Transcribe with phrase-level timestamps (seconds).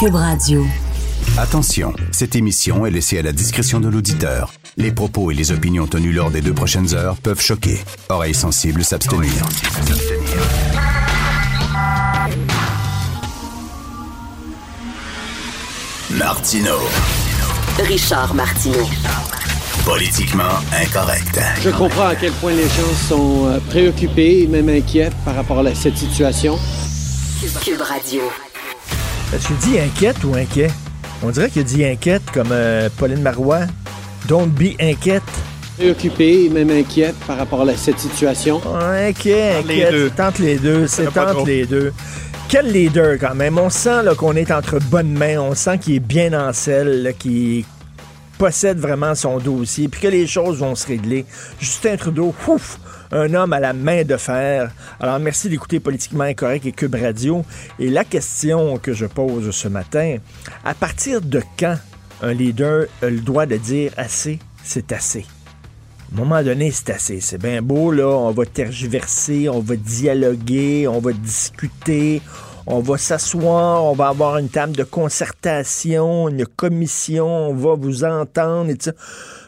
[0.00, 0.64] Cube Radio.
[1.36, 4.52] Attention, cette émission est laissée à la discrétion de l'auditeur.
[4.76, 7.78] Les propos et les opinions tenues lors des deux prochaines heures peuvent choquer.
[8.08, 9.32] Oreilles sensibles s'abstenir.
[16.10, 16.76] Martino.
[17.78, 18.88] Richard Martineau.
[19.84, 21.40] Politiquement incorrect.
[21.62, 25.58] Je comprends à quel point les gens sont euh, préoccupés et même inquiets par rapport
[25.58, 26.58] à cette situation.
[27.56, 28.20] Cube Radio.
[29.40, 30.68] Tu dis inquiète ou inquiet?
[31.22, 33.60] On dirait qu'il dit inquiète comme euh, Pauline Marois.
[34.26, 35.22] Don't be inquiète.
[35.78, 38.60] Préoccupés et même inquiets par rapport à cette situation.
[38.76, 39.92] Inquiet, les inquiète.
[39.92, 40.10] deux.
[40.10, 40.86] Tente les deux.
[40.86, 41.92] C'est tente les deux.
[42.48, 43.58] Quel leader quand même?
[43.58, 45.38] On sent qu'on est entre bonnes mains.
[45.38, 47.64] On sent qu'il est bien en selle, qu'il
[48.36, 51.24] possède vraiment son dossier, puis que les choses vont se régler.
[51.60, 52.78] Justin Trudeau, ouf,
[53.12, 54.70] un homme à la main de fer.
[55.00, 57.44] Alors, merci d'écouter Politiquement Incorrect et Cube Radio.
[57.78, 60.16] Et la question que je pose ce matin,
[60.64, 61.76] à partir de quand
[62.22, 65.24] un leader a le droit de dire assez, c'est assez?
[66.10, 67.20] À un moment donné, c'est assez.
[67.20, 68.06] C'est bien beau, là.
[68.06, 72.22] On va tergiverser, on va dialoguer, on va discuter,
[72.66, 78.04] on va s'asseoir, on va avoir une table de concertation, une commission, on va vous
[78.04, 78.92] entendre et tout ça.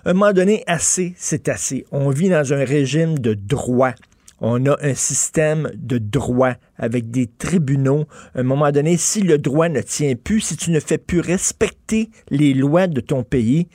[0.04, 1.84] Un moment donné, assez, c'est assez.
[1.92, 3.92] On vit dans un régime de droit.
[4.40, 8.06] On a un système de droit avec des tribunaux.
[8.34, 12.08] Un moment donné, si le droit ne tient plus, si tu ne fais plus respecter
[12.30, 13.68] les lois de ton pays,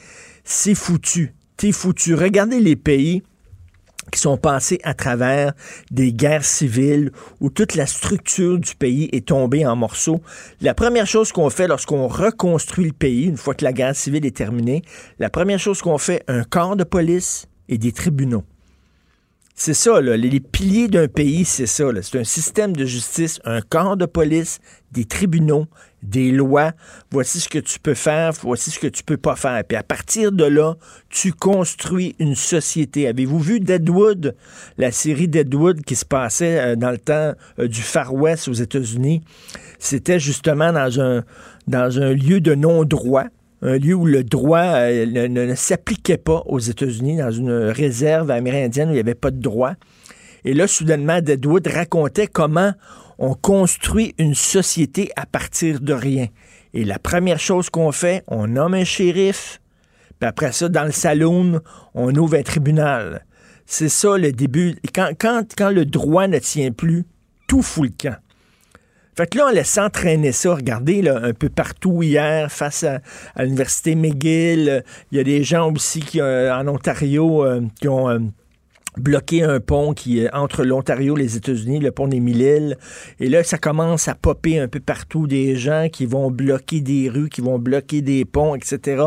[0.44, 1.36] c'est foutu.
[1.58, 2.16] T'es foutu.
[2.16, 3.22] Regardez les pays
[4.20, 5.54] sont passés à travers
[5.92, 10.22] des guerres civiles où toute la structure du pays est tombée en morceaux.
[10.62, 14.26] La première chose qu'on fait lorsqu'on reconstruit le pays, une fois que la guerre civile
[14.26, 14.84] est terminée,
[15.20, 18.44] la première chose qu'on fait, un corps de police et des tribunaux.
[19.58, 20.18] C'est ça, là.
[20.18, 21.86] Les, piliers d'un pays, c'est ça.
[22.02, 24.60] C'est un système de justice, un corps de police,
[24.92, 25.68] des tribunaux,
[26.10, 26.72] des lois.
[27.12, 29.64] Voici ce que tu peux faire, voici ce que tu peux pas faire.
[29.68, 30.76] Puis à partir de là,
[31.10, 33.08] tu construis une société.
[33.08, 34.36] Avez-vous vu Deadwood,
[34.78, 38.54] la série Deadwood qui se passait euh, dans le temps euh, du Far West aux
[38.54, 39.22] États-Unis?
[39.80, 41.24] C'était justement dans un,
[41.68, 43.26] dans un lieu de non-droit
[43.62, 47.52] un lieu où le droit euh, ne, ne- ne s'appliquait pas aux États-Unis, dans une
[47.52, 49.74] réserve amérindienne où il n'y avait pas de droit.
[50.44, 52.74] Et là, soudainement, Deadwood racontait comment
[53.18, 56.28] on construit une société à partir de rien.
[56.74, 59.62] Et la première chose qu'on fait, on nomme un shérif,
[60.20, 61.62] puis après ça, dans le saloon,
[61.94, 63.26] on ouvre un tribunal.
[63.66, 64.76] C'est ça le début.
[64.94, 67.06] Quand, quand, quand le droit ne tient plus,
[67.48, 68.18] tout fout le camp.
[69.16, 70.56] Fait que là, on laisse entraîner ça.
[70.56, 73.00] Regardez, un peu partout hier, face à,
[73.42, 77.88] l'Université McGill, euh, il y a des gens aussi qui, euh, en Ontario euh, qui
[77.88, 78.34] ont
[78.98, 82.78] bloqué un pont qui est entre l'Ontario et les États-Unis, le pont des Mille-Îles.
[83.20, 87.10] Et là, ça commence à popper un peu partout des gens qui vont bloquer des
[87.10, 89.04] rues, qui vont bloquer des ponts, etc.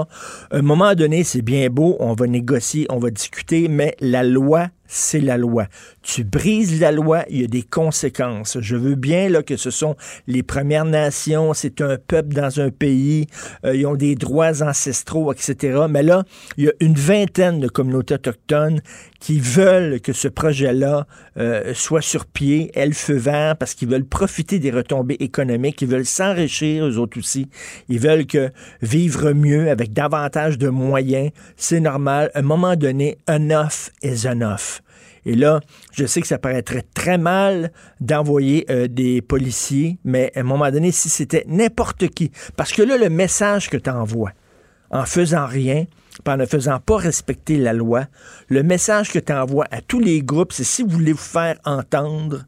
[0.51, 4.23] À un moment donné, c'est bien beau, on va négocier, on va discuter, mais la
[4.23, 5.67] loi c'est la loi.
[6.03, 8.59] Tu brises la loi, il y a des conséquences.
[8.61, 9.95] Je veux bien là, que ce sont
[10.27, 13.27] les Premières Nations, c'est un peuple dans un pays,
[13.65, 15.87] euh, ils ont des droits ancestraux, etc.
[15.89, 16.25] Mais là,
[16.57, 18.81] il y a une vingtaine de communautés autochtones
[19.21, 21.07] qui veulent que ce projet-là
[21.37, 25.89] euh, soit sur pied, elles feu vert, parce qu'ils veulent profiter des retombées économiques, ils
[25.89, 27.49] veulent s'enrichir, eux autres aussi.
[27.89, 28.51] Ils veulent que
[28.81, 32.31] vivre mieux avec davantage de moyens, c'est normal.
[32.35, 34.78] À un moment donné, enough is enough.
[35.25, 35.61] Et là,
[35.93, 40.71] je sais que ça paraîtrait très mal d'envoyer euh, des policiers, mais à un moment
[40.71, 44.33] donné, si c'était n'importe qui, parce que là, le message que tu envoies,
[44.91, 45.85] en faisant rien,
[46.27, 48.07] en ne faisant pas respecter la loi,
[48.49, 51.59] le message que tu envoies à tous les groupes, c'est si vous voulez vous faire
[51.65, 52.45] entendre,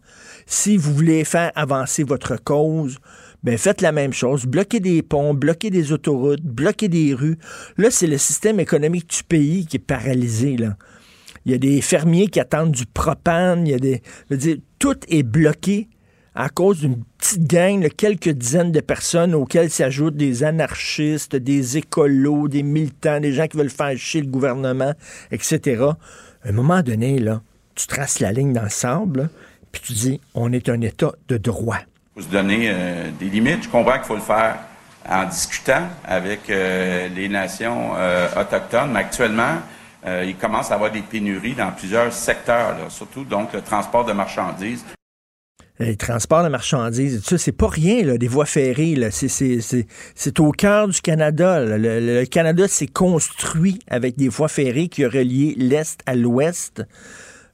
[0.46, 2.98] si vous voulez faire avancer votre cause,
[3.42, 4.44] ben faites la même chose.
[4.44, 7.38] Bloquez des ponts, bloquez des autoroutes, bloquez des rues.
[7.78, 10.76] Là, c'est le système économique du pays qui est paralysé, là.
[11.50, 13.66] Il y a des fermiers qui attendent du propane.
[13.66, 14.02] Il y a des.
[14.28, 15.88] Je veux dire, tout est bloqué
[16.36, 21.76] à cause d'une petite gang de quelques dizaines de personnes auxquelles s'ajoutent des anarchistes, des
[21.76, 24.92] écolos, des militants, des gens qui veulent faire chier le gouvernement,
[25.32, 25.86] etc.
[26.44, 27.42] À un moment donné, là,
[27.74, 29.28] tu traces la ligne dans le
[29.72, 31.80] puis tu dis, on est un État de droit.
[32.16, 32.72] se donner
[33.18, 33.64] des limites.
[33.64, 34.56] Je comprends qu'il faut le faire
[35.08, 37.90] en discutant avec les nations
[38.36, 39.58] autochtones, mais actuellement,
[40.06, 44.84] il commence à avoir des pénuries dans plusieurs secteurs, surtout donc le transport de marchandises.
[45.80, 48.98] Les transports de marchandises, c'est pas rien, des voies ferrées.
[49.10, 51.64] C'est au cœur du Canada.
[51.64, 56.82] Le, Canada s'est construit avec des voies ferrées qui relié l'Est à l'Ouest.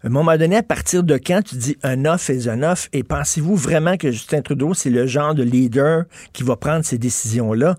[0.02, 2.88] À un moment donné, à partir de quand tu dis un off est un off,
[2.92, 6.98] et pensez-vous vraiment que Justin Trudeau, c'est le genre de leader qui va prendre ces
[6.98, 7.76] décisions-là?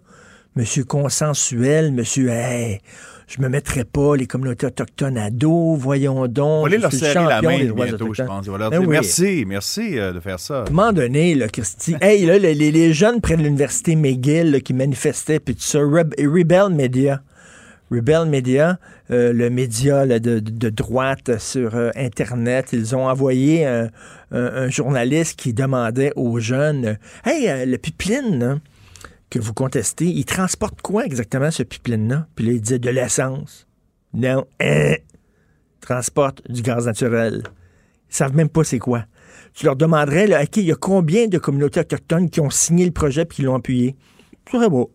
[0.55, 2.79] Monsieur consensuel, monsieur, hey,
[3.27, 6.65] je me mettrai pas les communautés autochtones à dos, voyons donc.
[6.65, 8.47] On va leur serrer la main bientôt, je pense.
[8.47, 10.61] Ben merci, merci euh, de faire ça.
[10.61, 14.61] À un moment donné, là, Christy, hey, là, les, les, jeunes près de l'université McGill
[14.63, 17.21] qui manifestaient, puis tout ça, Rebel Media.
[17.91, 18.79] Rebel Media,
[19.11, 23.89] euh, le média de, de, droite sur euh, Internet, ils ont envoyé un,
[24.31, 28.59] un, journaliste qui demandait aux jeunes Hey, le pipeline,
[29.29, 32.27] que vous contestez, il transporte quoi exactement, ce pipeline-là?
[32.35, 33.67] Puis là, il disait de l'essence.
[34.13, 34.95] Non, hein?
[35.81, 37.43] transporte du gaz naturel.
[38.09, 39.05] Ils savent même pas c'est quoi.
[39.53, 42.85] Tu leur demanderais, là, OK, il y a combien de communautés autochtones qui ont signé
[42.85, 43.95] le projet puis qui l'ont appuyé?
[44.45, 44.91] C'est très beau.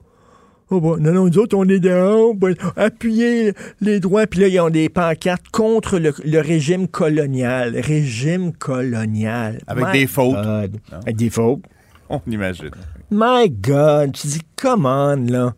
[0.70, 0.96] Oh bon.
[0.96, 2.34] Non, non, nous autres, on est dehors,
[2.76, 3.52] appuyer
[3.82, 4.26] les droits.
[4.26, 7.76] Puis là, ils ont des pancartes contre le, régime colonial.
[7.79, 9.61] Régime colonial.
[9.67, 10.37] Avec des fautes.
[10.37, 11.61] Avec des fautes.
[12.08, 12.70] On imagine.
[13.14, 15.55] My God, tu dis, comment là?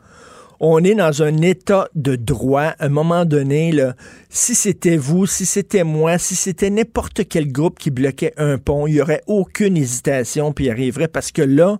[0.58, 2.74] On est dans un état de droit.
[2.80, 3.94] À un moment donné, là,
[4.28, 8.88] si c'était vous, si c'était moi, si c'était n'importe quel groupe qui bloquait un pont,
[8.88, 11.78] il n'y aurait aucune hésitation, puis il arriverait parce que là,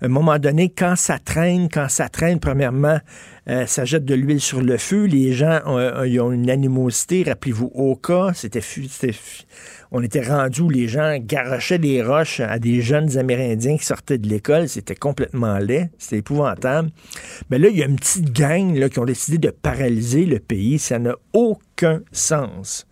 [0.00, 2.98] à un moment donné, quand ça traîne, quand ça traîne, premièrement,
[3.48, 5.04] euh, ça jette de l'huile sur le feu.
[5.04, 7.22] Les gens ont, euh, ont une animosité.
[7.22, 8.60] Rappelez-vous, au cas, c'était
[9.94, 14.16] on était rendu où les gens garochaient des roches à des jeunes Amérindiens qui sortaient
[14.16, 14.66] de l'école.
[14.66, 15.90] C'était complètement laid.
[15.98, 16.90] C'était épouvantable.
[17.50, 20.78] Mais là, il y a une petite gang qui ont décidé de paralyser le pays.
[20.78, 22.86] Ça n'a aucun sens.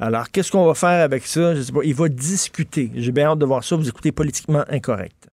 [0.00, 1.54] Alors, qu'est-ce qu'on va faire avec ça?
[1.54, 1.84] Je sais pas.
[1.84, 2.90] Il va discuter.
[2.96, 3.76] J'ai bien hâte de voir ça.
[3.76, 5.28] Vous écoutez politiquement incorrect.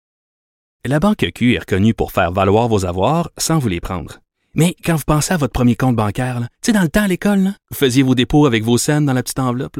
[0.84, 4.20] La Banque Q est reconnue pour faire valoir vos avoirs sans vous les prendre.
[4.56, 7.08] Mais quand vous pensez à votre premier compte bancaire, tu sais, dans le temps à
[7.08, 9.80] l'école, vous faisiez vos dépôts avec vos scènes dans la petite enveloppe.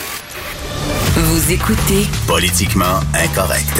[1.23, 3.79] Vous écoutez Politiquement incorrect.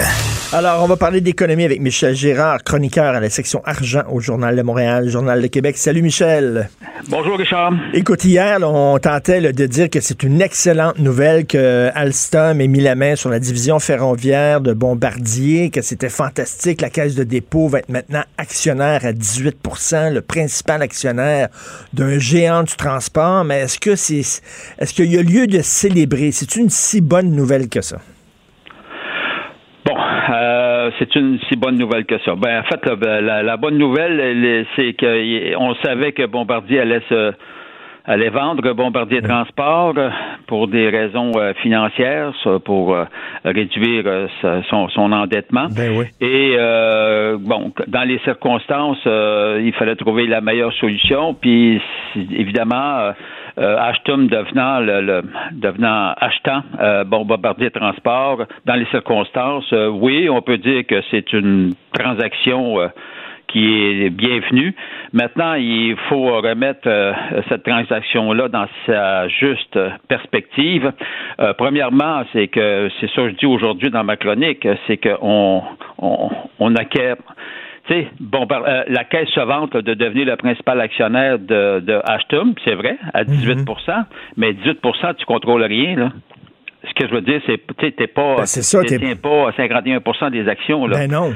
[0.53, 4.53] Alors, on va parler d'économie avec Michel Gérard, chroniqueur à la section argent au Journal
[4.53, 5.77] de Montréal, Journal de Québec.
[5.77, 6.69] Salut Michel.
[7.07, 7.71] Bonjour Richard.
[7.93, 12.81] Écoute, hier, on tentait de dire que c'est une excellente nouvelle que Alstom ait mis
[12.81, 16.81] la main sur la division ferroviaire de Bombardier, que c'était fantastique.
[16.81, 21.47] La Caisse de dépôt va être maintenant actionnaire à 18% le principal actionnaire
[21.93, 23.45] d'un géant du transport.
[23.45, 26.33] Mais est-ce que c'est, est-ce qu'il y a lieu de célébrer?
[26.33, 27.99] C'est une si bonne nouvelle que ça?
[30.31, 32.35] Euh, c'est une si bonne nouvelle que ça.
[32.35, 37.33] Ben, en fait, la, bonne nouvelle, c'est qu'on savait que Bombardier allait se
[38.03, 39.93] allait vendre Bombardier Transport
[40.47, 42.33] pour des raisons euh, financières,
[42.65, 43.03] pour euh,
[43.45, 45.67] réduire son, son, endettement.
[45.69, 46.05] Ben oui.
[46.19, 46.57] Et
[47.39, 51.35] bon, dans les circonstances, il fallait trouver la meilleure solution.
[51.35, 51.79] Puis
[52.15, 53.13] évidemment,
[53.57, 60.29] euh, Ashton devenant le, devenant achetant euh, bon bombardier transport dans les circonstances, euh, oui,
[60.29, 62.77] on peut dire que c'est une transaction
[63.47, 64.73] qui est bienvenue.
[65.11, 66.87] Maintenant, il faut remettre
[67.49, 69.77] cette transaction-là dans sa juste
[70.07, 70.93] perspective.
[71.57, 75.63] premièrement, c'est que c'est ça que je dis aujourd'hui dans ma chronique, c'est qu'on
[75.97, 76.29] on,
[76.59, 77.17] on acquiert
[78.19, 82.75] bon, euh, la caisse se vante de devenir le principal actionnaire de, de Ashton, c'est
[82.75, 83.65] vrai, à 18 mhm.
[84.37, 86.11] mais 18% tu contrôles rien, là.
[86.83, 90.47] Ce que je veux dire, c'est tu n'es pas, ben, ça, détiens pas 51% des
[90.47, 90.87] actions.
[90.87, 90.97] Là.
[90.97, 91.31] Ben non.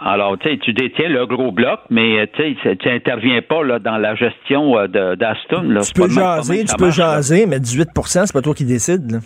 [0.00, 4.14] Alors, tu sais, tu détiens le gros bloc, mais tu n'interviens pas là, dans la
[4.14, 5.80] gestion euh, d'Aston.
[5.82, 9.10] Tu peux jaser, tu peux jaser, mais 18% c'est pas toi qui décides.
[9.10, 9.18] Là.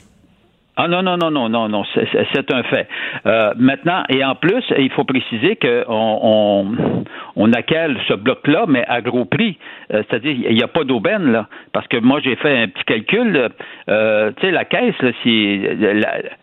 [0.75, 2.89] Ah non, non, non, non, non, non, c'est un fait.
[3.27, 7.05] Euh, maintenant, et en plus, il faut préciser qu'on on,
[7.37, 9.59] on acquiert ce bloc-là, mais à gros prix.
[9.93, 11.47] Euh, c'est-à-dire, il n'y a pas d'aubaine, là.
[11.75, 13.51] Parce que moi, j'ai fait un petit calcul.
[13.91, 14.95] Euh, tu sais, la caisse,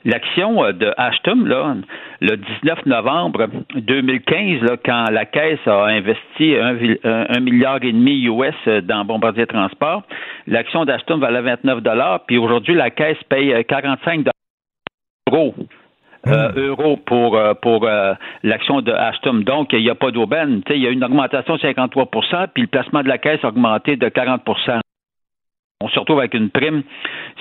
[0.06, 1.76] l'action de Ashton, là,
[2.22, 6.56] le 19 novembre 2015, là, quand la caisse a investi
[7.04, 10.04] un, milliard et demi US dans Bombardier Transport,
[10.46, 14.20] l'action d'Ashton valait 29 dollars, puis aujourd'hui, la caisse paye 45
[15.30, 15.54] euros.
[16.28, 16.60] Euh, hmm.
[16.60, 19.36] euros pour euh, pour euh, l'action de Ashton.
[19.36, 20.62] Donc, il n'y a pas d'aubaine.
[20.70, 23.96] Il y a une augmentation de 53% puis le placement de la caisse a augmenté
[23.96, 24.42] de 40
[25.82, 26.84] on se retrouve avec une prime,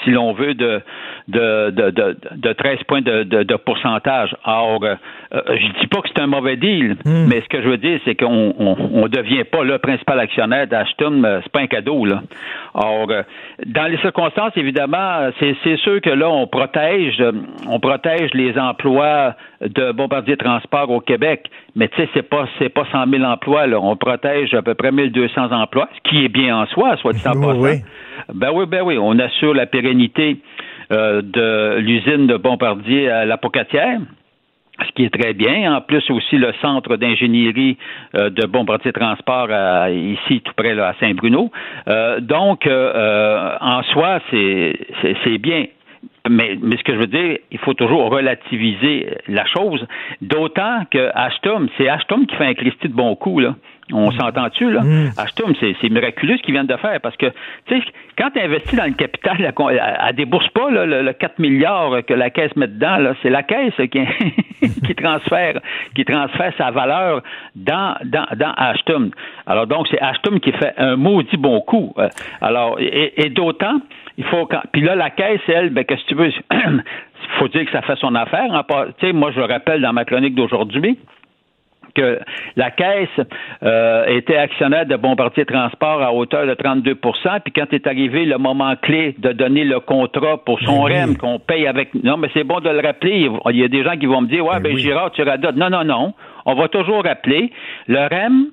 [0.04, 0.80] si l'on veut, de,
[1.26, 4.33] de, de, de, 13 points de, de, pourcentage.
[4.45, 4.95] Or, euh,
[5.33, 7.26] je dis pas que c'est un mauvais deal, hmm.
[7.26, 11.40] mais ce que je veux dire, c'est qu'on on, devient pas le principal actionnaire d'Ashton,
[11.42, 12.04] c'est pas un cadeau.
[12.04, 12.23] Là.
[12.75, 13.25] Or, euh,
[13.66, 17.21] dans les circonstances, évidemment, c'est, c'est sûr que là, on protège,
[17.66, 22.69] on protège les emplois de Bombardier Transport au Québec, mais tu sais, c'est pas c'est
[22.69, 23.67] pas 100 000 emplois.
[23.67, 23.79] Là.
[23.81, 27.27] On protège à peu près 1200 emplois, ce qui est bien en soi, soit dit
[27.27, 27.81] en passant.
[28.35, 30.38] Ben oui, ben oui, on assure la pérennité
[30.91, 34.00] euh, de l'usine de Bombardier à la Pocatière
[34.87, 35.75] ce qui est très bien.
[35.75, 37.77] En plus aussi le centre d'ingénierie
[38.15, 39.49] euh, de Bombardier Transport
[39.91, 41.50] ici tout près à Saint-Bruno.
[41.88, 45.67] Euh, donc en soi c'est bien.
[46.29, 49.87] Mais, mais, ce que je veux dire, il faut toujours relativiser la chose.
[50.21, 53.55] D'autant que Ashton, c'est Ashton qui fait un Christy de bon coup, là.
[53.93, 54.19] On mm.
[54.19, 54.83] s'entend-tu, là?
[54.83, 55.11] Mm.
[55.81, 57.27] c'est miraculeux ce qu'ils viennent de faire parce que,
[57.67, 57.83] tu sais,
[58.19, 62.31] quand tu investis dans le capital, elle, elle, débourse pas le, 4 milliards que la
[62.31, 63.13] caisse met dedans.
[63.23, 65.61] C'est la caisse qui, qui, transfère,
[65.95, 67.23] qui transfère sa valeur
[67.55, 69.11] dans, dans, dans Ashton.
[69.47, 71.95] Alors, donc, c'est Ashton qui fait un maudit bon coup.
[71.99, 72.09] Euh,
[72.41, 73.81] alors, et, d'autant,
[74.19, 76.33] il faut quand, puis là, la caisse, elle, ben, qu'est-ce que tu veux?
[76.51, 76.83] Il
[77.39, 78.65] faut dire que ça fait son affaire.
[78.99, 80.99] Tu sais, moi, je rappelle dans ma chronique d'aujourd'hui,
[81.95, 82.19] que
[82.57, 83.09] la Caisse
[83.63, 88.39] euh, était actionnaire de Bombardier Transport à hauteur de 32% puis quand est arrivé le
[88.39, 91.95] moment clé de donner le contrat pour son REM qu'on paye avec...
[91.95, 93.29] Non, mais c'est bon de le rappeler.
[93.51, 95.57] Il y a des gens qui vont me dire, ouais, ben, ben Girard, tu radotes.
[95.57, 96.15] Non, non, non.
[96.45, 97.51] On va toujours rappeler.
[97.87, 98.47] Le REM,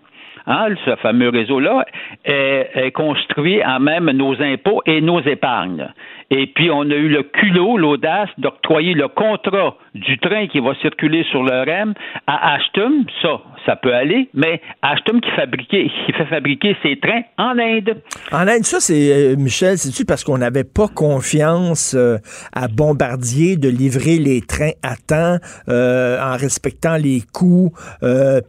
[0.48, 1.86] Hein, ce fameux réseau-là,
[2.24, 5.88] est, construit à même nos impôts et nos épargnes.
[6.32, 10.74] Et puis, on a eu le culot, l'audace d'octroyer le contrat du train qui va
[10.82, 11.94] circuler sur le REM
[12.28, 13.06] à Ashton.
[13.22, 15.30] Ça, ça peut aller, mais Ashton qui,
[15.70, 18.02] qui fait fabriquer ses trains en Inde.
[18.32, 22.18] En Inde, ça, c'est, euh, Michel, c'est-tu parce qu'on n'avait pas confiance euh,
[22.54, 25.38] à Bombardier de livrer les trains à temps
[25.70, 27.72] euh, en respectant les coûts,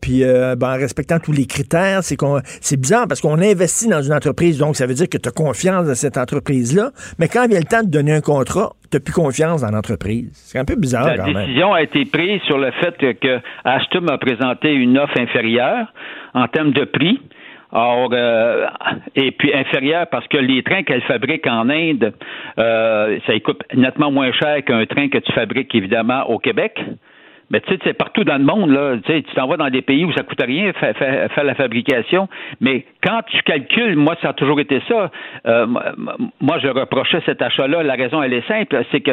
[0.01, 2.03] puis ben, en respectant tous les critères?
[2.03, 5.19] C'est, qu'on, c'est bizarre parce qu'on investit dans une entreprise, donc ça veut dire que
[5.19, 8.71] tu as confiance dans cette entreprise-là, mais quand vient le temps de donner un contrat,
[8.91, 10.31] tu n'as plus confiance dans l'entreprise.
[10.33, 14.19] C'est un peu bizarre La décision a été prise sur le fait que Ashton a
[14.19, 15.93] présenté une offre inférieure
[16.35, 17.21] en termes de prix.
[17.73, 18.67] Or, euh,
[19.17, 22.15] et puis inférieure parce que les trains qu'elle fabrique en Inde,
[22.59, 26.81] euh, ça coûte nettement moins cher qu'un train que tu fabriques évidemment au Québec.
[27.51, 28.97] Mais tu sais, c'est partout dans le monde, là.
[29.05, 32.29] Tu t'en vas dans des pays où ça coûte rien faire, faire, la fabrication.
[32.61, 35.11] Mais quand tu calcules, moi, ça a toujours été ça.
[35.47, 35.67] Euh,
[36.41, 37.83] moi, je reprochais cet achat-là.
[37.85, 39.13] La raison, elle est simple, c'est que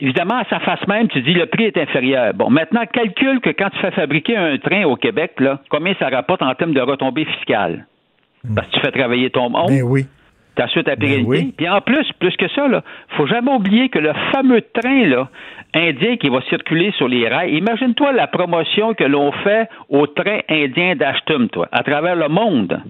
[0.00, 2.34] évidemment, à sa face même, tu dis le prix est inférieur.
[2.34, 6.08] Bon, maintenant, calcule que quand tu fais fabriquer un train au Québec, là, combien ça
[6.08, 7.86] rapporte en termes de retombées fiscales?
[8.54, 9.68] Parce que tu fais travailler ton monde.
[9.68, 10.06] Ben oui.
[10.54, 11.52] T'assures ta ben pérennité.
[11.56, 12.82] Puis en plus, plus que ça, là,
[13.16, 15.28] faut jamais oublier que le fameux train là,
[15.76, 20.40] indien qui va circuler sur les rails, imagine-toi la promotion que l'on fait au train
[20.48, 22.80] indien d'Ashtum, toi, à travers le monde.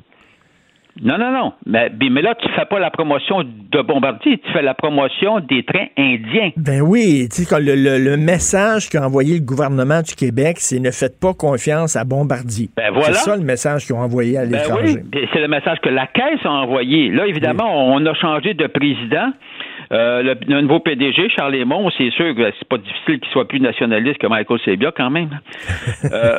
[1.03, 1.53] Non, non, non.
[1.67, 5.63] Mais, mais là, tu fais pas la promotion de Bombardier, tu fais la promotion des
[5.63, 6.51] trains indiens.
[6.57, 10.91] Ben oui, tu sais, le, le, message qu'a envoyé le gouvernement du Québec, c'est ne
[10.91, 12.71] faites pas confiance à Bombardier.
[12.77, 13.13] Ben voilà.
[13.13, 15.03] C'est ça le message qu'ils ont envoyé à ben l'étranger.
[15.13, 17.11] oui, c'est le message que la Caisse a envoyé.
[17.11, 19.33] Là, évidemment, on a changé de président.
[19.93, 23.61] Euh, le, nouveau PDG, Charles Lemont, c'est sûr que c'est pas difficile qu'il soit plus
[23.61, 25.31] nationaliste que Michael Sebia quand même.
[26.13, 26.39] euh,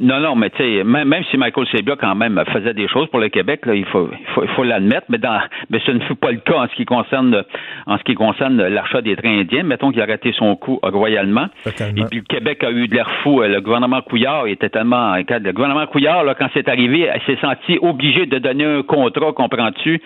[0.00, 3.08] non, non, mais tu sais, même, même, si Michael Sebia quand même faisait des choses
[3.08, 5.40] pour le Québec, là, il faut, il faut, il faut l'admettre, mais dans,
[5.70, 7.44] mais ce ne fut pas le cas en ce qui concerne,
[7.86, 9.62] en ce qui concerne l'achat des trains indiens.
[9.62, 11.46] Mettons qu'il a raté son coup royalement.
[11.66, 13.40] Et puis le Québec a eu de l'air fou.
[13.42, 18.26] Le gouvernement Couillard était tellement, le gouvernement Couillard, là, quand c'est arrivé, s'est senti obligé
[18.26, 20.00] de donner un contrat, comprends-tu,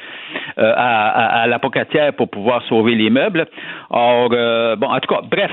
[0.59, 3.47] euh, à, à, à la Pocatière pour pouvoir sauver les meubles.
[3.91, 5.51] Or, euh, bon, en tout cas, bref,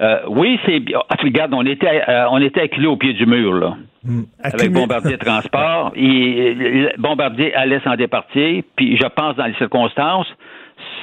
[0.00, 0.82] euh, oui, c'est.
[0.94, 3.76] Ah, regarde, on était, euh, on était acculé au pied du mur, là.
[4.04, 4.22] Hmm.
[4.42, 5.92] Avec Bombardier Transport.
[5.96, 8.62] Et Bombardier allait s'en départir.
[8.76, 10.28] Puis je pense, dans les circonstances,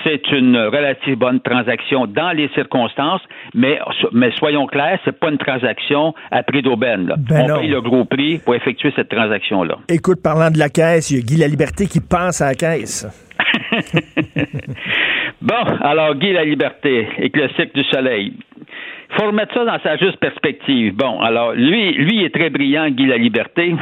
[0.03, 3.22] c'est une relative bonne transaction dans les circonstances,
[3.53, 3.79] mais,
[4.12, 7.13] mais soyons clairs, c'est pas une transaction à prix d'aubaine.
[7.17, 9.77] Ben On paye le gros prix pour effectuer cette transaction-là.
[9.89, 12.55] Écoute, parlant de la caisse, il y a Guy La Liberté qui pense à la
[12.55, 13.07] caisse.
[15.41, 18.33] bon, alors Guy La Liberté et le cycle du soleil
[19.15, 20.95] faut remettre ça dans sa juste perspective.
[20.95, 23.75] Bon, alors lui, lui il est très brillant, Guy La Liberté.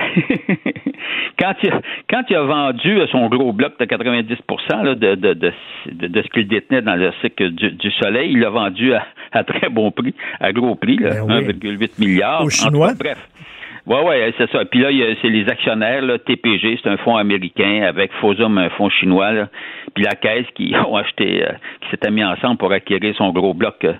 [1.40, 1.72] quand, il,
[2.10, 6.48] quand il a vendu son gros bloc de 90 de, de, de, de, ce qu'il
[6.48, 8.94] détenait dans le cycle du, Soleil, il l'a vendu
[9.32, 12.44] à, très bon prix, à gros prix, 1,8 ben milliard.
[12.44, 12.94] Aux Chinois?
[12.98, 13.28] bref.
[13.88, 14.64] Oui, oui, c'est ça.
[14.66, 14.90] Puis là,
[15.22, 19.48] c'est les actionnaires, là, TPG, c'est un fonds américain avec Fosum, un fonds chinois, là,
[19.96, 23.54] puis la caisse qui ont acheté, euh, qui s'était mis ensemble pour acquérir son gros
[23.54, 23.94] bloc euh,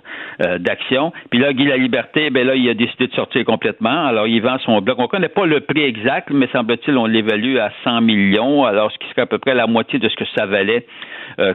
[0.44, 1.12] euh, d'actions.
[1.30, 4.06] Puis là, Guy La Liberté, ben là, il a décidé de sortir complètement.
[4.06, 4.98] Alors, il vend son bloc.
[4.98, 8.92] On ne connaît pas le prix exact, mais semble-t-il, on l'évalue à 100 millions, alors
[8.92, 10.86] ce qui serait à peu près la moitié de ce que ça valait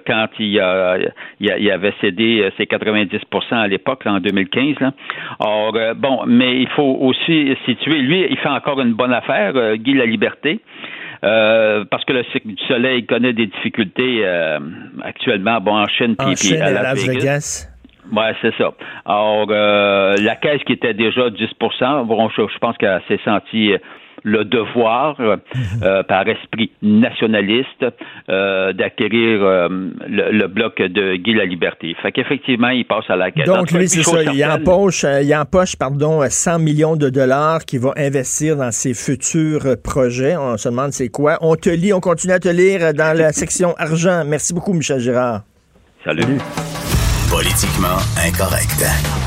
[0.08, 0.98] quand il, a,
[1.40, 3.20] il, avait cédé ses 90%
[3.52, 4.80] à l'époque, en 2015.
[4.80, 4.92] Là.
[5.40, 9.76] Or, bon, mais il faut aussi situer, lui, il fait encore une bonne affaire, euh,
[9.76, 10.62] Guy La Liberté.
[11.24, 14.60] Euh, parce que le cycle du soleil connaît des difficultés euh,
[15.04, 17.70] actuellement bon, en Chine puis à Las, Vegas.
[18.12, 18.72] Oui, c'est ça.
[19.04, 21.48] Alors, la caisse qui était déjà 10
[22.06, 23.74] bon, je pense qu'elle s'est sentie
[24.24, 25.84] le devoir, euh, mhm.
[25.84, 27.86] euh, par esprit nationaliste,
[28.30, 31.96] euh, d'acquérir le, bloc de Guy la Liberté.
[32.02, 33.46] Fait qu'effectivement, il passe à la caisse.
[33.46, 34.24] Donc, lui, c'est ça.
[34.24, 39.76] Il empoche, il empoche pardon, 100 millions de dollars qu'il va investir dans ses futurs
[39.84, 40.36] projets.
[40.38, 41.38] On se demande c'est quoi.
[41.42, 44.24] On te lit, on continue à te lire dans la section argent.
[44.26, 45.42] Merci beaucoup, Michel Girard.
[46.04, 46.22] Salut.
[46.22, 46.38] Salut.
[47.30, 49.27] Politiquement incorrect.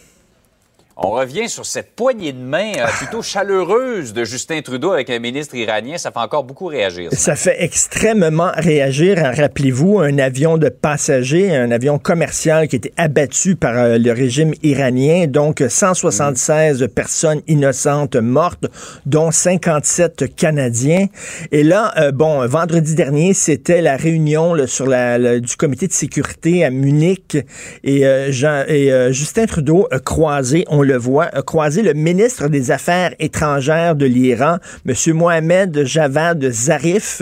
[1.03, 5.17] On revient sur cette poignée de main euh, plutôt chaleureuse de Justin Trudeau avec un
[5.17, 5.97] ministre iranien.
[5.97, 7.09] Ça fait encore beaucoup réagir.
[7.11, 9.17] Ça, fait extrêmement réagir.
[9.17, 14.53] Rappelez-vous, un avion de passagers, un avion commercial qui était abattu par euh, le régime
[14.61, 15.25] iranien.
[15.25, 18.67] Donc, 176 personnes innocentes mortes,
[19.07, 21.07] dont 57 Canadiens.
[21.51, 26.63] Et là, euh, bon, vendredi dernier, c'était la réunion sur la, du comité de sécurité
[26.63, 27.37] à Munich.
[27.83, 32.71] Et, Jean, et Justin Trudeau a croisé, on le voit, a croisé le ministre des
[32.71, 34.95] Affaires étrangères de l'Iran, M.
[35.13, 37.21] Mohamed Javad Zarif.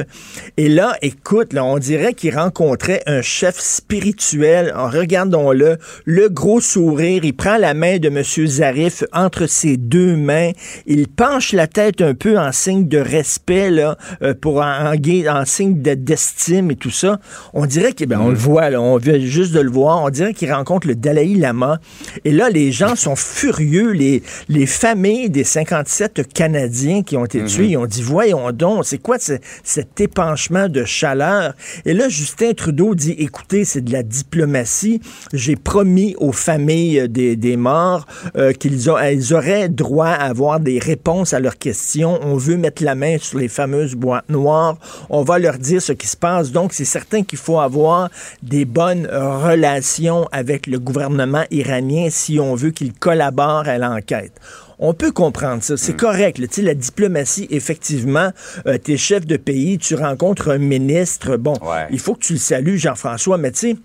[0.58, 4.74] Et là, écoute, là, on dirait qu'il rencontrait un chef spirituel.
[4.76, 7.24] Regardons-le, le gros sourire.
[7.24, 8.24] Il prend la main de M.
[8.24, 10.52] Zarif entre ses deux mains.
[10.86, 15.46] Il penche la tête un peu en signe de respect, là, euh, pour en, en,
[15.46, 17.20] signe d'estime et tout ça.
[17.54, 20.04] On dirait qu'il, ben, on le voit, là, on vient juste de le voir.
[20.04, 21.80] On dirait qu'il rencontre le Dalai Lama.
[22.26, 27.44] Et là, les gens sont furieux les, les familles des 57 Canadiens qui ont été
[27.44, 27.70] tués, mhm.
[27.70, 31.54] ils ont dit, voyons donc, c'est quoi cet épanchement de chaleur?
[31.86, 35.02] Et là, Justin Trudeau dit, écoutez, c'est de la diplomatie.
[35.34, 41.34] J'ai promis aux familles des, des morts euh, qu'ils auraient droit à avoir des réponses
[41.34, 42.20] à leurs questions.
[42.22, 44.78] On veut mettre la main sur les fameuses boîtes noires.
[45.10, 46.52] On va leur dire ce qui se passe.
[46.52, 48.10] Donc, c'est certain qu'il faut avoir
[48.44, 54.34] des bonnes relations avec le gouvernement iranien si on veut qu'il collabore à l'enquête.
[54.80, 55.98] On peut comprendre ça, c'est mm.
[55.98, 56.58] correct.
[56.58, 58.32] la diplomatie, effectivement,
[58.66, 61.54] euh, t'es chef de pays, tu rencontres un ministre, bon,
[61.92, 63.76] il faut que tu le salues, Jean-François, mais tu sais,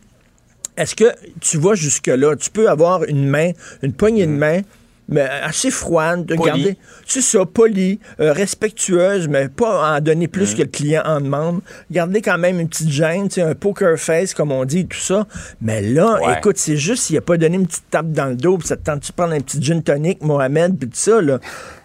[0.77, 2.37] est-ce que tu vas jusque-là?
[2.37, 4.38] Tu peux avoir une main, une poignée de mm.
[4.38, 4.61] main,
[5.09, 10.53] mais assez froide, de garder, c'est ça, poli, euh, respectueuse, mais pas en donner plus
[10.53, 10.57] mm.
[10.57, 11.61] que le client en demande.
[11.90, 15.27] Garder quand même une petite gêne, un poker face, comme on dit, tout ça.
[15.61, 18.59] Mais là, écoute, c'est juste s'il a pas donné une petite tape dans le dos,
[18.59, 21.38] puis ça te tente de prendre un petit gin tonic, Mohamed, puis tout ça, là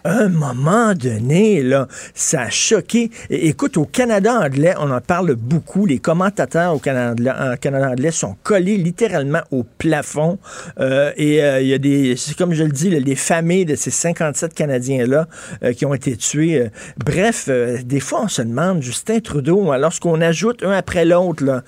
[0.04, 3.10] un moment donné, là, ça a choqué.
[3.28, 5.86] écoute, au Canada anglais, on en parle beaucoup.
[5.86, 10.38] Les commentateurs au Canada, en Canada anglais sont collés littéralement au plafond.
[10.78, 13.90] Euh, et euh, il y a des, comme je le dis, les familles de ces
[13.90, 15.26] 57 Canadiens-là
[15.62, 16.68] euh, qui ont été tués.
[17.04, 21.62] bref, des fois, on se demande, Justin Trudeau, lorsqu'on ajoute un après l'autre,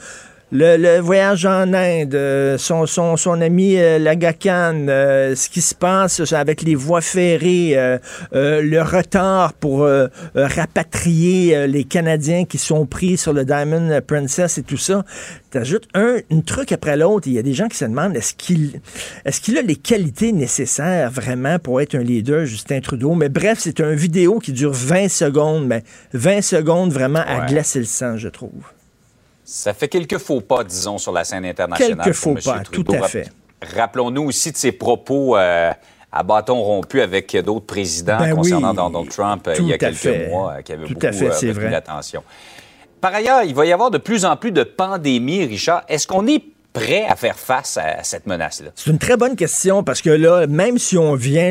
[0.52, 5.74] le, voyage en Inde, euh, son, son, son ami euh, Lagacan, euh, ce qui se
[5.74, 7.74] passe avec les voies ferrées,
[8.32, 9.88] le retard pour
[10.34, 15.04] rapatrier les Canadiens qui sont pris sur le Diamond Princess et tout ça.
[15.50, 17.28] T'ajoutes un, truc après l'autre.
[17.28, 18.80] Il y a des gens qui se demandent est-ce qu'il
[19.24, 23.14] est-ce qu'il a les qualités nécessaires vraiment pour être un leader, Justin Trudeau?
[23.14, 27.78] Mais bref, c'est une vidéo qui dure 20 secondes, mais 20 secondes vraiment à glacer
[27.78, 28.62] le sang, je trouve.
[29.44, 31.98] Ça fait quelques faux pas, disons, sur la scène internationale.
[32.04, 33.28] Quelques faux pas, tout à fait.
[33.74, 39.48] Rappelons-nous aussi de ses propos à bâton rompu avec d'autres présidents ben concernant Donald Trump
[39.58, 42.22] il y a quelques mois qui avaient beaucoup retenu l'attention.
[43.00, 45.82] Par ailleurs, il va y avoir de plus en plus de pandémies, Richard.
[45.88, 48.70] Est-ce qu'on est prêt à faire face à cette menace-là?
[48.74, 51.50] C'est une très bonne question parce que là, même si on vient,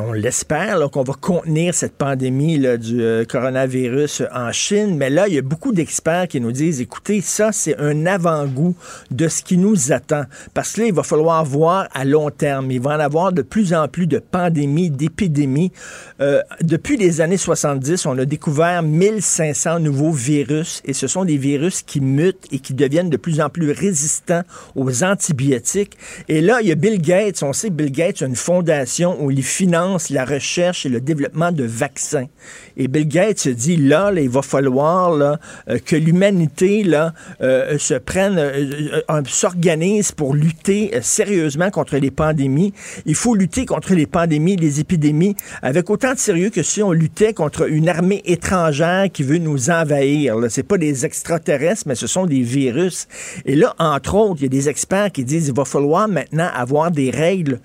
[0.00, 5.34] on l'espère, qu'on va contenir cette pandémie du euh, coronavirus en Chine, mais là, il
[5.34, 8.76] y a beaucoup d'experts qui nous disent, écoutez, ça, c'est un avant-goût
[9.10, 10.24] de ce qui nous attend.
[10.52, 12.70] Parce que là, il va falloir voir à long terme.
[12.70, 15.72] Il va en avoir de plus en plus de pandémies, d'épidémies.
[16.20, 21.36] Euh, depuis les années 70, on a découvert 1500 nouveaux virus et ce sont des
[21.36, 24.43] virus qui mutent et qui deviennent de plus en plus résistants
[24.74, 25.96] aux antibiotiques.
[26.28, 27.42] Et là, il y a Bill Gates.
[27.42, 31.00] On sait que Bill Gates a une fondation où il finance la recherche et le
[31.00, 32.26] développement de vaccins.
[32.76, 36.84] Et Bill Gates se dit, là, il va falloir là, euh, que l'humanité
[37.40, 42.72] euh, se prenne, euh, s'organise pour lutter sérieusement contre les pandémies.
[43.06, 46.92] Il faut lutter contre les pandémies, les épidémies, avec autant de sérieux que si on
[46.92, 50.36] luttait contre une armée étrangère qui veut nous envahir.
[50.48, 53.06] Ce pas des extraterrestres, mais ce sont des virus.
[53.44, 56.48] Et là, entre autres, il y a des experts qui disent qu'il va falloir maintenant
[56.54, 57.60] avoir des règles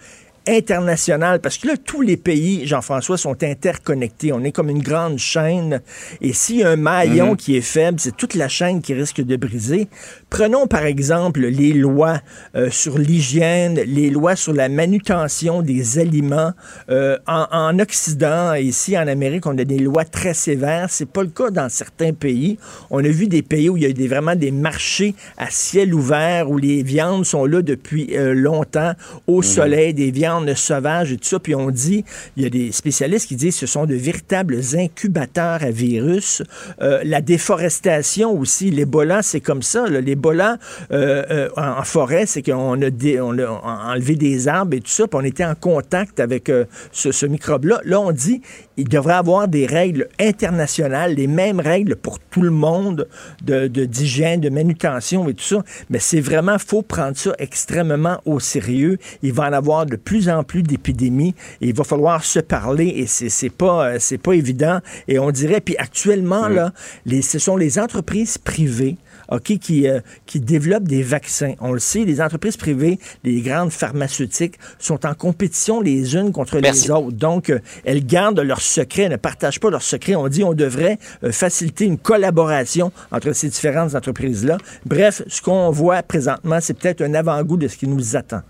[0.50, 4.34] internationale, parce que là, tous les pays, Jean-François, sont interconnectés.
[4.34, 5.82] On est comme une grande chaîne.
[6.22, 7.38] Et s'il y a un maillon mhm.
[7.38, 9.88] qui est faible, c'est toute la chaîne qui risque de briser.
[10.30, 12.20] Prenons par exemple les lois
[12.56, 16.54] euh, sur l'hygiène, les lois sur la manutention des aliments.
[16.90, 20.88] Euh, en, en, Occident, ici en Amérique, on a des lois très sévères.
[20.90, 22.58] C'est pas le cas dans certains pays.
[22.90, 25.94] On a vu des pays où il y a des, vraiment des marchés à ciel
[25.94, 28.94] ouvert, où les viandes sont là depuis euh, longtemps,
[29.28, 29.44] au mhm.
[29.44, 31.40] soleil, des viandes sauvage et tout ça.
[31.40, 32.04] Puis on dit,
[32.38, 36.44] il y a des spécialistes qui disent que ce sont de véritables incubateurs à virus.
[36.82, 39.88] Euh, la déforestation aussi, l'Ebola, c'est comme ça.
[39.88, 40.58] L'Ebola
[40.92, 42.90] euh, euh, en, forêt, c'est qu'on a,
[43.22, 46.52] on a enlevé des arbres et tout ça, puis on était en contact avec
[46.92, 47.82] ce, ce microbe-là.
[47.84, 48.42] Là, on dit,
[48.80, 53.08] il devrait avoir des règles internationales, les mêmes règles pour tout le monde
[53.44, 55.64] de, d'hygiène, de, manutention et tout ça.
[55.90, 58.98] Mais c'est vraiment, faut prendre ça extrêmement au sérieux.
[59.22, 62.88] Il va en avoir de plus en plus d'épidémies et il va falloir se parler
[62.88, 64.80] et c'est, pas, euh, c'est pas évident.
[65.08, 66.72] Et on dirait, puis actuellement, là,
[67.06, 68.98] les, ce sont les entreprises privées
[69.32, 71.54] OK, qui, euh, qui développent des vaccins.
[71.60, 76.58] On le sait, les entreprises privées, les grandes pharmaceutiques sont en compétition les unes contre
[76.58, 77.12] les autres.
[77.12, 80.16] Donc, euh, elles gardent leurs secrets, ne partagent pas leurs secrets.
[80.16, 84.58] On dit on devrait euh, faciliter une collaboration entre ces différentes entreprises-là.
[84.86, 88.42] Bref, ce qu'on voit présentement, c'est peut-être un avant-goût de ce qui nous attend.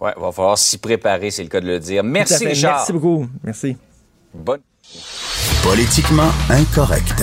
[0.00, 2.02] Oui, il va falloir s'y préparer, c'est le cas de le dire.
[2.02, 2.76] Merci, Richard.
[2.76, 3.26] Merci beaucoup.
[3.44, 3.76] Merci.
[4.32, 4.60] Bonne.
[5.62, 7.22] Politiquement incorrect.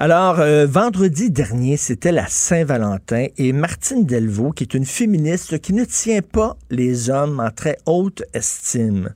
[0.00, 5.72] Alors, euh, vendredi dernier, c'était la Saint-Valentin et Martine Delvaux, qui est une féministe qui
[5.72, 9.12] ne tient pas les hommes en très haute estime.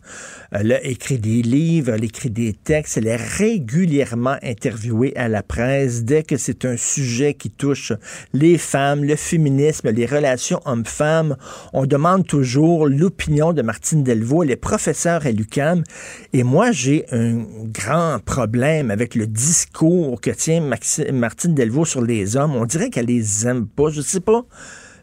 [0.51, 5.45] Elle a écrit des livres, elle écrit des textes, elle est régulièrement interviewée à la
[5.45, 7.93] presse dès que c'est un sujet qui touche
[8.33, 11.37] les femmes, le féminisme, les relations hommes-femmes.
[11.73, 14.43] On demande toujours l'opinion de Martine Delvaux.
[14.43, 15.85] Elle est professeure à l'UCAM
[16.33, 20.72] et moi, j'ai un grand problème avec le discours que tient
[21.13, 23.91] Martine Delvaux sur les hommes, on dirait qu'elle les aime pas.
[23.91, 24.45] Je sais pas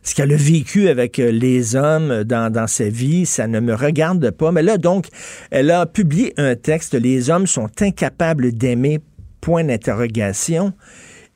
[0.01, 3.73] ce qu'elle a vécu avec euh, les hommes dans, dans sa vie, ça ne me
[3.73, 4.51] regarde pas.
[4.51, 5.07] Mais là, donc,
[5.51, 8.99] elle a publié un texte, Les hommes sont incapables d'aimer,
[9.41, 10.73] point d'interrogation.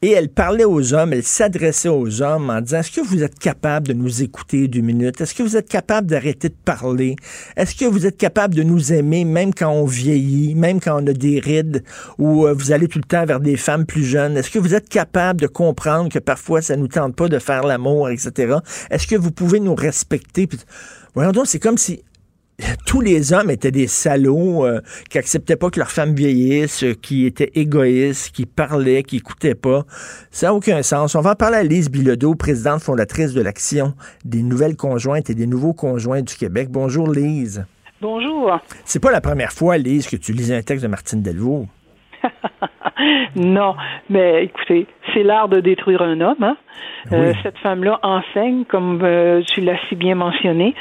[0.05, 3.39] Et elle parlait aux hommes, elle s'adressait aux hommes en disant, est-ce que vous êtes
[3.39, 5.21] capable de nous écouter deux minutes?
[5.21, 7.15] Est-ce que vous êtes capable d'arrêter de parler?
[7.55, 11.07] Est-ce que vous êtes capable de nous aimer même quand on vieillit, même quand on
[11.07, 11.85] a des rides
[12.17, 14.35] ou euh, vous allez tout le temps vers des femmes plus jeunes?
[14.35, 17.63] Est-ce que vous êtes capable de comprendre que parfois ça nous tente pas de faire
[17.63, 18.55] l'amour, etc.?
[18.89, 20.49] Est-ce que vous pouvez nous respecter?
[21.15, 22.03] Voyons donc, c'est comme si
[22.85, 27.25] tous les hommes étaient des salauds euh, qui acceptaient pas que leurs femmes vieillissent, qui
[27.25, 29.83] étaient égoïstes, qui parlaient, qui écoutaient pas.
[30.31, 31.15] Ça n'a aucun sens.
[31.15, 33.93] On va en parler à Lise Bilodeau, présidente fondatrice de l'Action
[34.25, 36.69] des nouvelles conjointes et des nouveaux conjoints du Québec.
[36.69, 37.65] Bonjour Lise.
[38.01, 38.59] Bonjour.
[38.85, 41.67] C'est pas la première fois, Lise, que tu lis un texte de Martine Delvaux.
[43.35, 43.75] non,
[44.09, 46.43] mais écoutez, c'est l'art de détruire un homme.
[46.43, 46.57] Hein?
[47.11, 50.73] Euh, cette femme-là enseigne, comme euh, tu l'as si bien mentionné.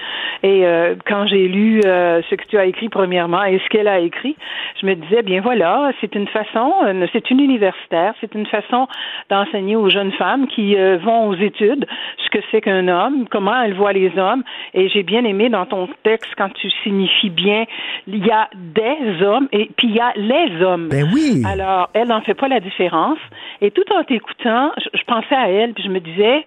[0.43, 3.99] Et euh, quand j'ai lu ce que tu as écrit premièrement et ce qu'elle a
[3.99, 4.37] écrit,
[4.81, 6.73] je me disais, bien voilà, c'est une façon,
[7.13, 8.89] c'est une universitaire, c'est une façon
[9.31, 11.87] d'enseigner aux jeunes femmes qui vont aux études
[12.25, 14.43] ce que c'est qu'un homme, comment elle voit les hommes
[14.75, 17.65] Et j'ai bien aimé dans ton texte quand tu signifies bien,
[18.07, 20.89] il y a des hommes et puis il y a les hommes.
[20.89, 21.43] Ben oui.
[21.45, 23.19] Alors, elle n'en fait pas la différence.
[23.61, 26.47] Et tout en t'écoutant, je, pensais à elle, puis je me disais,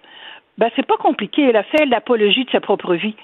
[0.58, 1.42] ben c'est pas compliqué.
[1.42, 3.14] Elle a fait l'apologie de sa propre vie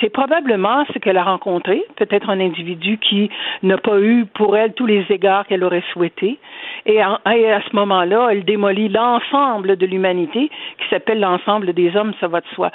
[0.00, 3.30] c'est probablement ce qu'elle a rencontré, peut-être un individu qui
[3.62, 6.38] n'a pas eu pour elle tous les égards qu'elle aurait souhaités.
[6.84, 12.28] Et, à ce moment-là, elle démolit l'ensemble de l'humanité, qui s'appelle l'ensemble des hommes, ça
[12.28, 12.70] va de soi.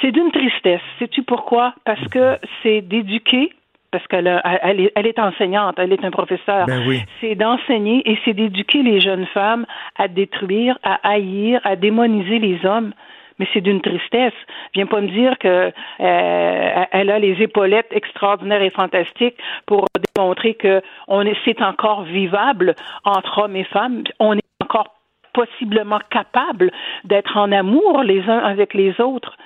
[0.00, 0.80] C'est d'une tristesse.
[0.98, 1.74] Sais-tu pourquoi?
[1.84, 3.50] Parce que c'est d'éduquer
[3.96, 6.66] parce qu'elle elle est, elle est, enseignante, elle est un professeur.
[6.66, 7.02] Ben oui.
[7.22, 9.64] C'est d'enseigner et c'est d'éduquer les jeunes femmes
[9.96, 12.92] à détruire, à haïr, à démoniser les hommes
[13.38, 14.32] mais c'est d'une tristesse.
[14.74, 20.54] Viens pas me dire que euh, elle a les épaulettes extraordinaires et fantastiques pour démontrer
[20.54, 24.04] que on est, c'est encore vivable entre hommes et femmes.
[24.20, 24.94] On est encore
[25.34, 26.70] possiblement capable
[27.04, 29.36] d'être en amour les uns avec les autres.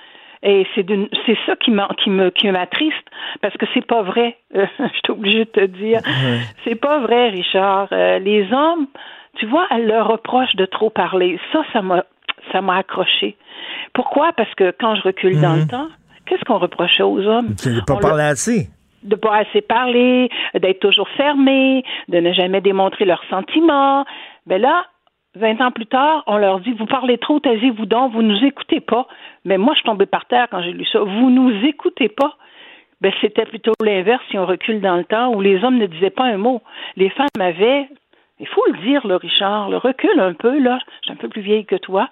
[0.43, 0.85] Et c'est
[1.25, 1.71] c'est ça qui
[2.03, 3.05] qui me qui m'attriste
[3.41, 4.37] parce que c'est pas vrai.
[4.55, 4.65] je
[5.03, 6.01] suis obligée de te dire,
[6.63, 7.89] c'est pas vrai, Richard.
[7.91, 8.87] Euh, les hommes,
[9.35, 11.39] tu vois, elle leur reproche de trop parler.
[11.51, 12.05] Ça, ça m'a
[12.51, 13.37] ça m'a accroché.
[13.93, 14.33] Pourquoi?
[14.33, 15.67] Parce que quand je recule dans le mhm.
[15.67, 15.87] temps,
[16.25, 17.53] qu'est-ce qu'on reprochait aux hommes?
[17.63, 18.69] De ne pas parler assez
[19.03, 24.05] de pas assez parler, d'être toujours fermé, de ne jamais démontrer leurs sentiments.
[24.45, 24.85] Ben là,
[25.35, 28.81] 20 ans plus tard, on leur dit, vous parlez trop, taisez-vous donc, vous nous écoutez
[28.81, 29.07] pas.
[29.45, 30.99] Mais moi, je suis tombée par terre quand j'ai lu ça.
[30.99, 32.35] Vous nous écoutez pas.
[32.99, 36.11] Ben, c'était plutôt l'inverse si on recule dans le temps où les hommes ne disaient
[36.11, 36.61] pas un mot.
[36.97, 37.87] Les femmes avaient
[38.41, 41.29] il faut le dire, là, Richard, le recule un peu, là, je suis un peu
[41.29, 42.09] plus vieille que toi.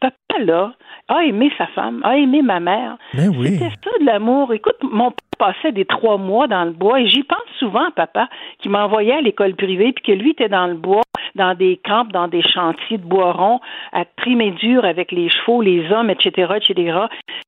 [0.00, 0.72] Papa, là,
[1.08, 2.96] a aimé sa femme, a aimé ma mère.
[3.12, 3.58] Ben oui.
[3.58, 4.54] C'était ça de l'amour.
[4.54, 8.30] Écoute, mon père passait des trois mois dans le bois et j'y pense souvent, papa,
[8.58, 11.02] qui m'envoyait à l'école privée puis que lui était dans le bois,
[11.34, 13.60] dans des camps, dans des chantiers de bois rond,
[13.92, 16.98] à trimer dur avec les chevaux, les hommes, etc., etc.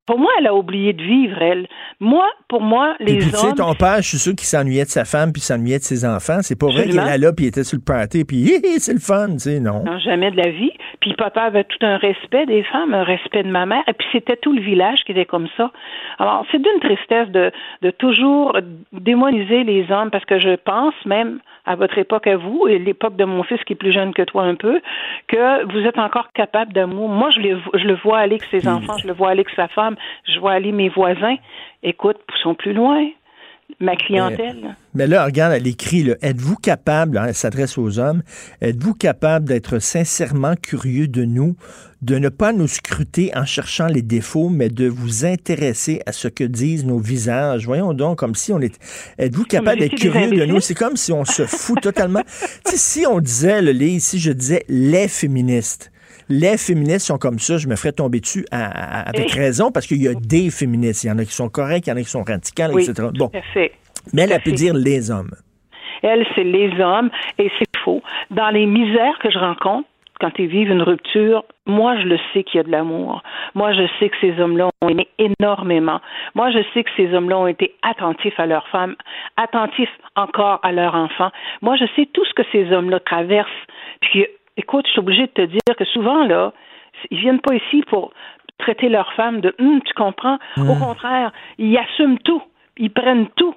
[0.05, 1.67] Pour moi, elle a oublié de vivre, elle.
[1.99, 3.31] Moi, pour moi, les puis, hommes...
[3.31, 5.83] Tu sais, ton père, je suis sûr qu'il s'ennuyait de sa femme puis s'ennuyait de
[5.83, 6.39] ses enfants.
[6.41, 8.45] C'est pas vrai qu'il là puis il était sur le party puis
[8.79, 9.83] c'est le fun, tu sais, non.
[9.83, 10.71] Non, jamais de la vie.
[10.99, 14.07] Puis papa avait tout un respect des femmes, un respect de ma mère, et puis
[14.11, 15.71] c'était tout le village qui était comme ça.
[16.19, 18.57] Alors, c'est d'une tristesse de, de toujours
[18.91, 23.15] démoniser les hommes, parce que je pense même à votre époque à vous et l'époque
[23.15, 24.81] de mon fils qui est plus jeune que toi un peu,
[25.27, 27.09] que vous êtes encore capable d'amour.
[27.09, 29.55] Moi, je le, je le vois aller avec ses enfants, je le vois aller avec
[29.55, 29.95] sa femme,
[30.25, 31.35] je vois aller mes voisins.
[31.83, 33.07] Écoute, poussons plus loin
[33.79, 34.75] ma clientèle.
[34.93, 38.23] Mais, là, regarde, elle écrit, êtes-vous capable, hein, elle s'adresse aux hommes,
[38.61, 41.55] êtes-vous capable d'être sincèrement curieux de nous,
[42.01, 46.27] de ne pas nous scruter en cherchant les défauts, mais de vous intéresser à ce
[46.27, 47.65] que disent nos visages?
[47.65, 48.77] Voyons donc, comme si on est...
[49.17, 50.59] Êtes-vous capable d'être curieux de nous?
[50.59, 52.23] C'est comme si on se fout totalement.
[52.65, 55.92] si on disait, le si je disais les féministes,
[56.29, 60.07] les féministes sont comme ça, je me ferais tomber dessus avec raison parce qu'il y
[60.07, 61.03] a des féministes.
[61.03, 63.09] Il y en a qui sont corrects, il y en a qui sont radicales, etc.
[63.17, 63.31] Bon.
[64.13, 65.31] Mais elle, a pu dire les hommes.
[66.01, 68.01] Elle, c'est les hommes et c'est faux.
[68.31, 69.87] Dans les misères que je rencontre,
[70.19, 73.23] quand ils vivent une rupture, moi, je le sais qu'il y a de l'amour.
[73.55, 75.99] Moi, je sais que ces hommes-là ont aimé énormément.
[76.35, 78.95] Moi, je sais que ces hommes-là ont été attentifs à leurs femmes,
[79.37, 81.31] attentifs encore à leurs enfants.
[81.61, 83.49] Moi, je sais tout ce que ces hommes-là traversent.
[84.01, 86.53] Puis écoute, je suis obligée de te dire que souvent, là,
[87.11, 88.13] ils viennent pas ici pour
[88.57, 90.37] traiter leur femme de hum, tu comprends?
[90.57, 92.41] Au contraire, ils assument tout.
[92.77, 93.55] Ils prennent tout.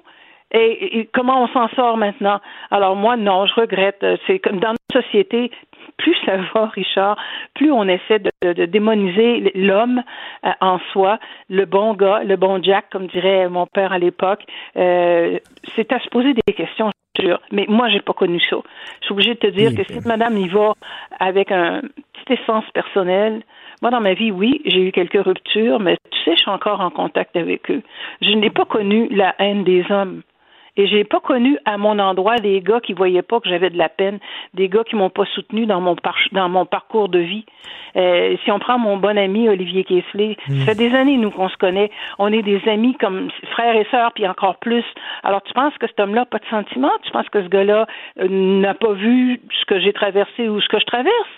[0.51, 2.39] Et, comment on s'en sort maintenant?
[2.71, 4.05] Alors moi, non, je regrette.
[4.25, 5.51] C'est comme dans notre société,
[5.97, 7.17] plus ça va, Richard,
[7.55, 10.03] plus on essaie de, démoniser l'homme
[10.45, 14.43] euh, en soi, le bon gars, le bon Jack, comme dirait mon père à l'époque.
[14.75, 15.39] Euh,
[15.75, 16.91] c'est à se poser des questions.
[17.51, 18.57] Mais moi, j'ai pas connu ça.
[18.99, 20.73] Je suis obligée de te dire que si madame y va
[21.19, 21.81] avec un
[22.13, 23.41] petit essence personnel,
[23.81, 26.81] moi, dans ma vie, oui, j'ai eu quelques ruptures, mais tu sais, je suis encore
[26.81, 27.83] en contact avec eux.
[28.21, 30.21] Je n'ai pas connu la haine des hommes.
[30.77, 33.77] Et j'ai pas connu à mon endroit des gars qui voyaient pas que j'avais de
[33.77, 34.19] la peine,
[34.53, 35.95] des gars qui m'ont pas soutenu dans mon
[36.31, 37.45] dans mon parcours de vie.
[37.95, 41.49] Euh, si on prend mon bon ami Olivier Kessler, ça fait des années nous qu'on
[41.49, 44.85] se connaît, on est des amis comme frères et sœurs puis encore plus.
[45.23, 46.91] Alors tu penses que cet homme-là n'a pas de sentiments?
[47.03, 47.87] Tu penses que ce gars-là
[48.19, 51.29] euh, n'a pas vu ce que j'ai traversé ou ce que je traverse?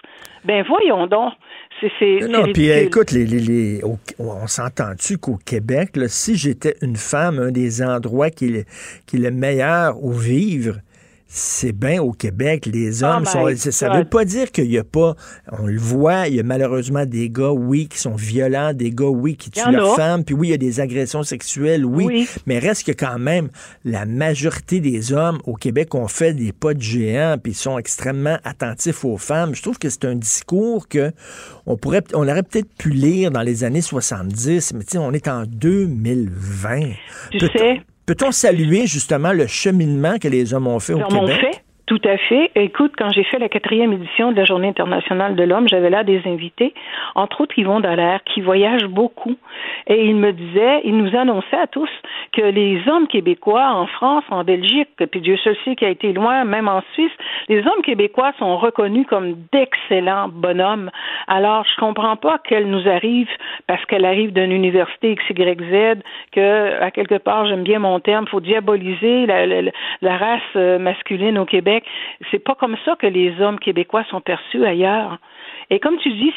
[0.46, 1.34] Ben voyons donc.
[1.82, 3.82] C'est, non, puis écoute, les, les,
[4.18, 10.04] on s'entend-tu qu'au Québec, si j'étais une femme, un des endroits qui est le meilleur
[10.04, 10.76] où vivre,
[11.32, 13.72] c'est bien au Québec, les hommes oh sont.
[13.72, 15.16] Ça veut pas dire qu'il y a pas.
[15.52, 19.06] On le voit, il y a malheureusement des gars, oui, qui sont violents, des gars,
[19.06, 22.58] oui, qui tuent leurs femmes, puis oui, il y a des agressions sexuelles, oui, mais
[22.58, 23.50] reste que quand même,
[23.86, 28.40] la majorité des hommes au Québec ont fait des pas de géants, puis sont extrêmement
[28.44, 29.54] attentifs aux femmes.
[29.54, 31.12] Je trouve que c'est un discours que
[31.68, 35.12] on pourrait, on aurait peut-être pu lire dans les années 70, mais tu sais, on
[35.12, 36.80] est en 2020.
[37.32, 41.64] Tu sais, Peut-on saluer justement le cheminement que les hommes ont fait au Québec?
[41.90, 42.52] Tout à fait.
[42.54, 46.04] Écoute, quand j'ai fait la quatrième édition de la Journée internationale de l'homme, j'avais là
[46.04, 46.76] des invités,
[47.16, 49.36] entre autres Yvon Dallaire, qui voyage beaucoup.
[49.88, 51.90] Et il me disait, il nous annonçait à tous
[52.32, 56.14] que les hommes québécois en France, en Belgique, puis Dieu seul sait qui a été
[56.14, 57.12] loin, même en Suisse,
[57.48, 60.92] les hommes québécois sont reconnus comme d'excellents bonhommes.
[61.26, 63.30] Alors, je comprends pas qu'elle nous arrive
[63.66, 68.42] parce qu'elle arrive d'une université XYZ, que, à quelque part, j'aime bien mon terme, faut
[68.42, 71.79] diaboliser la, la race euh, masculine au Québec
[72.32, 75.18] c'est pas comme ça que les hommes québécois sont perçus ailleurs.
[75.70, 76.34] Et comme tu dis,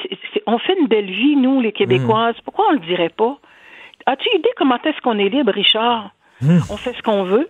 [0.46, 2.36] on fait une belle vie, nous, les Québécoises.
[2.36, 2.42] Mm.
[2.44, 3.38] Pourquoi on le dirait pas?
[4.06, 6.10] As-tu idée comment est-ce qu'on est libre, Richard?
[6.40, 6.58] Mm.
[6.70, 7.48] On fait ce qu'on veut.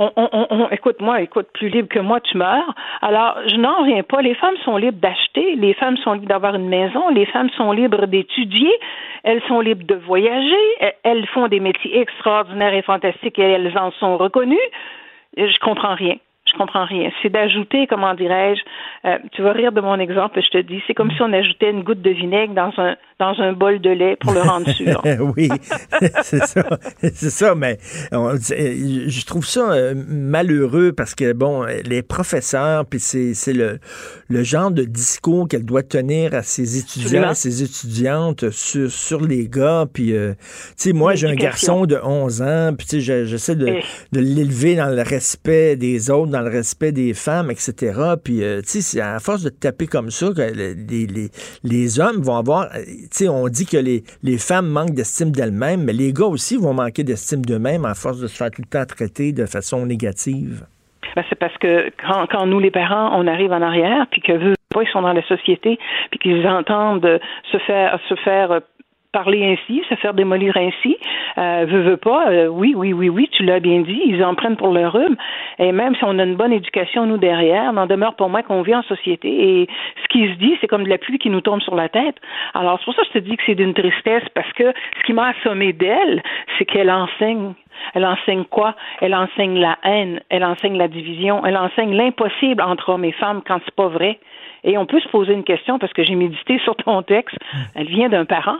[0.00, 2.74] On, écoute, moi, écoute, plus libre que moi, tu meurs.
[3.00, 4.22] Alors, je n'en reviens pas.
[4.22, 7.70] Les femmes sont libres d'acheter, les femmes sont libres d'avoir une maison, les femmes sont
[7.70, 8.72] libres d'étudier,
[9.22, 13.92] elles sont libres de voyager, elles font des métiers extraordinaires et fantastiques et elles en
[13.92, 14.58] sont reconnues.
[15.36, 16.16] Je comprends rien
[16.54, 17.10] je comprends rien.
[17.22, 18.62] C'est d'ajouter, comment dirais-je,
[19.08, 21.70] euh, tu vas rire de mon exemple, je te dis, c'est comme si on ajoutait
[21.70, 25.00] une goutte de vinaigre dans un dans un bol de lait pour le rendre sûr.
[25.36, 25.48] oui,
[26.22, 26.64] c'est ça,
[27.00, 27.78] c'est ça, mais
[28.10, 33.78] je trouve ça euh, malheureux parce que bon, les professeurs, puis c'est le
[34.28, 39.20] le genre de discours qu'elle doit tenir à ses étudiants, à ses étudiantes sur sur
[39.20, 43.00] les gars, puis euh, tu sais, moi j'ai un garçon de 11 ans, puis tu
[43.00, 47.50] sais, j'essaie de, de l'élever dans le respect des autres, dans le respect des femmes,
[47.50, 48.14] etc.
[48.22, 51.28] Puis, euh, tu sais, à force de taper comme ça, que les, les,
[51.62, 52.64] les hommes vont avoir.
[52.74, 56.26] Euh, tu sais, on dit que les, les femmes manquent d'estime d'elles-mêmes, mais les gars
[56.26, 59.46] aussi vont manquer d'estime d'eux-mêmes à force de se faire tout le temps traiter de
[59.46, 60.66] façon négative.
[61.16, 64.32] Ben, c'est parce que quand, quand, nous, les parents, on arrive en arrière, puis que
[64.32, 65.78] eux, ils sont dans la société,
[66.10, 67.20] puis qu'ils entendent
[67.52, 68.60] se faire, se faire
[69.14, 70.96] parler ainsi, se faire démolir ainsi,
[71.38, 74.34] euh, veut, veut pas, euh, oui, oui, oui, oui, tu l'as bien dit, ils en
[74.34, 75.16] prennent pour leur rhume.
[75.60, 78.62] Et même si on a une bonne éducation, nous, derrière, n'en demeure pour moi qu'on
[78.62, 79.28] vit en société.
[79.28, 79.68] Et
[80.02, 82.16] ce qui se dit, c'est comme de la pluie qui nous tombe sur la tête.
[82.54, 85.06] Alors, c'est pour ça que je te dis que c'est d'une tristesse, parce que ce
[85.06, 86.20] qui m'a assommé d'elle,
[86.58, 87.54] c'est qu'elle enseigne
[87.94, 88.76] elle enseigne quoi?
[89.00, 93.42] Elle enseigne la haine, elle enseigne la division, elle enseigne l'impossible entre hommes et femmes
[93.44, 94.20] quand c'est pas vrai.
[94.62, 97.36] Et on peut se poser une question parce que j'ai médité sur ton texte.
[97.74, 98.58] Elle vient d'un parent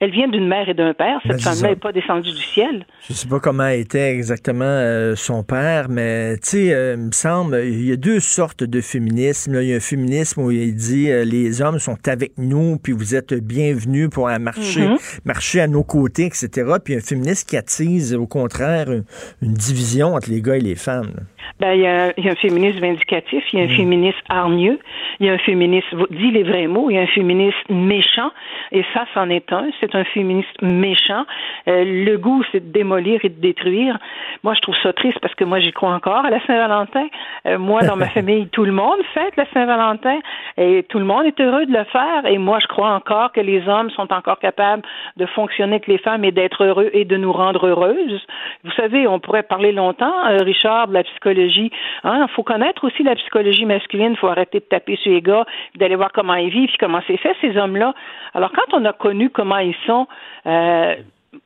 [0.00, 1.20] elle vient d'une mère et d'un père.
[1.22, 2.86] Cette ben, femme-là n'est pas descendue du ciel.
[3.06, 7.12] Je sais pas comment était exactement euh, son père, mais tu sais, euh, il me
[7.12, 9.58] semble, il y a deux sortes de féminisme.
[9.60, 12.94] Il y a un féminisme où il dit euh, les hommes sont avec nous, puis
[12.94, 15.20] vous êtes bienvenus pour marcher, mm-hmm.
[15.26, 16.48] marcher à nos côtés, etc.
[16.82, 19.04] Puis un féministe qui attise, au contraire, une,
[19.42, 21.12] division entre les gars et les femmes.
[21.58, 23.76] Ben, il y, a, un féminisme vindicatif, il y a un mm.
[23.76, 24.78] féminisme hargneux,
[25.18, 28.30] il y a un féminisme, dit les vrais mots, il y a un féminisme méchant,
[28.72, 29.68] et ça, c'en est un.
[29.80, 31.24] C'est un féministe méchant.
[31.68, 33.98] Euh, le goût, c'est de démolir et de détruire.
[34.42, 37.06] Moi, je trouve ça triste parce que moi, j'y crois encore à la Saint-Valentin.
[37.46, 40.18] Euh, moi, dans ma famille, tout le monde fête la Saint-Valentin
[40.56, 42.26] et tout le monde est heureux de le faire.
[42.26, 44.82] Et moi, je crois encore que les hommes sont encore capables
[45.16, 48.26] de fonctionner avec les femmes et d'être heureux et de nous rendre heureuses.
[48.64, 51.70] Vous savez, on pourrait parler longtemps, euh, Richard, de la psychologie.
[52.04, 52.26] Il hein.
[52.34, 54.12] faut connaître aussi la psychologie masculine.
[54.12, 55.44] Il faut arrêter de taper sur les gars,
[55.76, 57.94] d'aller voir comment ils vivent, puis comment c'est fait ces hommes-là.
[58.34, 60.06] Alors, quand on a connu comment ils sont,
[60.46, 60.96] euh,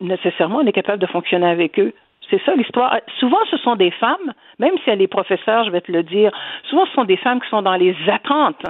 [0.00, 1.92] nécessairement, on est capable de fonctionner avec eux.
[2.30, 2.96] C'est ça l'histoire.
[3.18, 6.32] Souvent, ce sont des femmes, même si elle est professeur, je vais te le dire,
[6.68, 8.64] souvent, ce sont des femmes qui sont dans les attentes,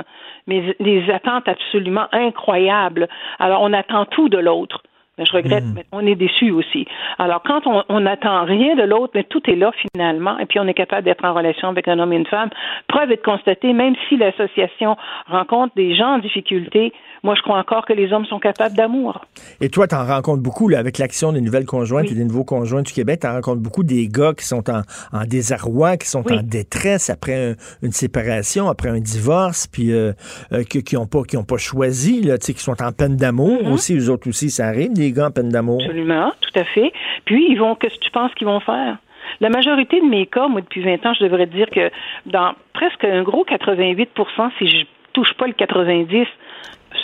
[0.46, 3.08] mais les attentes absolument incroyables.
[3.38, 4.82] Alors, on attend tout de l'autre.
[5.16, 5.74] Mais je regrette, hmm.
[5.76, 6.86] mais on est déçu aussi.
[7.18, 10.66] Alors, quand on n'attend rien de l'autre, mais tout est là finalement, et puis on
[10.66, 12.50] est capable d'être en relation avec un homme et une femme,
[12.88, 14.96] preuve est de constater, même si l'association
[15.28, 16.92] rencontre des gens en difficulté,
[17.24, 19.24] moi, je crois encore que les hommes sont capables d'amour.
[19.62, 22.44] Et toi, tu en rencontres beaucoup là, avec l'action des nouvelles conjointes et des nouveaux
[22.44, 23.20] conjoints du Québec.
[23.22, 27.56] Tu en rencontres beaucoup des gars qui sont en, désarroi, qui sont en détresse après
[27.82, 30.12] une séparation, après un divorce, puis euh,
[30.52, 33.72] euh, qui n'ont pas, qui ont pas choisi, là, qui sont en peine d'amour mm-hmm.
[33.72, 33.96] aussi.
[33.96, 35.80] Eux autres aussi, ça arrive, des gars en peine d'amour.
[35.80, 36.92] Absolument, tout à fait.
[37.24, 38.98] Puis, ils vont, qu'est-ce que tu penses qu'ils vont faire?
[39.40, 41.90] La majorité de mes cas, moi, depuis 20 ans, je devrais dire que
[42.26, 44.84] dans presque un gros 88% si je
[45.14, 46.26] touche pas le 90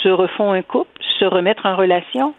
[0.02, 2.34] se refont un couple, se remettre en relation.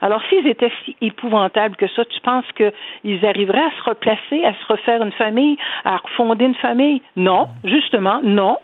[0.00, 4.54] Alors, s'ils étaient si épouvantables que ça, tu penses qu'ils arriveraient à se replacer, à
[4.54, 7.02] se refaire une famille, à fonder une famille?
[7.16, 8.58] Non, justement, non.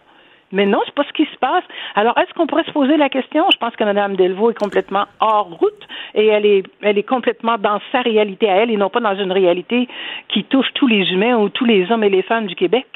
[0.53, 1.65] Mais non, c'est pas ce qui se passe.
[1.97, 3.45] Alors, est-ce qu'on pourrait se poser la question?
[3.53, 7.59] Je pense que Mme Delvaux est complètement hors route et elle est, elle est complètement
[7.59, 9.89] dans sa réalité à elle et non pas dans une réalité
[10.29, 12.87] qui touche tous les humains ou tous les hommes et les femmes du Québec.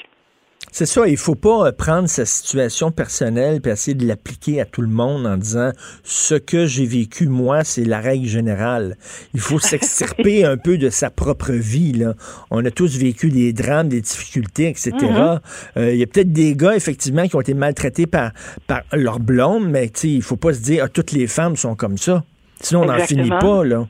[0.73, 4.65] C'est ça, il faut pas euh, prendre sa situation personnelle et essayer de l'appliquer à
[4.65, 8.97] tout le monde en disant ce que j'ai vécu moi, c'est la règle générale.
[9.35, 11.93] Il faut s'extirper un peu de sa propre vie.
[11.93, 12.15] Là.
[12.51, 14.93] On a tous vécu des drames, des difficultés, etc.
[14.93, 15.41] Mm-hmm.
[15.77, 18.33] Euh, il y a peut-être des gars effectivement qui ont été maltraités par
[18.67, 21.99] par leur blonde, mais il faut pas se dire ah, toutes les femmes sont comme
[21.99, 22.25] ça.
[22.61, 23.87] Sinon on n'en finit pas là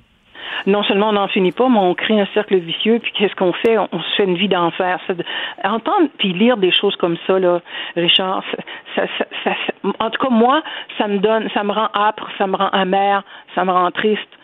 [0.66, 3.52] non seulement on n'en finit pas, mais on crée un cercle vicieux, puis qu'est-ce qu'on
[3.52, 3.78] fait?
[3.78, 5.00] On, se fait une vie d'enfer.
[5.64, 7.60] Entendre puis lire des choses comme ça, là,
[7.96, 8.42] Richard,
[8.94, 9.02] ça,
[9.44, 9.50] ça,
[9.98, 10.62] en tout cas, moi,
[10.96, 13.22] ça me donne, ça me rend âpre, ça me rend amer,
[13.54, 14.37] ça me rend triste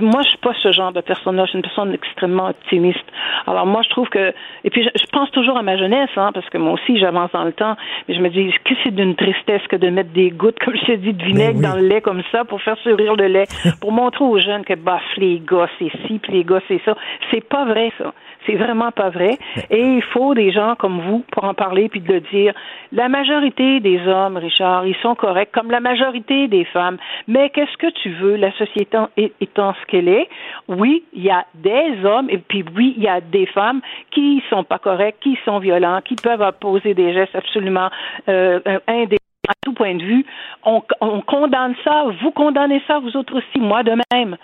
[0.00, 1.44] moi, je suis pas ce genre de personne-là.
[1.44, 3.04] Je suis une personne extrêmement optimiste.
[3.46, 4.32] Alors moi, je trouve que,
[4.64, 7.44] et puis je, pense toujours à ma jeunesse, hein, parce que moi aussi, j'avance dans
[7.44, 7.76] le temps.
[8.08, 10.84] Mais je me dis que c'est d'une tristesse que de mettre des gouttes, comme je
[10.84, 13.46] te dis, de vinaigre dans le lait comme ça pour faire sourire le lait,
[13.80, 16.94] pour montrer aux jeunes que bah les gars c'est ci, puis les gars c'est ça.
[17.30, 18.12] C'est pas vrai ça.
[18.46, 19.38] C'est vraiment pas vrai.
[19.70, 22.54] Et il faut des gens comme vous pour en parler puis de le dire.
[22.92, 26.96] La majorité des hommes, Richard, ils sont corrects, comme la majorité des femmes.
[27.28, 28.98] Mais qu'est-ce que tu veux, la société
[29.40, 30.28] étant ce qu'elle est?
[30.68, 34.42] Oui, il y a des hommes et puis oui, il y a des femmes qui
[34.50, 37.90] sont pas corrects, qui sont violents, qui peuvent poser des gestes absolument
[38.28, 40.24] euh, à tout point de vue.
[40.64, 42.04] On, on condamne ça.
[42.22, 44.36] Vous condamnez ça, vous autres aussi, moi de même.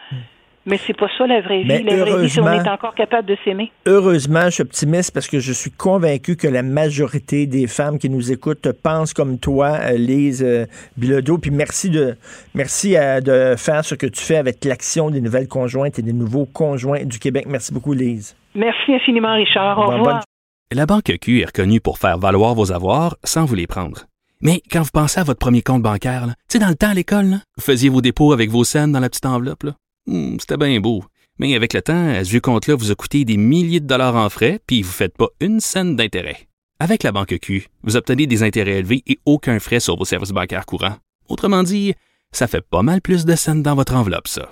[0.66, 1.84] Mais c'est pas ça la vraie vie.
[1.84, 3.70] la vraie vie, c'est on est encore capable de s'aimer.
[3.86, 8.10] Heureusement, je suis optimiste parce que je suis convaincu que la majorité des femmes qui
[8.10, 11.38] nous écoutent pensent comme toi, euh, Lise euh, Bilodeau.
[11.38, 12.16] Puis merci de
[12.54, 16.12] merci euh, de faire ce que tu fais avec l'action des nouvelles conjointes et des
[16.12, 17.46] nouveaux conjoints du Québec.
[17.48, 18.36] Merci beaucoup, Lise.
[18.56, 19.78] Merci infiniment, Richard.
[19.78, 20.24] Au revoir.
[20.72, 24.06] La Banque Q est reconnue pour faire valoir vos avoirs sans vous les prendre.
[24.42, 26.94] Mais quand vous pensez à votre premier compte bancaire, tu sais, dans le temps à
[26.94, 29.62] l'école, vous faisiez vos dépôts avec vos scènes dans la petite enveloppe.
[29.62, 29.72] Là.
[30.06, 31.04] Hmm, c'était bien beau.
[31.38, 34.28] Mais avec le temps, à ce compte-là vous a coûté des milliers de dollars en
[34.30, 36.48] frais, puis vous ne faites pas une scène d'intérêt.
[36.78, 40.30] Avec la banque Q, vous obtenez des intérêts élevés et aucun frais sur vos services
[40.30, 40.96] bancaires courants.
[41.28, 41.94] Autrement dit,
[42.32, 44.50] ça fait pas mal plus de scènes dans votre enveloppe, ça.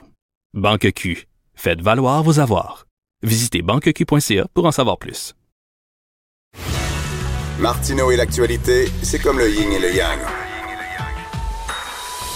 [0.55, 2.87] Banque Q, faites valoir vos avoirs.
[3.23, 5.35] Visitez banqueq.ca pour en savoir plus.
[7.59, 10.19] Martineau et l'actualité, c'est comme le yin et le yang.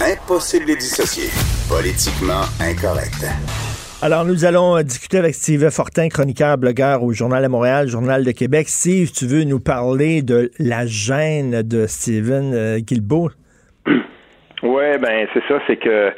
[0.01, 1.29] Impossible de les dissocier.
[1.69, 3.21] Politiquement incorrect.
[4.01, 8.25] Alors, nous allons euh, discuter avec Steve Fortin, chroniqueur, blogueur au Journal de Montréal, Journal
[8.25, 8.67] de Québec.
[8.67, 13.29] Steve, tu veux nous parler de la gêne de Steven euh, Guilbeault?
[14.61, 16.11] Oui, ben c'est ça, c'est que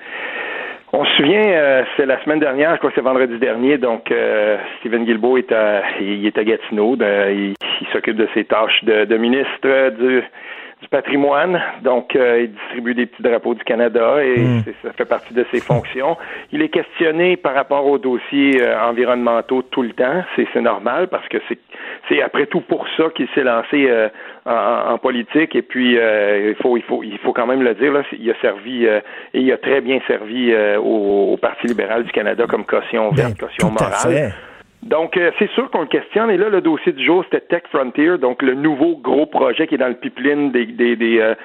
[0.93, 4.11] on se souvient, euh, c'est la semaine dernière, je crois que c'est vendredi dernier, donc
[4.11, 7.53] euh, Stephen Guilbeault est à, il est à Gatineau, il,
[7.93, 10.23] s'occupe de ses tâches de, de ministre du,
[10.81, 11.61] du patrimoine.
[11.83, 14.63] Donc, euh, il distribue des petits drapeaux du Canada et hmm.
[14.83, 16.17] ça fait partie de ses fonctions.
[16.51, 20.23] Il est questionné par rapport aux dossiers euh, environnementaux tout le temps.
[20.35, 21.37] C'est normal parce que
[22.09, 24.09] c'est après tout pour ça qu'il s'est lancé euh,
[24.45, 25.55] en, politique.
[25.55, 28.35] Et puis, il faut il faut il faut quand même le dire là, il a
[28.41, 29.01] servi et
[29.33, 34.33] il a très bien servi au, Parti libéral du Canada comme caution verte, caution morale.
[34.83, 36.31] Donc, euh, c'est sûr qu'on le questionne.
[36.31, 39.75] Et là, le dossier du jour, c'était Tech Frontier, donc le nouveau gros projet qui
[39.75, 41.35] est dans le pipeline des, des, des, euh,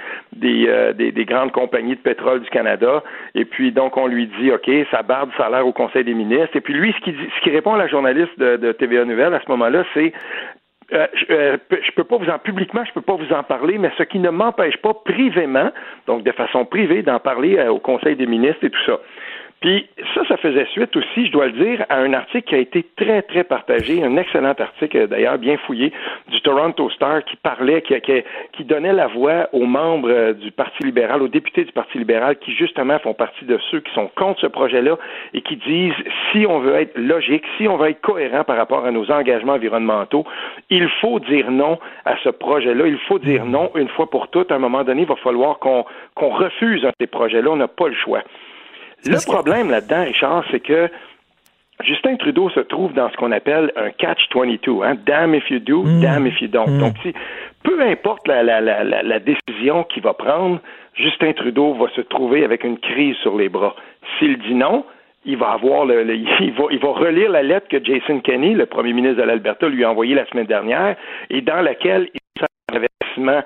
[0.43, 3.03] euh, des, des, grandes compagnies de pétrole du Canada.
[3.35, 6.57] Et puis, donc, on lui dit, OK, ça barre du salaire au Conseil des ministres.
[6.57, 9.35] Et puis, lui, ce qui, ce qui répond à la journaliste de, de TVA Nouvelle
[9.35, 10.13] à ce moment-là, c'est
[10.91, 14.05] je, je peux pas vous en publiquement, je peux pas vous en parler, mais ce
[14.05, 15.73] qui ne m'empêche pas privément,
[16.07, 19.01] donc de façon privée, d'en parler au Conseil des ministres et tout ça.
[19.61, 22.59] Puis ça, ça faisait suite aussi, je dois le dire, à un article qui a
[22.59, 25.93] été très, très partagé, un excellent article d'ailleurs, bien fouillé,
[26.29, 27.95] du Toronto Star qui parlait, qui,
[28.53, 32.37] qui, donnait la voix aux membres euh, du Parti libéral, aux députés du Parti libéral,
[32.37, 34.99] qui justement font partie de ceux qui sont contre ce projet-là
[35.33, 35.95] et qui disent,
[36.31, 39.55] si on veut être logique, si on veut être cohérent par rapport à nos engagements
[39.55, 40.27] environnementaux,
[40.69, 44.53] il faut dire non à ce projet-là, il faut dire non une fois pour toutes.
[44.53, 45.85] À un moment donné, il va falloir qu'on
[46.17, 48.23] refuse un de ces projets-là, on n'a pas le choix.
[49.05, 50.89] Le problème là-dedans, Richard, c'est que
[51.85, 54.85] Justin Trudeau se trouve dans ce qu'on appelle un catch-22.
[54.85, 54.97] Hein?
[55.05, 56.01] Damn if you do, hmm.
[56.01, 56.69] damn if you don't.
[56.69, 56.79] Hmm.
[56.79, 57.13] Donc, si,
[57.63, 60.61] peu importe la, la, la, la décision qu'il va prendre,
[60.95, 63.77] Justin Trudeau va se trouver avec une crise sur les bras.
[64.19, 64.85] S'il dit non,
[65.27, 68.67] il va avoir le, il, va, il va relire la lettre que Jason Kenney, le
[68.67, 70.97] premier ministre de l'Alberta, lui a envoyée la semaine dernière
[71.29, 72.21] et dans laquelle il
[72.73, 73.43] investissement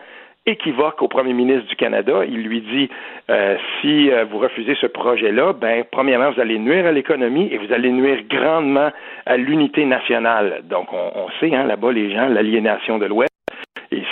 [0.47, 2.23] équivoque au premier ministre du Canada.
[2.27, 2.89] Il lui dit
[3.31, 7.59] euh, si euh, vous refusez ce projet-là, ben premièrement vous allez nuire à l'économie et
[7.59, 8.91] vous allez nuire grandement
[9.27, 10.63] à l'unité nationale.
[10.65, 13.30] Donc on, on sait hein, là-bas les gens l'aliénation de l'Ouest.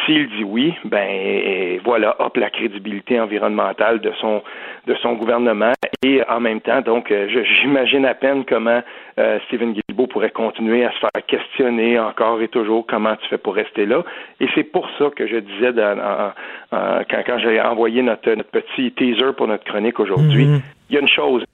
[0.09, 4.43] S'il dit oui, ben voilà, hop, la crédibilité environnementale de son
[4.87, 5.73] de son gouvernement.
[6.03, 7.29] Et en même temps, donc, euh,
[7.61, 8.81] j'imagine à peine comment
[9.19, 13.37] euh, Stephen Guilbeault pourrait continuer à se faire questionner encore et toujours comment tu fais
[13.37, 14.03] pour rester là.
[14.41, 16.33] Et c'est pour ça que je disais dans,
[16.71, 20.63] quand, quand j'ai envoyé notre, notre, petit teaser pour notre chronique aujourd'hui, mm-hmm.
[20.89, 21.45] il y a une chose.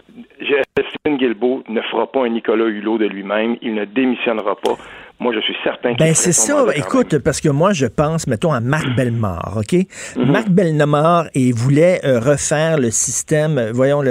[0.41, 3.57] Stephen Guilbeault ne fera pas un Nicolas Hulot de lui-même.
[3.63, 4.77] Il ne démissionnera pas.
[5.25, 6.67] Moi, je suis certain Ben, c'est ça.
[6.75, 9.73] Écoute, parce que moi, je pense, mettons, à Marc Bellemare, OK?
[10.17, 10.31] Mhm.
[10.31, 14.03] Marc Bellemare, il voulait euh, refaire le système, euh, voyons,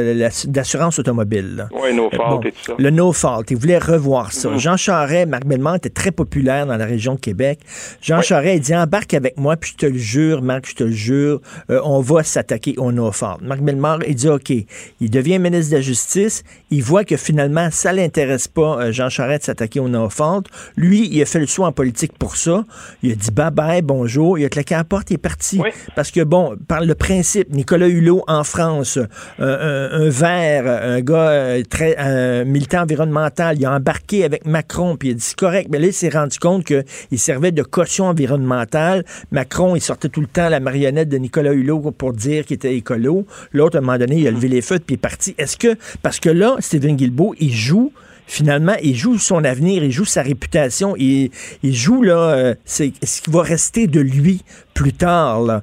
[0.47, 1.68] d'assurance automobile.
[1.72, 2.74] Oui, no fault et tout ça.
[2.80, 3.43] Le no fault.
[3.51, 4.49] Il voulait revoir ça.
[4.49, 4.57] Mhm.
[4.57, 7.59] Jean Charest, Marc Bellemare était très populaire dans la région de Québec.
[8.01, 10.84] Jean Charest, il dit, embarque avec moi, puis je te le jure, Marc, je te
[10.84, 13.38] le jure, euh, on va s'attaquer au no fault.
[13.43, 14.49] Marc Bellemare, il dit, OK.
[14.49, 16.43] Il devient ministre de la Justice.
[16.72, 20.47] Il voit que finalement, ça l'intéresse pas, Jean Charest, de s'attaquer au no fault.
[20.76, 22.64] Lui, il a fait le choix en politique pour ça.
[23.01, 24.38] Il a dit bye bye, bonjour.
[24.38, 25.62] Il a claqué la porte, il est parti.
[25.95, 28.97] Parce que, bon, par le principe, Nicolas Hulot en France,
[29.39, 35.10] euh, un, vert, un gars euh, très militant environnemental, il a embarqué avec Macron, puis
[35.10, 35.70] il a dit c'est correct.
[35.72, 39.04] Mais là, il s'est rendu compte qu'il servait de caution environnementale.
[39.32, 42.76] Macron, il sortait tout le temps la marionnette de Nicolas Hulot pour dire qu'il était
[42.76, 43.26] écolo.
[43.51, 45.36] L'autre, à un moment donné, il a levé les feux, puis il est parti.
[45.38, 47.91] Est-ce que, parce que là, Stephen Guilbeault, il joue
[48.28, 51.30] finalement, il joue son avenir, il joue sa réputation, il,
[51.63, 54.41] joue là, euh, ce qui va rester de lui
[54.74, 55.61] plus tard.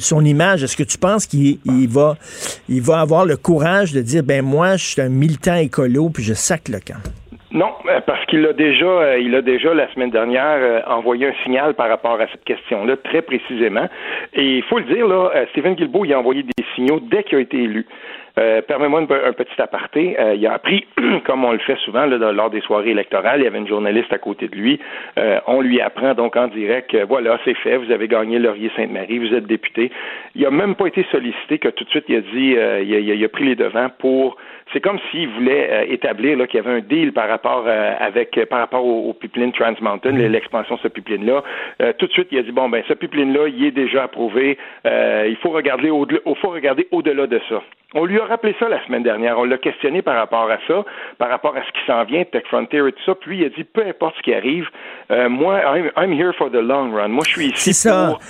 [0.00, 1.58] Son image, est-ce que tu penses qu'il
[1.88, 2.16] va,
[2.68, 6.22] il va avoir le courage de dire, ben moi, je suis un militant écolo, puis
[6.22, 7.00] je sac le camp?
[7.52, 11.34] Non, euh, parce qu'il a déjà, euh, il a déjà la semaine dernière envoyé un
[11.42, 13.88] signal par rapport à cette question-là, très précisément.
[14.34, 17.38] Et il faut le dire là, Stephen Guilbeault, il a envoyé des signaux dès qu'il
[17.38, 17.86] a été élu.
[18.40, 20.18] Euh, permets-moi un, petit aparté.
[20.18, 20.86] Euh, il a appris,
[21.24, 24.18] comme on le fait souvent lors des soirées électorales, il y avait une journaliste à
[24.18, 24.80] côté de lui.
[25.18, 29.34] Euh, on lui apprend donc en direct, voilà, c'est fait, vous avez gagné Laurier-Sainte-Marie, vous
[29.34, 29.90] êtes député.
[30.34, 32.56] Il n'a même pas été sollicité que tout de suite il a dit,
[32.88, 34.36] il a, pris les devants pour
[34.72, 38.84] c'est comme s'il voulait établir qu'il y avait un deal par rapport avec par rapport
[38.84, 40.28] au, pipeline Trans Mountain, mm-hmm.
[40.28, 41.42] l'expansion de ce pipeline là.
[41.98, 44.58] tout de suite, il a dit bon ben ce pipeline là, il est déjà approuvé.
[44.84, 46.06] il faut regarder au,
[46.40, 47.62] faut regarder au-delà de ça.
[47.92, 49.36] On lui a rappelé ça la semaine dernière.
[49.36, 50.84] On l'a questionné par rapport à ça,
[51.18, 53.16] par rapport à ce qui s'en vient, Tech Frontier et tout ça.
[53.16, 54.66] Puis il a dit peu importe ce qui arrive,
[55.10, 55.60] euh, moi,
[55.96, 57.08] I'm, here for the long run.
[57.08, 58.20] Moi, je suis ici pour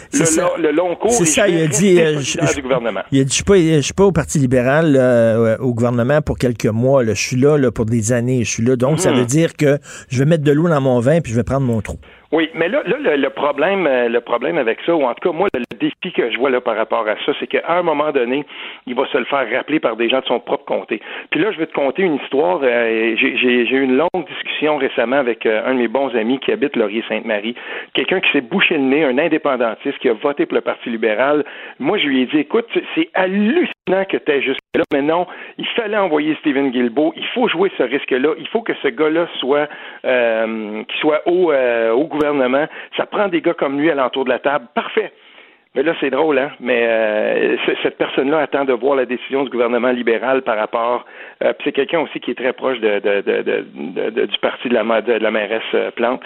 [0.58, 1.10] le, long cours.
[1.10, 2.00] C'est ça, il a dit.
[2.00, 3.02] Euh, je, du gouvernement.
[3.12, 6.22] Il a dit je suis pas, je suis pas au Parti libéral, euh, au gouvernement
[6.30, 7.04] pour quelques mois.
[7.04, 8.44] Je suis là, là, pour des années.
[8.44, 8.76] Je suis là.
[8.76, 9.16] Donc, ça hmm.
[9.16, 11.66] veut dire que je vais mettre de l'eau dans mon vin puis je vais prendre
[11.66, 11.98] mon trou.
[12.32, 15.36] Oui, mais là, là le, problème, euh, le problème avec ça, ou en tout cas
[15.36, 18.12] moi, le, défi que je vois là par rapport à ça, c'est qu'à un moment
[18.12, 18.44] donné,
[18.86, 21.00] il va se le faire rappeler par des gens de son propre comté.
[21.30, 22.60] Puis là, je vais te conter une histoire.
[22.62, 26.52] Euh, j'ai eu une longue discussion récemment avec euh, un de mes bons amis qui
[26.52, 27.54] habite Laurier-Sainte-Marie,
[27.94, 31.44] quelqu'un qui s'est bouché le nez, un indépendantiste qui a voté pour le Parti libéral.
[31.78, 35.26] Moi, je lui ai dit, écoute, c'est hallucinant que tu es jusque-là, mais non,
[35.56, 37.14] il fallait envoyer Stephen Guilbeault.
[37.16, 38.34] Il faut jouer ce risque-là.
[38.38, 39.68] Il faut que ce gars-là soit,
[40.04, 42.66] euh, soit au, au gouvernement gouvernement.
[42.96, 44.66] Ça prend des gars comme lui à l'entour de la table.
[44.74, 45.12] Parfait.
[45.74, 46.50] Mais là, c'est drôle, hein?
[46.58, 51.04] Mais euh, cette personne-là attend de voir la décision du gouvernement libéral par rapport.
[51.44, 55.30] Euh, c'est quelqu'un aussi qui est très proche de, du parti de la, de la
[55.30, 56.22] mairesse euh, Plante.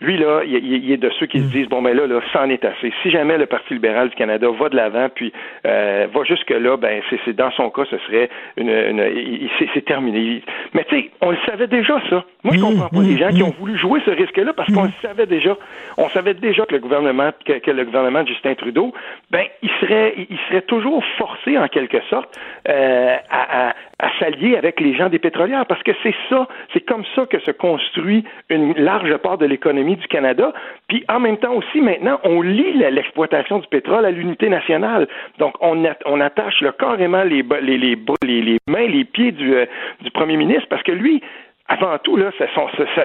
[0.00, 1.50] Lui, là, il, est de ceux qui se mm.
[1.50, 2.92] disent, bon, ben là, là, c'en est assez.
[3.02, 5.32] Si jamais le Parti libéral du Canada va de l'avant, puis
[5.66, 8.68] euh, va jusque-là, ben, c'est, dans son cas, ce serait une...
[8.68, 10.42] une c'est, terminé.
[10.74, 12.24] Mais tu sais, on le savait déjà, ça.
[12.42, 14.72] Moi, je mm, comprends pas les mm, gens qui ont voulu jouer ce risque-là parce
[14.72, 15.56] qu'on le savait déjà.
[15.96, 18.92] On savait déjà que le gouvernement, que, le gouvernement de Justin Trudeau,
[19.30, 22.38] ben, il serait, il serait toujours forcé, en quelque sorte,
[22.68, 23.74] euh, à, à
[24.18, 27.50] s'allier avec les gens des pétrolières, parce que c'est ça, c'est comme ça que se
[27.50, 30.52] construit une large part de l'économie du Canada.
[30.88, 35.08] Puis en même temps aussi, maintenant, on lie l'exploitation du pétrole à l'unité nationale.
[35.38, 35.84] Donc on,
[36.20, 37.96] attache le, carrément les, les, les,
[38.42, 39.66] les, mains, les pieds du, euh,
[40.02, 41.22] du premier ministre, parce que lui,
[41.68, 42.46] avant tout, là, sa,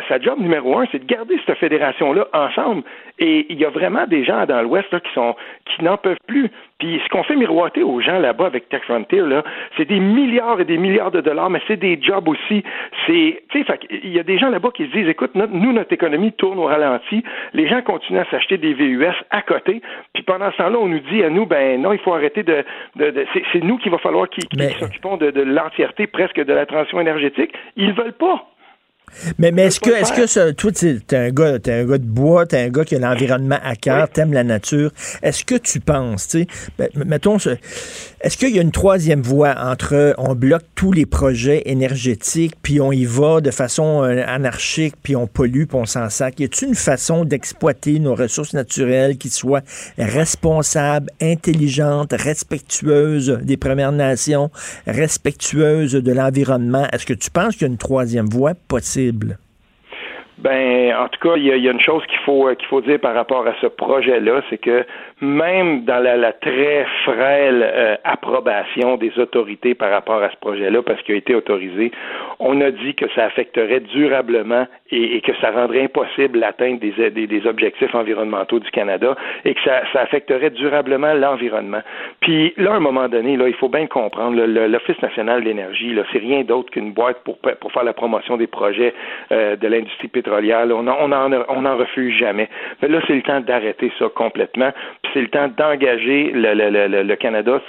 [0.07, 2.83] sa, job numéro un, c'est de garder cette fédération-là ensemble.
[3.17, 5.35] Et il y a vraiment des gens dans l'Ouest qui sont
[5.65, 6.49] qui n'en peuvent plus.
[6.79, 9.43] Puis ce qu'on fait miroiter aux gens là-bas avec Tech Frontier, là,
[9.77, 12.63] c'est des milliards et des milliards de dollars, mais c'est des jobs aussi.
[13.05, 15.93] C'est, tu sais, il y a des gens là-bas qui se disent, écoute, nous, notre
[15.93, 17.23] économie tourne au ralenti.
[17.53, 19.81] Les gens continuent à s'acheter des VUS à côté.
[20.13, 22.63] Puis pendant ce temps-là, on nous dit à nous, ben non, il faut arrêter de,
[22.95, 24.41] de, c'est, nous qu'il va falloir qui,
[24.79, 27.53] s'occupons de, de l'entièreté presque de la transition énergétique.
[27.75, 28.50] Ils veulent pas.
[29.37, 32.05] Mais, mais est-ce que, est-ce que ça, toi, t'es un gars, t'es un gars de
[32.05, 34.91] bois, t'es un gars qui a l'environnement à cœur, t'aimes la nature.
[35.21, 36.47] Est-ce que tu penses, tu sais,
[36.77, 41.63] ben, mettons, est-ce qu'il y a une troisième voie entre on bloque tous les projets
[41.65, 46.09] énergétiques, puis on y va de façon euh, anarchique, puis on pollue, puis on s'en
[46.09, 46.39] sac?
[46.39, 49.63] Y a-t-il une façon d'exploiter nos ressources naturelles qui soit
[49.97, 54.51] responsable, intelligente, respectueuse des Premières Nations,
[54.87, 56.87] respectueuse de l'environnement?
[56.91, 59.00] Est-ce que tu penses qu'il y a une troisième voie possible?
[60.37, 63.13] Ben, en tout cas, il y, a, une chose qu'il faut qu'il faut dire par
[63.13, 64.85] rapport à ce projet-là, c'est que
[65.21, 71.01] même dans la, très frêle euh, approbation des autorités par rapport à ce projet-là, parce
[71.03, 71.91] qu'il a été autorisé,
[72.39, 77.47] on a dit que ça affecterait durablement et, que ça rendrait impossible l'atteinte des, des,
[77.47, 79.15] objectifs environnementaux du Canada
[79.45, 81.81] et que ça, ça affecterait durablement l'environnement.
[82.19, 85.93] Puis là, à un moment donné, là, il faut bien comprendre, l'Office national de l'énergie,
[85.93, 88.93] là, c'est rien d'autre qu'une boîte pour, pour faire la promotion des projets
[89.31, 90.65] euh, de l'industrie pétrolière.
[90.69, 92.49] on n'en on on en refuse jamais.
[92.81, 94.71] Mais là, c'est le temps d'arrêter ça complètement.
[95.13, 97.61] C'est le temps d'engager le, Canada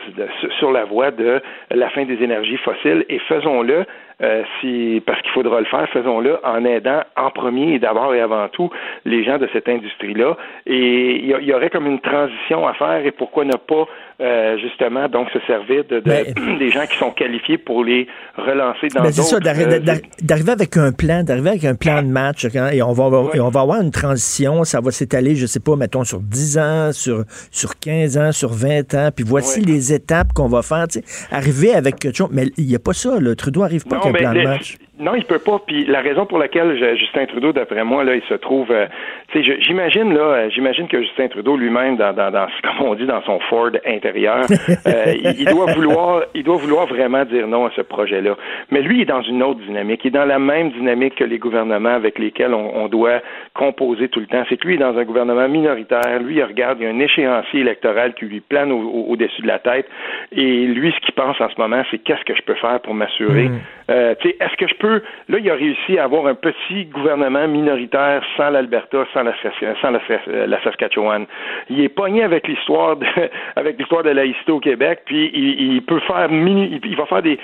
[0.59, 1.41] sur la voie de
[1.71, 3.85] la fin des énergies fossiles et faisons-le
[4.23, 8.21] euh, si, parce qu'il faudra le faire, faisons-le en aidant en premier et d'abord et
[8.21, 8.71] avant tout
[9.05, 10.37] les gens de cette industrie-là.
[10.67, 13.87] Et il y, aurait comme une transition à faire et pourquoi ne pas
[14.21, 16.27] euh, justement donc se servir de, ben,
[16.59, 18.07] des gens qui sont qualifiés pour les
[18.37, 19.23] relancer dans ben, d'autres.
[19.23, 22.93] C'est ça, euh, d'arriver avec un plan, d'arriver avec un plan de match et on
[22.93, 26.21] va et on va avoir une transition, ça va s'étaler, je sais pas, mettons sur
[26.21, 30.63] 10 ans, sur sur 15 ans, sur 20 ans, puis voici les étapes qu'on va
[30.63, 30.87] faire,
[31.31, 34.15] arriver avec quelque chose, mais il n'y a pas ça, le Trudeau arrive pas avec
[34.15, 34.77] un plan de match.
[34.99, 35.59] Non, il peut pas.
[35.67, 38.87] Puis la raison pour laquelle Justin Trudeau, d'après moi, là, il se trouve, euh,
[39.29, 42.95] tu sais, j'imagine là, euh, j'imagine que Justin Trudeau lui-même, dans, dans, dans, comme on
[42.95, 44.45] dit, dans son Ford intérieur,
[44.87, 48.37] euh, il, doit vouloir, il doit vouloir vraiment dire non à ce projet-là.
[48.71, 50.03] Mais lui, il est dans une autre dynamique.
[50.05, 53.23] Il est dans la même dynamique que les gouvernements avec lesquels on, doit
[53.55, 54.45] composer tout le temps.
[54.51, 56.21] C'est que lui, il est dans un gouvernement minoritaire.
[56.21, 59.59] Lui, il regarde, il y a un échéancier électoral qui lui plane au-dessus de la
[59.59, 59.87] tête.
[60.33, 62.93] Et lui, ce qu'il pense en ce moment, c'est qu'est-ce que je peux faire pour
[62.93, 63.49] m'assurer.
[63.49, 63.61] Mm.
[63.89, 68.23] Sais, est-ce que je peux là, il a réussi à avoir un petit gouvernement minoritaire
[68.37, 69.35] sans l'Alberta, sans la,
[69.81, 71.27] sans la, Saskatchewan.
[71.69, 73.07] Il est pogné avec l'histoire de,
[73.57, 77.39] avec l'histoire de laïcité au Québec, puis il, peut faire mini, il, va faire des,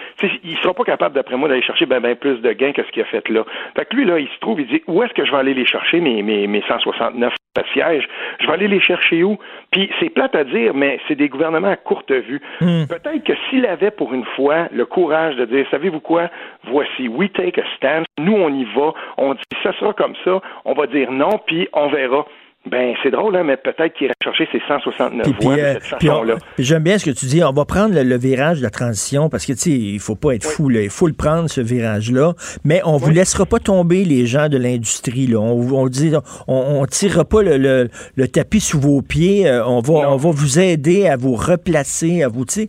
[0.45, 2.91] il sera pas capable, d'après moi, d'aller chercher ben, ben plus de gains que ce
[2.91, 3.45] qu'il a fait là.
[3.77, 5.55] Fait que lui, là, il se trouve, il dit, où est-ce que je vais aller
[5.55, 7.33] les chercher, mes, mes, mes 169
[7.73, 8.09] sièges?
[8.41, 9.39] Je vais aller les chercher où?
[9.71, 12.41] Puis c'est plate à dire, mais c'est des gouvernements à courte vue.
[12.61, 12.85] Hmm.
[12.89, 16.28] Peut-être que s'il avait pour une fois le courage de dire, savez-vous quoi?
[16.71, 18.05] Voici, we take a stand.
[18.19, 18.93] Nous, on y va.
[19.17, 20.41] On dit, ça sera comme ça.
[20.65, 22.27] On va dire non, puis on verra.
[22.67, 26.35] Ben, c'est drôle, hein, mais peut-être qu'il irait chercher ses 169 voix de cette façon-là.
[26.59, 27.43] J'aime bien ce que tu dis.
[27.43, 30.35] On va prendre le, virage de la transition parce que, tu sais, il faut pas
[30.35, 30.83] être fou, là.
[30.83, 32.35] Il faut le prendre, ce virage-là.
[32.65, 35.39] Mais on vous laissera pas tomber les gens de l'industrie, là.
[35.39, 36.13] On, on dit,
[36.47, 39.49] on, on tirera pas le, le, tapis sous vos pieds.
[39.49, 42.69] Euh, on va, on va vous aider à vous replacer, à vous, tu sais.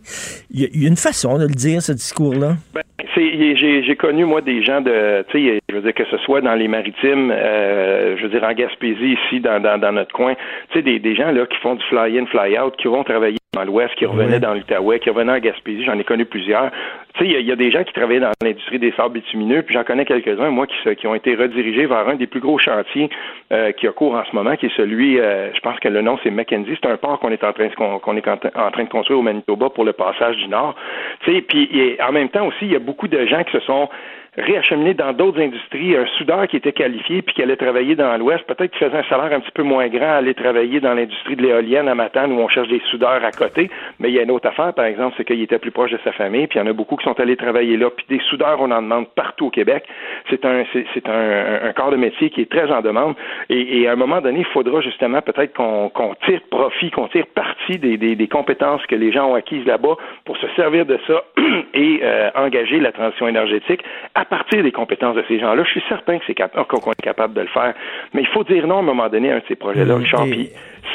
[0.50, 2.56] Il y, a une façon de le dire, ce discours-là.
[2.72, 2.82] Ben,
[3.14, 6.54] j'ai connu, moi, des gens de, tu sais, je veux dire, que ce soit dans
[6.54, 10.34] les maritimes, euh, je veux dire, en Gaspésie, ici, dans, dans, dans notre coin,
[10.70, 13.64] tu sais, des, des gens, là, qui font du fly-in, fly-out, qui vont travailler dans
[13.64, 16.70] l'Ouest, qui revenaient dans l'Outaouais, qui revenaient en Gaspésie, j'en ai connu plusieurs.
[17.14, 19.74] Tu sais, il y, a des gens qui travaillaient dans l'industrie des sables bitumineux, puis
[19.74, 23.10] j'en connais quelques-uns, moi, qui, qui ont été redirigés vers un des plus gros chantiers
[23.52, 26.00] euh, qui a cours en ce moment, qui est celui, euh, je pense que le
[26.00, 28.88] nom c'est Mackenzie, c'est un port qu'on est en train qu'on est en, train de
[28.88, 30.76] construire au Manitoba pour le passage du Nord.
[31.24, 33.60] Tu sais, puis en même temps aussi, il y a beaucoup de gens qui se
[33.60, 33.88] sont
[34.36, 35.96] réacheminé dans d'autres industries.
[35.96, 39.08] Un soudeur qui était qualifié puis qui allait travailler dans l'Ouest, peut-être qu'il faisait un
[39.08, 42.40] salaire un petit peu moins grand, aller travailler dans l'industrie de l'éolienne à Matane où
[42.40, 43.70] on cherche des soudeurs à côté.
[43.98, 45.98] Mais il y a une autre affaire, par exemple, c'est qu'il était plus proche de
[46.04, 47.90] sa famille, puis il y en a beaucoup qui sont allés travailler là.
[47.90, 49.84] Puis des soudeurs, on en demande partout au Québec.
[50.28, 53.14] C'est un, c'est, un, un, corps de métier qui est très en demande.
[53.48, 55.90] Et, à un moment donné, il faudra justement peut-être qu'on,
[56.26, 60.36] tire profit, qu'on tire parti des, des, compétences que les gens ont acquises là-bas pour
[60.36, 61.24] se servir de ça
[61.74, 63.82] et euh, engager la transition énergétique
[64.20, 65.62] à partir des compétences de ces gens-là.
[65.64, 67.72] Je suis certain que c'est qu'on est capable de le faire.
[68.12, 69.98] Mais il faut dire non à un moment donné à un de ces projets-là, mmh,
[69.98, 70.26] Richard.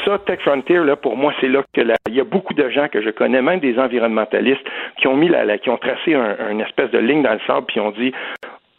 [0.04, 2.86] ça, Tech Frontier, là, pour moi, c'est là que il y a beaucoup de gens
[2.88, 4.64] que je connais, même des environnementalistes,
[4.98, 7.66] qui ont mis la, qui ont tracé un, une espèce de ligne dans le sable,
[7.66, 8.12] puis ont dit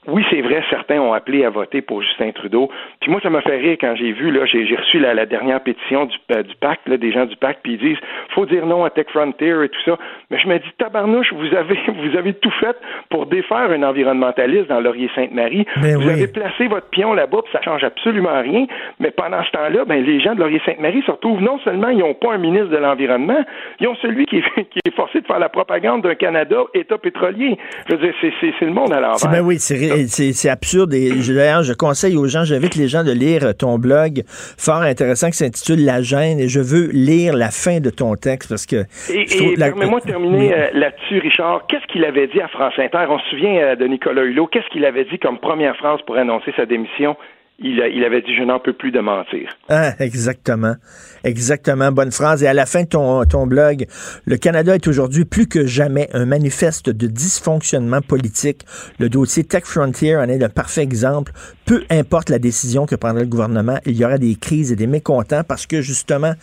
[0.07, 2.69] oui, c'est vrai, certains ont appelé à voter pour Justin Trudeau.
[3.01, 6.05] Puis moi, ça m'a fait rire quand j'ai vu, là, j'ai reçu la, dernière pétition
[6.05, 7.97] du, euh, du pacte, là, des gens du pacte, puis ils disent
[8.33, 9.97] faut dire non à Tech Frontier et tout ça.
[10.31, 11.77] Mais je me dis, tabarnouche, vous avez
[12.09, 12.77] vous avez tout fait
[13.09, 15.65] pour défaire un environnementaliste dans Laurier-Sainte-Marie.
[15.81, 18.65] Ben vous avez placé votre pion là-bas, puis ça change absolument rien.
[18.99, 22.13] Mais pendant ce temps-là, ben, les gens de Laurier-Sainte-Marie se retrouvent non seulement ils n'ont
[22.13, 23.43] pas un ministre de l'Environnement,
[23.81, 26.97] ils ont celui qui est, qui est forcé de faire la propagande d'un Canada État
[26.97, 27.57] pétrolier.
[27.89, 29.29] Je veux dire, c'est le monde à l'envers.
[29.29, 30.93] Ben oui, c'est c'est absurde.
[30.93, 35.29] Et d'ailleurs, je conseille aux gens, j'invite les gens de lire ton blog fort intéressant
[35.29, 36.39] qui s'intitule La gêne.
[36.39, 38.85] Et je veux lire la fin de ton texte parce que.
[39.09, 41.65] Et, permets-moi de terminer euh, là-dessus, Richard.
[41.67, 43.05] Qu'est-ce qu'il avait dit à France Inter?
[43.09, 44.47] On se souvient euh, de Nicolas Hulot.
[44.47, 47.15] Qu'est-ce qu'il avait dit comme première phrase pour annoncer sa démission?
[47.59, 49.49] Il, avait dit je n'en peux plus de mentir.
[49.69, 50.75] Ah, exactement.
[51.23, 51.91] Exactement.
[51.91, 52.43] Bonne phrase.
[52.43, 53.87] Et à la fin de ton, blog,
[54.25, 58.63] le Canada est aujourd'hui plus que jamais un manifeste de dysfonctionnement politique.
[58.99, 61.31] Le dossier Tech Frontier en est le parfait exemple.
[61.65, 64.87] Peu importe la décision que prendra le gouvernement, il y aura des crises et des
[64.87, 66.33] mécontents parce que justement,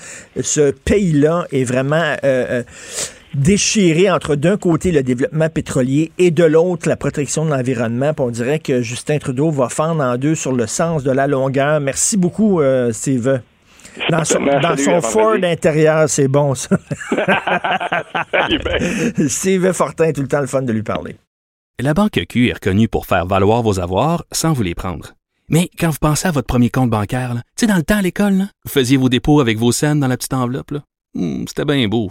[0.41, 2.17] ce pays-là est vraiment...
[2.25, 2.63] Euh, euh
[3.35, 8.13] déchirer entre d'un côté le développement pétrolier et de l'autre la protection de l'environnement.
[8.19, 11.81] On dirait que Justin Trudeau va fendre en deux sur le sens de la longueur.
[11.81, 13.41] Merci beaucoup, euh, Steve.
[14.11, 16.77] Dans son, dans Ford intérieur, c'est bon, ça.
[19.29, 21.17] Steve Fortin, tout le temps le fun de lui parler.
[21.81, 25.15] La Banque Q est reconnue pour faire valoir vos avoirs sans vous les prendre.
[25.49, 28.03] Mais quand vous pensez à votre premier compte bancaire, tu sais, dans le temps à
[28.03, 30.73] l'école, vous faisiez vos dépôts avec vos scènes dans la petite enveloppe.
[31.15, 32.11] Hmm, c'était bien beau.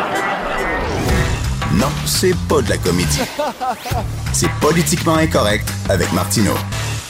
[1.79, 3.21] Non, c'est pas de la comédie.
[4.33, 6.55] C'est politiquement incorrect avec Martineau.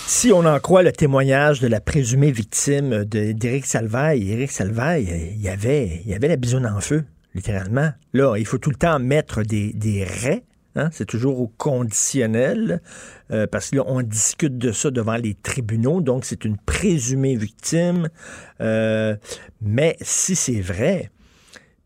[0.05, 5.41] Si on en croit le témoignage de la présumée victime d'Éric Salvaille, Éric Salvaille, il
[5.41, 7.91] y avait, avait la bisoune en feu, littéralement.
[8.13, 10.43] Là, il faut tout le temps mettre des, des raies.
[10.75, 10.89] Hein?
[10.91, 12.81] C'est toujours au conditionnel,
[13.31, 17.35] euh, parce que là, on discute de ça devant les tribunaux, donc c'est une présumée
[17.35, 18.09] victime.
[18.61, 19.15] Euh,
[19.61, 21.09] mais si c'est vrai,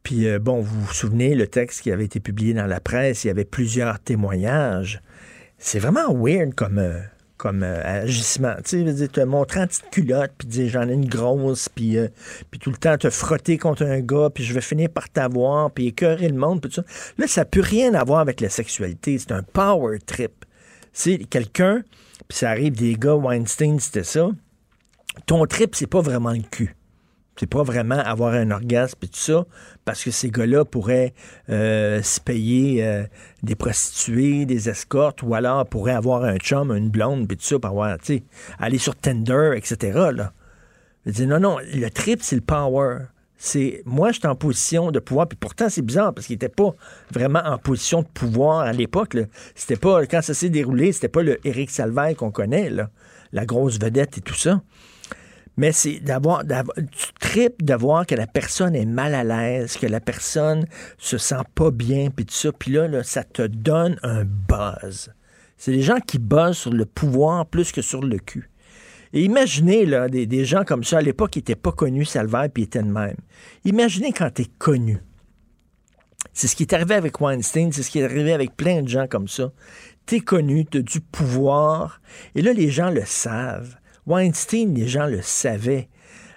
[0.05, 3.23] puis euh, bon, vous vous souvenez, le texte qui avait été publié dans la presse,
[3.23, 5.01] il y avait plusieurs témoignages.
[5.57, 6.99] C'est vraiment weird comme, euh,
[7.37, 8.53] comme euh, agissement.
[8.63, 11.97] Tu sais, te montrer en petite culotte, puis dire j'en ai une grosse, puis,
[12.51, 15.71] puis tout le temps te frotter contre un gars, puis je vais finir par t'avoir,
[15.71, 16.87] puis écœurer le monde, puis tout ça.
[17.17, 19.17] Là, ça n'a plus rien à voir avec la sexualité.
[19.17, 20.45] C'est un power trip.
[20.93, 21.81] C'est quelqu'un,
[22.27, 24.29] puis ça arrive des gars, Weinstein, c'était ça.
[25.25, 26.75] Ton trip, c'est pas vraiment le cul.
[27.37, 29.45] C'est pas vraiment avoir un orgasme et tout ça,
[29.83, 31.13] parce que ces gars-là pourraient
[31.49, 33.03] euh, se payer euh,
[33.43, 37.59] des prostituées, des escortes, ou alors pourraient avoir un chum, une blonde, puis tout ça,
[37.59, 38.23] pour avoir, tu
[38.57, 40.11] aller sur Tinder, etc.
[40.13, 40.31] Là.
[41.05, 42.99] Je dis, non, non, le trip, c'est le power.
[43.37, 46.73] C'est moi, j'étais en position de pouvoir, puis pourtant c'est bizarre parce qu'il n'était pas
[47.11, 49.17] vraiment en position de pouvoir à l'époque.
[49.55, 52.89] C'était pas quand ça s'est déroulé, c'était pas le Eric Salvaire qu'on connaît, là,
[53.33, 54.61] la grosse vedette et tout ça
[55.57, 59.87] mais c'est d'avoir, tu tripes de voir que la personne est mal à l'aise, que
[59.87, 60.65] la personne
[60.97, 65.13] se sent pas bien, puis tout ça, puis là, ça te donne un buzz.
[65.57, 68.49] C'est des gens qui buzzent sur le pouvoir plus que sur le cul.
[69.13, 72.63] Et imaginez, là, des, gens comme ça, à l'époque, qui n'étaient pas connus, Salvaire, puis
[72.63, 73.15] étaient de même.
[73.63, 74.99] Imaginez quand tu es connu.
[76.33, 78.89] C'est ce qui est arrivé avec Weinstein, c'est ce qui est arrivé avec plein de
[78.89, 79.53] gens comme ça.
[80.05, 82.01] Tu es connu, tu as du pouvoir,
[82.35, 83.77] et là, les gens le savent.
[84.07, 85.89] Weinstein, les gens le savaient.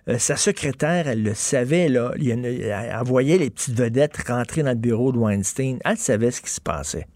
[0.09, 2.13] Euh, sa secrétaire, elle le savait, là.
[2.17, 5.79] Elle, voyait les petites vedettes rentrer dans le bureau de Weinstein.
[5.85, 7.07] Elle savait ce qui se passait.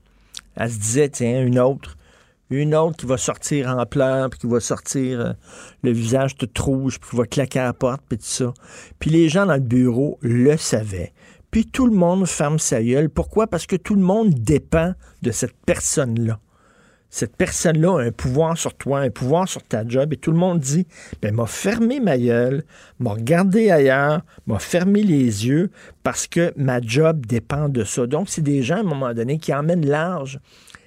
[0.56, 1.96] Elle se disait, tiens, une autre,
[2.50, 5.32] une autre qui va sortir en pleurs, puis qui va sortir euh,
[5.82, 8.52] le visage tout rouge, puis qui va claquer à la porte, puis tout ça.
[8.98, 11.14] Puis les gens dans le bureau le savaient.
[11.50, 13.08] Puis tout le monde ferme sa gueule.
[13.08, 13.46] Pourquoi?
[13.46, 14.92] Parce que tout le monde dépend
[15.22, 16.38] de cette personne-là
[17.12, 20.38] cette personne-là a un pouvoir sur toi, un pouvoir sur ta job, et tout le
[20.38, 20.86] monde dit,
[21.20, 22.64] ben, m'a fermé ma gueule,
[23.00, 25.70] m'a regardé ailleurs, m'a fermé les yeux,
[26.02, 28.06] parce que ma job dépend de ça.
[28.06, 30.40] Donc, c'est des gens, à un moment donné, qui emmènent large.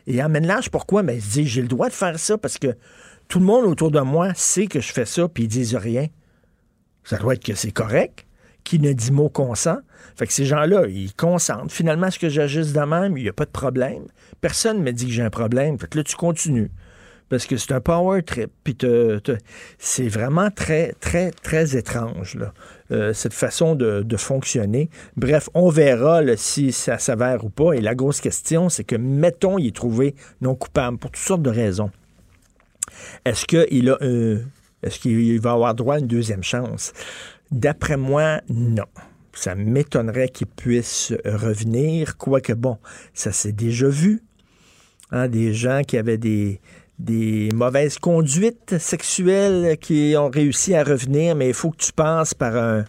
[0.07, 1.03] Et emmènent large, pourquoi?
[1.03, 2.75] Ben, ils se disent, j'ai le droit de faire ça, parce que
[3.27, 6.07] tout le monde autour de moi sait que je fais ça, puis ils disent rien.
[7.03, 8.25] Ça doit être que c'est correct.
[8.63, 9.77] Qui ne dit mot consent?
[10.15, 11.71] Fait que ces gens-là, ils consentent.
[11.71, 14.05] Finalement, ce que j'agisse de même, il n'y a pas de problème.
[14.45, 15.79] Personne ne me dit que j'ai un problème.
[15.79, 16.69] Fait là, tu continues.
[17.29, 18.51] Parce que c'est un power trip.
[18.63, 18.77] Puis
[19.79, 22.37] c'est vraiment très, très, très étrange,
[22.91, 24.91] euh, cette façon de, fonctionner.
[25.17, 27.73] Bref, on verra si ça s'avère ou pas.
[27.73, 31.41] Et la grosse question, c'est que, mettons, il est trouvé non coupable pour toutes sortes
[31.41, 31.89] de raisons.
[33.25, 33.97] Est-ce qu'il a
[34.83, 36.93] est-ce qu'il va avoir droit à une deuxième chance?
[37.49, 38.85] D'après moi, non
[39.35, 42.77] ça m'étonnerait qu'il puisse revenir, quoique bon,
[43.13, 44.23] ça s'est déjà vu.
[45.15, 46.59] Hein, des gens qui avaient des,
[47.53, 52.57] mauvaises conduites sexuelles qui ont réussi à revenir, mais il faut que tu passes par
[52.57, 52.83] un,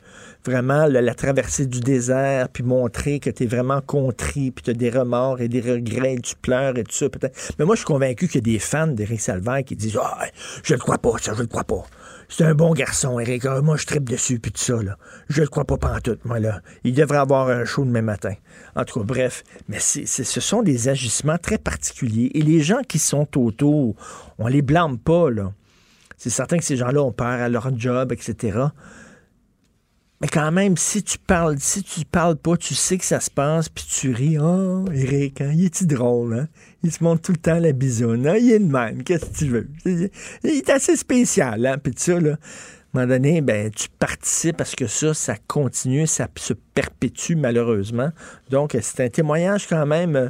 [0.45, 4.75] vraiment la traversée du désert, puis montrer que tu es vraiment contrit, puis tu as
[4.75, 7.07] des remords et des regrets, et tu pleures et tout ça.
[7.61, 10.27] Mais moi, je suis convaincu qu'il y a des fans d'Éric Salvaire qui disent Ah,
[10.65, 11.85] je ne crois pas, ça, je ne crois pas.
[12.29, 13.45] C'est un bon garçon, Eric.
[13.45, 14.99] Ah, moi, je tripe dessus, puis tout ça, là.
[15.29, 16.61] Je le crois pas pantoute, moi, là.
[16.83, 18.35] Il devrait avoir un show demain matin.
[18.75, 19.45] En tout cas, bref.
[19.69, 22.31] Mais ce sont des agissements très particuliers.
[22.35, 23.95] Et les gens qui sont autour,
[24.39, 25.53] on les blâme pas, là.
[26.17, 28.59] C'est certain que ces gens-là ont peur à leur job, etc.
[30.21, 33.31] Mais quand même, si tu parles, si tu parles pas, tu sais que ça se
[33.31, 34.39] passe, puis tu ris.
[34.39, 36.49] Oh, Eric, hein, il est-tu drôle, hein?
[36.87, 38.29] Il se montre tout le temps la bisoune.
[38.29, 38.37] Hein?
[38.37, 39.69] Il est de même, qu'est-ce que tu veux?
[39.85, 40.09] Il
[40.45, 41.79] est assez spécial, hein?
[41.83, 46.07] Puis ça, là, à un moment donné, ben, tu participes parce que ça, ça continue,
[46.07, 48.11] ça se perpétue malheureusement.
[48.51, 50.29] Donc, c'est un témoignage quand même euh,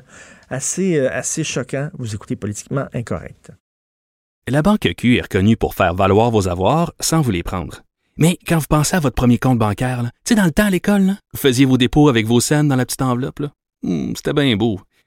[0.49, 1.91] assez, euh, assez choquant.
[1.99, 3.51] Vous écoutez politiquement incorrect.
[4.49, 7.83] La Banque Q est reconnue pour faire valoir vos avoirs sans vous les prendre.
[8.17, 10.71] Mais quand vous pensez à votre premier compte bancaire, tu sais, dans le temps à
[10.71, 13.43] l'école, vous faisiez vos dépôts avec vos scènes dans la petite enveloppe.
[13.83, 14.81] Hmm, c'était bien beau.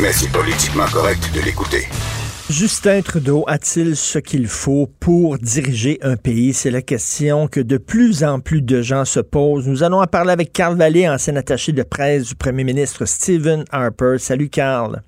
[0.00, 1.86] Mais c'est politiquement correct de l'écouter.
[2.50, 6.52] Justin Trudeau a-t-il ce qu'il faut pour diriger un pays?
[6.52, 9.68] C'est la question que de plus en plus de gens se posent.
[9.68, 13.64] Nous allons en parler avec Carl Vallée, ancien attaché de presse du premier ministre Stephen
[13.70, 14.16] Harper.
[14.18, 15.00] Salut Carl.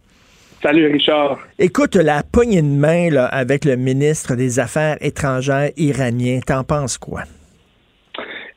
[0.63, 1.41] Salut Richard.
[1.59, 6.97] Écoute, la poignée de main là, avec le ministre des Affaires étrangères iranien, t'en penses
[6.97, 7.25] quoi?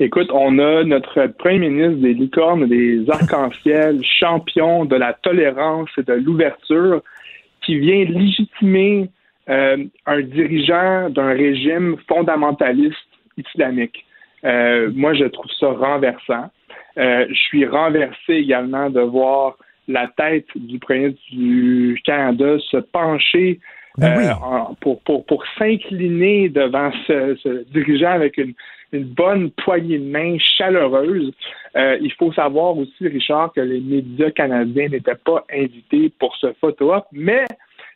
[0.01, 6.03] Écoute, on a notre premier ministre des licornes, des arcs-en-ciel, champion de la tolérance et
[6.03, 7.03] de l'ouverture,
[7.65, 9.09] qui vient légitimer
[9.49, 12.95] euh, un dirigeant d'un régime fondamentaliste
[13.35, 14.05] islamique.
[14.45, 16.49] Euh, moi, je trouve ça renversant.
[16.97, 19.57] Euh, je suis renversé également de voir
[19.89, 23.59] la tête du premier du Canada se pencher
[23.97, 28.53] ben euh, pour, pour, pour s'incliner devant ce, ce, dirigeant avec une,
[28.91, 31.31] une bonne poignée de main chaleureuse.
[31.75, 36.53] Euh, il faut savoir aussi, Richard, que les médias canadiens n'étaient pas invités pour ce
[36.59, 37.45] photo-op, mais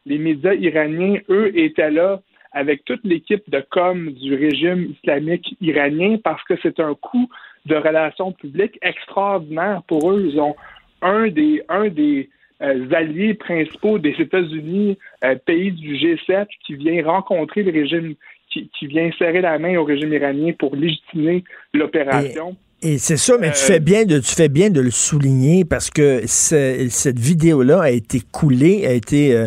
[0.05, 2.21] les médias iraniens, eux, étaient là
[2.51, 7.27] avec toute l'équipe de com du régime islamique iranien parce que c'est un coup
[7.65, 10.29] de relations publiques extraordinaire pour eux.
[10.29, 10.55] Ils ont
[11.01, 12.29] un des, un des
[12.61, 18.15] euh, alliés principaux des États-Unis, euh, pays du G7, qui vient rencontrer le régime,
[18.53, 21.43] qui, vient serrer la main au régime iranien pour légitimer
[21.73, 22.55] l'opération.
[22.81, 25.63] Et c'est ça, mais tu euh, fais bien de tu fais bien de le souligner
[25.63, 29.45] parce que cette vidéo-là a été coulée, a été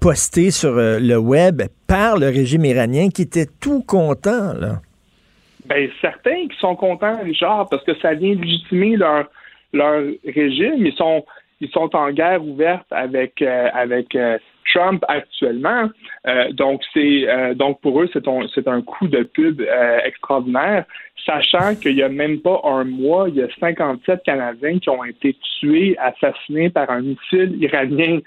[0.00, 4.80] postée sur le web par le régime iranien qui était tout content là.
[5.70, 9.26] Ben certains qui sont contents, Richard, parce que ça vient légitimer leur
[9.72, 10.84] leur régime.
[10.84, 11.24] Ils sont
[11.60, 14.38] ils sont en guerre ouverte avec euh, avec euh,
[14.72, 15.88] Trump actuellement.
[16.26, 19.62] Euh, donc c'est donc pour eux c'est c'est un coup de pub
[20.04, 20.84] extraordinaire,
[21.24, 25.04] sachant qu'il y a même pas un mois, il y a 57 Canadiens qui ont
[25.04, 28.20] été tués, assassinés par un missile iranien.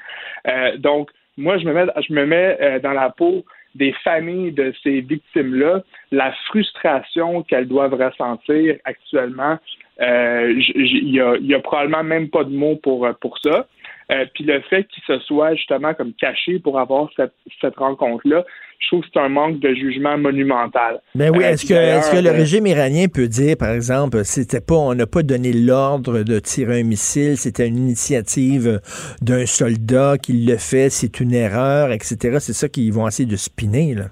[0.78, 5.02] donc moi je me mets je me mets dans la peau des familles de ces
[5.02, 5.82] victimes-là,
[6.12, 9.58] la frustration qu'elles doivent ressentir actuellement
[10.02, 13.68] euh, il y a, y a, probablement même pas de mots pour, euh, pour ça.
[14.14, 18.44] Euh, puis le fait qu'il se soit justement comme caché pour avoir cette, cette rencontre-là,
[18.80, 21.00] je trouve que c'est un manque de jugement monumental.
[21.16, 24.76] Ben oui, est-ce que, est-ce que le régime iranien peut dire, par exemple, c'était pas,
[24.76, 28.82] on n'a pas donné l'ordre de tirer un missile, c'était une initiative
[29.22, 32.38] d'un soldat qui le fait, c'est une erreur, etc.
[32.40, 34.06] C'est ça qu'ils vont essayer de spinner, là.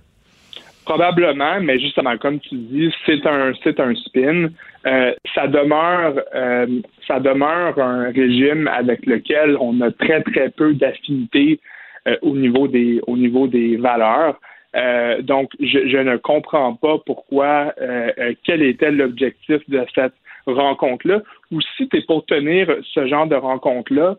[0.86, 4.49] Probablement, mais justement, comme tu dis, c'est un, c'est un spin.
[4.88, 10.73] Euh, ça demeure, euh, ça demeure un régime avec lequel on a très très peu
[10.73, 11.59] d'affinité
[12.07, 14.39] euh, au niveau des, au niveau des valeurs.
[15.21, 17.73] donc, je, je, ne comprends pas pourquoi,
[18.45, 20.13] quel était l'objectif de cette
[20.47, 21.21] rencontre-là,
[21.51, 24.15] ou si tu pour tenir ce genre de rencontre-là,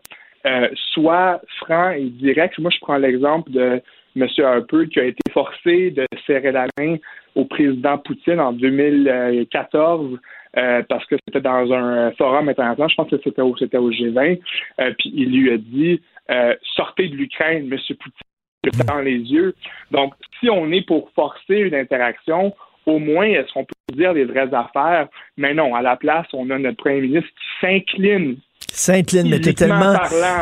[0.93, 2.59] soit franc et direct.
[2.59, 3.81] Moi, je prends l'exemple de
[4.15, 4.27] M.
[4.37, 6.97] Harper qui a été forcé de serrer la main
[7.33, 10.19] au président Poutine en 2014
[10.57, 13.91] euh, parce que c'était dans un forum international, je pense que c'était au, c'était au
[13.91, 14.39] G20,
[14.79, 16.01] euh, puis il lui a dit
[16.31, 17.79] euh, sortez de l'Ukraine, M.
[17.97, 18.85] Poutine.
[18.87, 19.55] dans les yeux.
[19.91, 22.53] Donc, si on est pour forcer une interaction,
[22.85, 25.07] au moins, est-ce qu'on peut dire les vraies affaires?
[25.37, 28.37] Mais non, à la place, on a notre premier ministre qui s'incline
[28.75, 29.93] S'incline, mais tellement.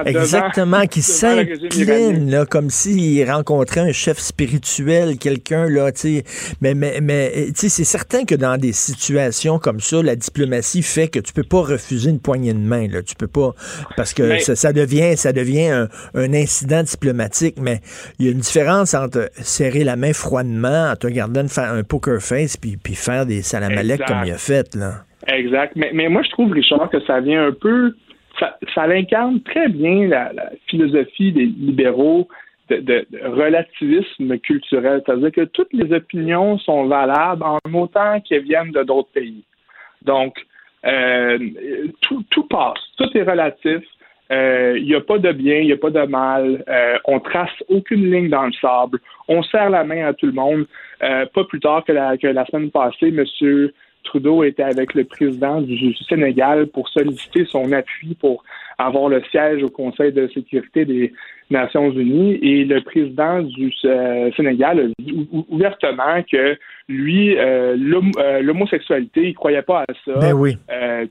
[0.05, 6.23] exactement, qui s'incline, là, comme s'il rencontrait un chef spirituel, quelqu'un, là, tu sais.
[6.61, 10.81] Mais, mais, mais tu sais, c'est certain que dans des situations comme ça, la diplomatie
[10.81, 13.01] fait que tu peux pas refuser une poignée de main, là.
[13.01, 13.53] Tu peux pas,
[13.97, 17.81] parce que ça, devient, ça devient un, incident diplomatique, mais
[18.17, 21.83] il y a une différence entre serrer la main froidement, en te regardant faire un
[21.83, 25.03] poker face, puis, puis faire des salamalecs comme il a fait, là.
[25.27, 25.73] Exact.
[25.75, 27.93] Mais, mais moi, je trouve, Richard, que ça vient un peu
[28.73, 30.31] ça, incarne très bien la,
[30.67, 32.27] philosophie des libéraux
[32.69, 38.83] de, relativisme culturel, c'est-à-dire que toutes les opinions sont valables en autant qu'elles viennent de
[38.83, 39.43] d'autres pays.
[40.03, 40.35] Donc,
[40.85, 41.37] euh,
[42.01, 43.83] tout, tout, passe, tout est relatif.
[44.29, 46.63] Il euh, n'y a pas de bien, il n'y a pas de mal.
[46.69, 48.99] Euh, on trace aucune ligne dans le sable.
[49.27, 50.65] On serre la main à tout le monde.
[50.99, 53.73] pas plus tard que la, que la semaine passée, Monsieur
[54.03, 58.43] Trudeau était avec le président du Sénégal pour solliciter son appui pour
[58.77, 61.13] avoir le siège au Conseil de sécurité des
[61.49, 67.75] Nations Unies et le président du euh, Sénégal a dit ouvertement que lui, euh,
[68.17, 70.19] euh, l'homosexualité, il croyait pas à ça.
[70.19, 70.57] Ben oui.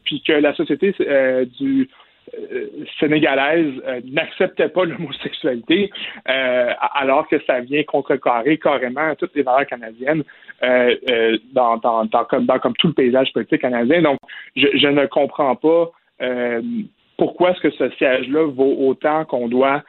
[0.04, 0.94] puis que la société
[1.58, 1.88] du
[2.98, 3.72] sénégalaise
[4.04, 5.90] n'acceptait pas l'homosexualité,
[6.24, 10.24] alors que ça vient contrecarrer carrément toutes les valeurs canadiennes.
[10.62, 11.78] Euh, euh, dans,
[12.28, 14.02] comme, dans comme tout le paysage politique canadien.
[14.02, 14.18] Donc,
[14.54, 16.60] je, ne comprends pas euh,
[17.16, 19.82] pourquoi est-ce que ce siège-là vaut autant qu'on doit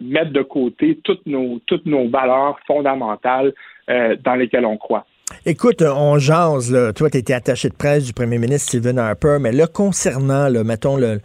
[0.00, 3.52] mettre de côté toutes nos, toutes nos valeurs fondamentales
[3.86, 5.04] dans lesquelles on croit.
[5.46, 6.94] Écoute, on jase, là.
[6.94, 10.96] toi, tu étais attaché de presse du premier ministre Stephen Harper, mais là, concernant, mettons,
[10.96, 11.20] le,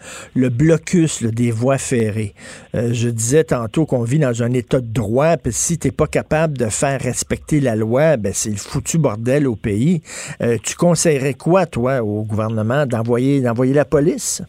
[0.49, 2.33] blocus des voies ferrées,
[2.75, 6.07] euh, je disais tantôt qu'on vit dans un état de droit, puis si tu pas
[6.07, 10.01] capable de faire respecter la loi, ben, c'est le foutu bordel au pays.
[10.41, 14.43] Euh, tu conseillerais quoi, toi, au gouvernement, d'envoyer, d'envoyer la police?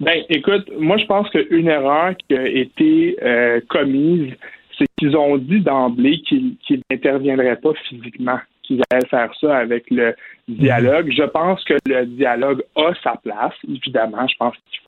[0.00, 4.32] Ben, écoute, moi, je pense qu'une erreur qui a été euh, commise,
[4.78, 6.56] c'est qu'ils ont dit d'emblée qu'ils
[6.90, 10.14] n'interviendraient pas physiquement, qu'ils allaient faire ça avec le
[10.48, 11.12] dialogue.
[11.16, 14.26] Je pense que le dialogue a sa place, évidemment.
[14.26, 14.80] Je pense qu'il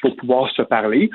[0.00, 1.10] faut, pouvoir se parler.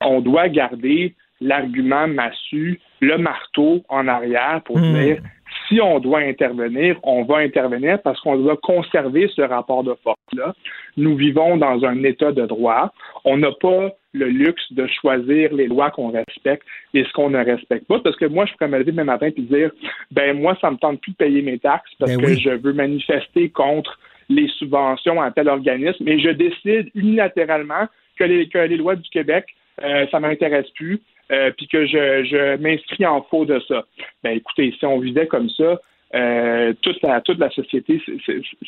[0.00, 4.92] On doit garder l'argument massu, le marteau en arrière pour hmm.
[4.92, 5.22] dire
[5.70, 10.52] si on doit intervenir, on va intervenir parce qu'on doit conserver ce rapport de force-là.
[10.96, 12.92] Nous vivons dans un état de droit.
[13.24, 17.38] On n'a pas le luxe de choisir les lois qu'on respecte et ce qu'on ne
[17.38, 18.00] respecte pas.
[18.00, 19.70] Parce que moi, je pourrais me lever demain matin et dire,
[20.10, 22.72] ben moi, ça me tente plus de payer mes taxes parce ben que je veux
[22.72, 23.98] manifester contre
[24.28, 27.86] les subventions à tel organisme et je décide unilatéralement
[28.18, 29.46] que les, que les lois du Québec,
[29.82, 31.00] euh, ça m'intéresse plus.
[31.30, 33.84] Euh, puis que je, je m'inscris en faux de ça.
[34.22, 35.80] Ben écoutez, si on vivait comme ça,
[36.14, 38.02] euh, toute la toute la société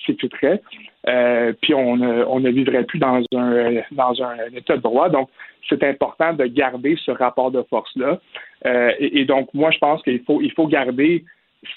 [0.06, 0.62] s'écouterait,
[1.08, 5.08] euh, puis on ne, on ne vivrait plus dans un dans un état de droit.
[5.08, 5.28] Donc
[5.68, 8.20] c'est important de garder ce rapport de force là.
[8.64, 11.24] Euh, et, et, donc moi je pense qu'il faut il faut garder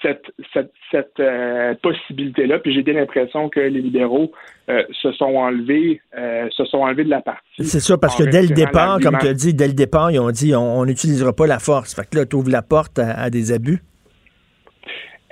[0.01, 2.59] cette, cette, cette euh, possibilité-là.
[2.59, 4.31] Puis j'ai bien l'impression que les libéraux
[4.69, 7.63] euh, se sont enlevés euh, se sont enlevés de la partie.
[7.63, 10.19] C'est ça, parce que dès le départ, comme tu as dit, dès le départ, ils
[10.19, 11.95] ont dit on n'utilisera pas la force.
[11.95, 13.81] Fait que là, tu ouvres la porte à, des abus.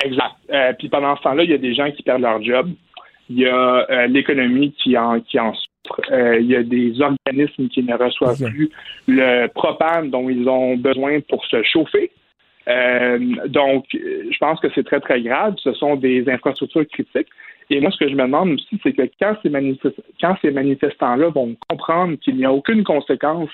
[0.03, 0.77] Exact.
[0.79, 2.69] puis pendant ce temps-là, il y a des gens qui perdent leur job.
[3.29, 6.01] Il y a l'économie qui en, qui en souffre.
[6.11, 8.69] il y a des organismes qui ne reçoivent plus
[9.07, 12.11] le propane dont ils ont besoin pour se chauffer.
[12.67, 15.55] Euh, donc, je pense que c'est très, très grave.
[15.57, 17.27] Ce sont des infrastructures critiques.
[17.69, 19.51] Et moi, ce que je me demande aussi, c'est que quand ces,
[20.21, 23.49] quand ces manifestants-là vont comprendre qu'il n'y a aucune conséquence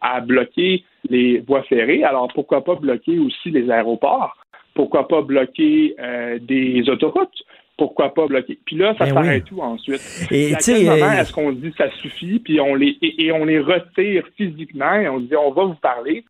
[0.00, 4.36] à bloquer les voies ferrées, alors pourquoi pas bloquer aussi les aéroports?
[4.74, 7.42] Pourquoi pas bloquer euh, des autoroutes?
[7.76, 8.58] Pourquoi pas bloquer?
[8.64, 10.00] Puis là, ça ben s'arrête tout ensuite.
[10.30, 13.44] Et à quel moment euh, est-ce qu'on dit ça suffit, puis on les et on
[13.44, 16.24] les retire physiquement et on dit on va vous parler?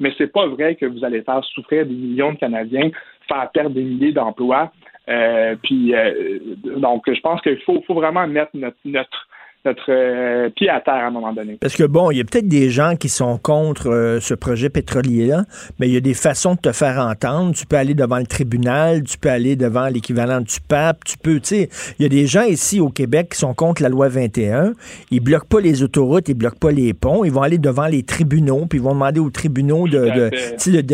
[0.00, 2.90] Mais c'est pas vrai que vous allez faire souffrir des millions de Canadiens,
[3.28, 4.72] faire perdre des milliers d'emplois.
[5.08, 6.38] Euh, puis euh,
[6.76, 9.28] donc, je pense qu'il faut, faut vraiment mettre notre, notre
[9.64, 11.56] notre euh, pied à terre à un moment donné.
[11.60, 14.68] Parce que bon, il y a peut-être des gens qui sont contre euh, ce projet
[14.68, 15.44] pétrolier-là,
[15.78, 17.54] mais il y a des façons de te faire entendre.
[17.54, 21.40] Tu peux aller devant le tribunal, tu peux aller devant l'équivalent du pape, tu peux,
[21.40, 24.08] tu sais, il y a des gens ici au Québec qui sont contre la loi
[24.08, 24.72] 21.
[25.10, 28.02] Ils bloquent pas les autoroutes, ils bloquent pas les ponts, ils vont aller devant les
[28.02, 30.30] tribunaux, puis ils vont demander aux tribunaux de,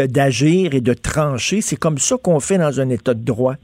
[0.06, 1.60] d'agir et de trancher.
[1.60, 3.56] C'est comme ça qu'on fait dans un état de droit.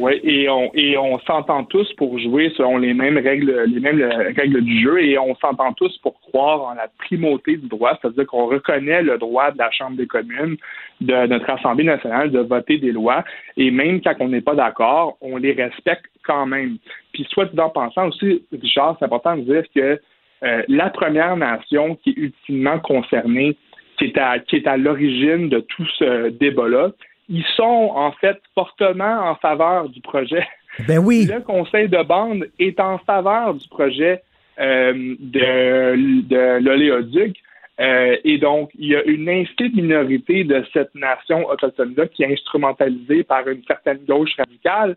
[0.00, 4.02] Oui, et on et on s'entend tous pour jouer selon les mêmes règles, les mêmes
[4.34, 8.26] règles du jeu, et on s'entend tous pour croire en la primauté du droit, c'est-à-dire
[8.26, 10.56] qu'on reconnaît le droit de la Chambre des communes,
[11.02, 13.24] de notre Assemblée nationale, de voter des lois,
[13.58, 16.78] et même quand on n'est pas d'accord, on les respecte quand même.
[17.12, 20.00] Puis soit en pensant aussi, Richard, c'est important de dire que
[20.44, 23.54] euh, la Première Nation qui est ultimement concernée,
[23.98, 26.92] qui est à, qui est à l'origine de tout ce débat-là,
[27.30, 30.46] ils sont en fait fortement en faveur du projet.
[30.86, 31.26] Ben oui.
[31.26, 34.22] Le conseil de bande est en faveur du projet
[34.58, 37.36] euh, de, de l'oléoduc.
[37.80, 42.32] Euh, et donc, il y a une infime minorité de cette nation autochtone-là qui est
[42.32, 44.96] instrumentalisée par une certaine gauche radicale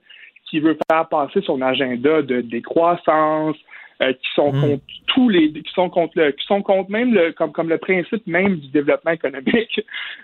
[0.50, 3.56] qui veut faire passer son agenda de décroissance,
[4.02, 4.62] euh, qui sont hmm.
[4.62, 7.78] contre tous les, qui sont contre le, qui sont contre même le, comme, comme le
[7.78, 9.80] principe même du développement économique.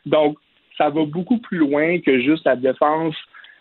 [0.06, 0.38] Donc,
[0.80, 3.16] ça va beaucoup plus loin que juste la défense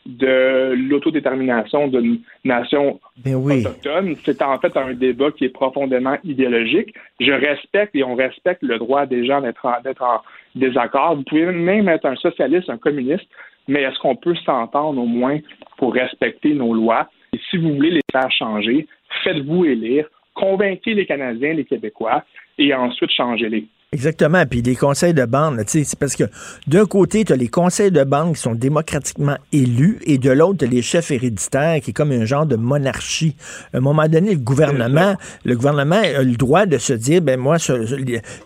[0.06, 4.16] de l'autodétermination d'une nation ben autochtone.
[4.24, 6.94] C'est en fait un débat qui est profondément idéologique.
[7.20, 10.22] Je respecte et on respecte le droit des gens d'être en, en
[10.54, 11.16] désaccord.
[11.16, 13.28] Vous pouvez même être un socialiste, un communiste,
[13.66, 15.38] mais est-ce qu'on peut s'entendre au moins
[15.76, 17.08] pour respecter nos lois?
[17.34, 18.86] Et si vous voulez les faire changer,
[19.24, 22.24] faites-vous élire, convainquez les Canadiens, les Québécois,
[22.56, 23.66] et ensuite changez-les.
[23.91, 24.45] Exactement.
[24.45, 26.24] Puis les conseils de bande, c'est parce que
[26.66, 30.59] d'un côté, tu as les conseils de bande qui sont démocratiquement élus et de l'autre,
[30.59, 33.34] tu as les chefs héréditaires qui est comme un genre de monarchie.
[33.72, 35.16] À un moment donné, le gouvernement,
[35.47, 37.57] le gouvernement a le droit de se dire, ben moi,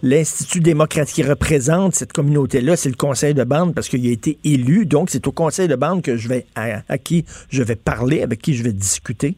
[0.05, 4.39] l'Institut démocratique qui représente cette communauté-là, c'est le conseil de bande parce qu'il a été
[4.45, 4.87] élu.
[4.87, 8.41] Donc, c'est au conseil de bande que je vais, à, qui je vais parler, avec
[8.41, 9.35] qui je vais discuter.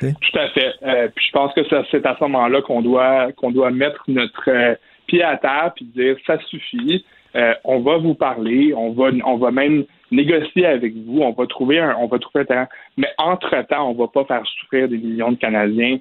[0.00, 0.74] Tout à fait.
[0.82, 4.48] Euh, puis je pense que c'est à ce moment-là qu'on doit qu'on doit mettre notre
[4.48, 4.74] euh,
[5.06, 7.04] pied à terre puis dire ça suffit.
[7.34, 11.46] Euh, on va vous parler, on va on va même négocier avec vous, on va
[11.46, 12.66] trouver un on va trouver un.
[12.96, 15.98] Mais entre-temps, on va pas faire souffrir des millions de Canadiens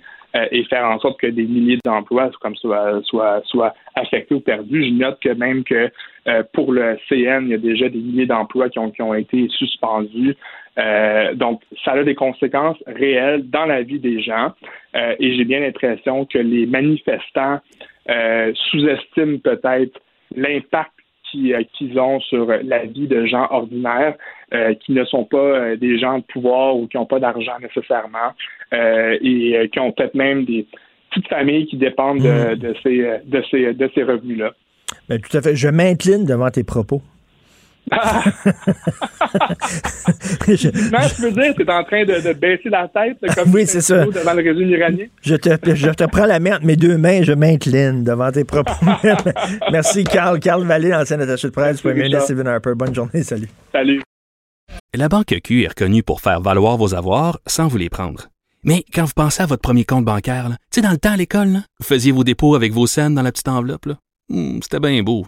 [0.52, 4.84] et faire en sorte que des milliers d'emplois comme soient, soient, soient affectés ou perdus.
[4.84, 5.90] Je note que même que
[6.52, 9.48] pour le CN, il y a déjà des milliers d'emplois qui ont, qui ont été
[9.48, 10.36] suspendus.
[10.78, 14.52] Euh, donc, ça a des conséquences réelles dans la vie des gens.
[14.96, 17.60] Euh, et j'ai bien l'impression que les manifestants
[18.10, 20.00] euh, sous-estiment peut-être
[20.36, 20.92] l'impact
[21.32, 24.16] qu'ils ont sur la vie de gens ordinaires
[24.80, 28.32] qui ne sont pas des gens de pouvoir ou qui n'ont pas d'argent nécessairement
[28.72, 30.66] et qui ont peut-être même des
[31.10, 32.74] petites familles qui dépendent de, mmh.
[32.84, 34.54] ces, de ces, de ces revenus-là.
[35.10, 35.58] Ben, tout à fait.
[35.58, 37.02] Je m'incline devant tes propos.
[40.48, 44.06] je, je peux dire, tu en train de, baisser la tête comme oui, c'est ça.
[44.06, 45.06] devant le régime iranien.
[45.22, 48.44] Je te, je te prends la main entre mes deux mains, je m'incline devant tes
[48.44, 48.74] propos.
[49.72, 50.40] Merci, Carl.
[50.40, 52.74] Carl Vallée, ancien attaché de presse, Premier ministre Stephen Harper.
[52.76, 53.50] Bonne journée, salut.
[53.72, 54.02] Salut.
[54.96, 58.30] La Banque Q est reconnue pour faire valoir vos avoirs sans vous les prendre.
[58.64, 61.18] Mais quand vous pensez à votre premier compte bancaire, tu sais, dans le temps à
[61.18, 63.90] l'école, vous faisiez vos dépôts avec vos scènes dans la petite enveloppe.
[64.30, 65.28] Hmm, c'était bien beau.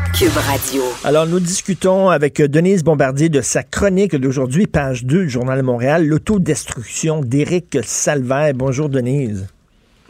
[0.17, 0.83] Cube Radio.
[1.03, 5.63] Alors, nous discutons avec Denise Bombardier de sa chronique d'aujourd'hui, page 2 du Journal de
[5.63, 8.53] Montréal, L'autodestruction d'Éric Salvaire.
[8.53, 9.47] Bonjour, Denise.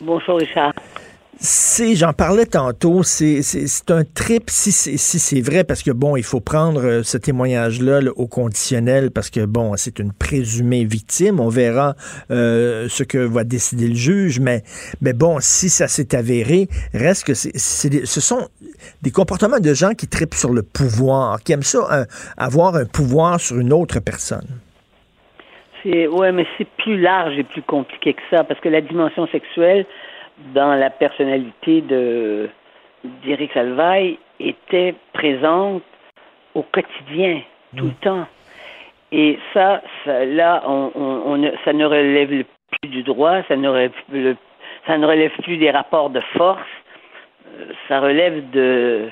[0.02, 0.74] Bonjour, Richard
[1.44, 3.42] c'est, j'en parlais tantôt, c'est,
[3.90, 7.18] un trip si c'est, si c'est vrai, parce que bon, il faut prendre euh, ce
[7.18, 11.40] témoignage-là au conditionnel, parce que bon, c'est une présumée victime.
[11.40, 11.96] On verra
[12.30, 14.62] euh, ce que va décider le juge, mais,
[15.02, 18.48] mais bon, si ça s'est avéré, reste que c'est, ce sont
[19.02, 22.06] des comportements de gens qui tripent sur le pouvoir, qui aiment ça,
[22.38, 24.48] avoir un pouvoir sur une autre personne.
[25.82, 29.28] C'est, ouais, mais c'est plus large et plus compliqué que ça, parce que la dimension
[29.28, 29.88] sexuelle,
[30.54, 32.50] dans la personnalité de
[33.24, 35.84] d'Éric Salvaille était présente
[36.54, 37.42] au quotidien,
[37.76, 38.02] tout le mm.
[38.02, 38.28] temps.
[39.12, 42.44] Et ça, ça là, on, on, ça ne relève
[42.82, 43.92] plus du droit, ça ne relève,
[44.88, 46.62] ça ne relève plus des rapports de force,
[47.48, 49.10] euh, ça relève de,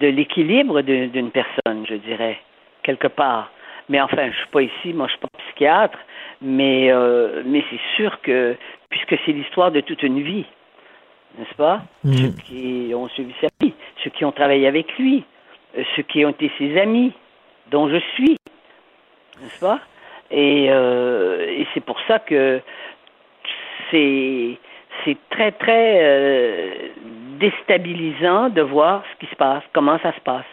[0.00, 2.38] de l'équilibre d'une personne, je dirais,
[2.82, 3.50] quelque part.
[3.88, 5.98] Mais enfin, je suis pas ici, moi je suis pas psychiatre,
[6.40, 8.56] mais euh, mais c'est sûr que
[8.94, 10.44] puisque c'est l'histoire de toute une vie,
[11.36, 11.82] n'est-ce pas?
[12.04, 12.12] Mm.
[12.12, 13.74] Ceux qui ont suivi sa vie,
[14.04, 15.24] ceux qui ont travaillé avec lui,
[15.76, 17.12] euh, ceux qui ont été ses amis,
[17.72, 18.36] dont je suis,
[19.40, 19.80] n'est-ce pas?
[20.30, 22.60] Et, euh, et c'est pour ça que
[23.90, 24.58] c'est
[25.04, 26.70] c'est très très euh,
[27.40, 30.46] déstabilisant de voir ce qui se passe, comment ça se passe.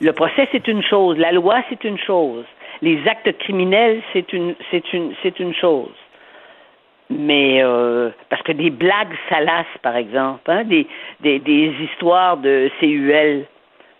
[0.00, 2.46] Le procès c'est une chose, la loi c'est une chose,
[2.80, 5.92] les actes criminels c'est une c'est une c'est une chose.
[7.10, 10.86] Mais euh, parce que des blagues salaces, par exemple, hein, des,
[11.20, 13.46] des, des histoires de CUL,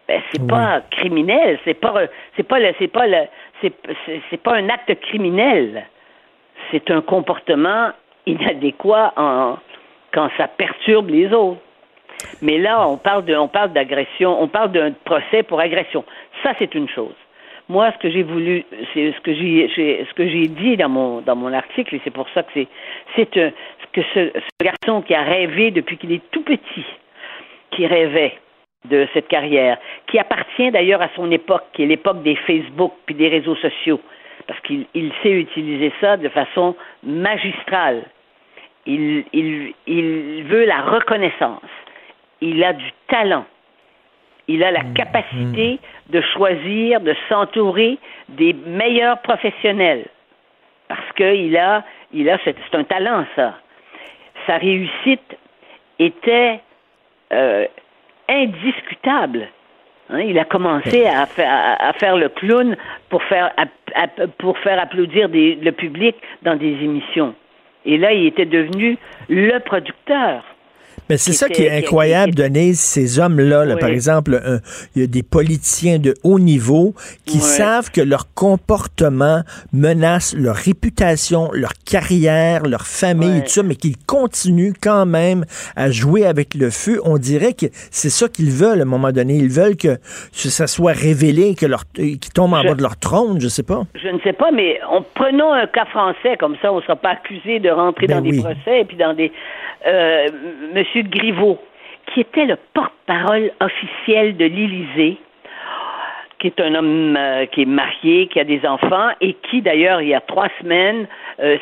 [0.06, 1.94] ben, c'est pas criminel, c'est pas
[2.36, 3.26] c'est pas c'est pas le,
[3.60, 3.72] c'est
[4.30, 5.86] c'est pas un acte criminel.
[6.70, 7.90] C'est un comportement
[8.26, 9.56] inadéquat en,
[10.12, 11.60] quand ça perturbe les autres.
[12.42, 16.04] Mais là, on parle de, on parle d'agression, on parle d'un procès pour agression.
[16.42, 17.14] Ça, c'est une chose.
[17.68, 18.64] Moi, ce que j'ai voulu,
[18.94, 19.68] c'est ce que j'ai,
[20.08, 22.68] ce que j'ai dit dans mon, dans mon article, et c'est pour ça que c'est,
[23.14, 23.52] c'est que
[24.14, 24.32] ce,
[24.62, 26.86] garçon qui a rêvé depuis qu'il est tout petit,
[27.72, 28.38] qui rêvait
[28.86, 29.76] de cette carrière,
[30.06, 34.00] qui appartient d'ailleurs à son époque, qui est l'époque des Facebook puis des réseaux sociaux,
[34.46, 38.04] parce qu'il il sait utiliser ça de façon magistrale.
[38.86, 41.60] Il, il, il veut la reconnaissance.
[42.40, 43.44] Il a du talent.
[44.48, 44.94] Il a la mm.
[44.94, 46.12] capacité mm.
[46.12, 47.98] de choisir, de s'entourer
[48.28, 50.06] des meilleurs professionnels.
[50.88, 53.54] Parce qu'il a, il a, c'est un talent, ça.
[54.46, 55.36] Sa réussite
[55.98, 56.60] était
[57.32, 57.66] euh,
[58.28, 59.48] indiscutable.
[60.10, 62.76] Hein, il a commencé à faire, à, faire, le clown
[63.10, 63.52] pour faire,
[64.38, 67.34] pour faire applaudir le public dans des émissions.
[67.84, 68.96] Et là, il était devenu
[69.28, 70.42] le producteur.
[71.08, 73.76] Mais c'est ça qui est incroyable, Denise, ces hommes-là.
[73.76, 74.40] Par exemple,
[74.94, 76.94] il y a des politiciens de haut niveau
[77.24, 79.42] qui savent que leur comportement
[79.72, 85.44] menace leur réputation, leur carrière, leur famille, et tout ça, mais qu'ils continuent quand même
[85.76, 87.00] à jouer avec le feu.
[87.04, 89.34] On dirait que c'est ça qu'ils veulent à un moment donné.
[89.34, 89.98] Ils veulent que
[90.32, 93.82] ça soit révélé, que leur, qu'ils tombent en bas de leur trône, je sais pas.
[93.94, 96.96] Je ne sais pas, mais en prenons un cas français comme ça, on ne sera
[96.96, 99.32] pas accusé de rentrer ben dans des procès et puis dans des
[99.86, 100.28] euh,
[100.74, 100.84] M.
[101.08, 101.58] Griveaux,
[102.06, 105.18] qui était le porte-parole officiel de l'Élysée,
[106.38, 110.00] qui est un homme euh, qui est marié, qui a des enfants et qui, d'ailleurs,
[110.00, 111.06] il y a trois semaines,
[111.40, 111.56] euh,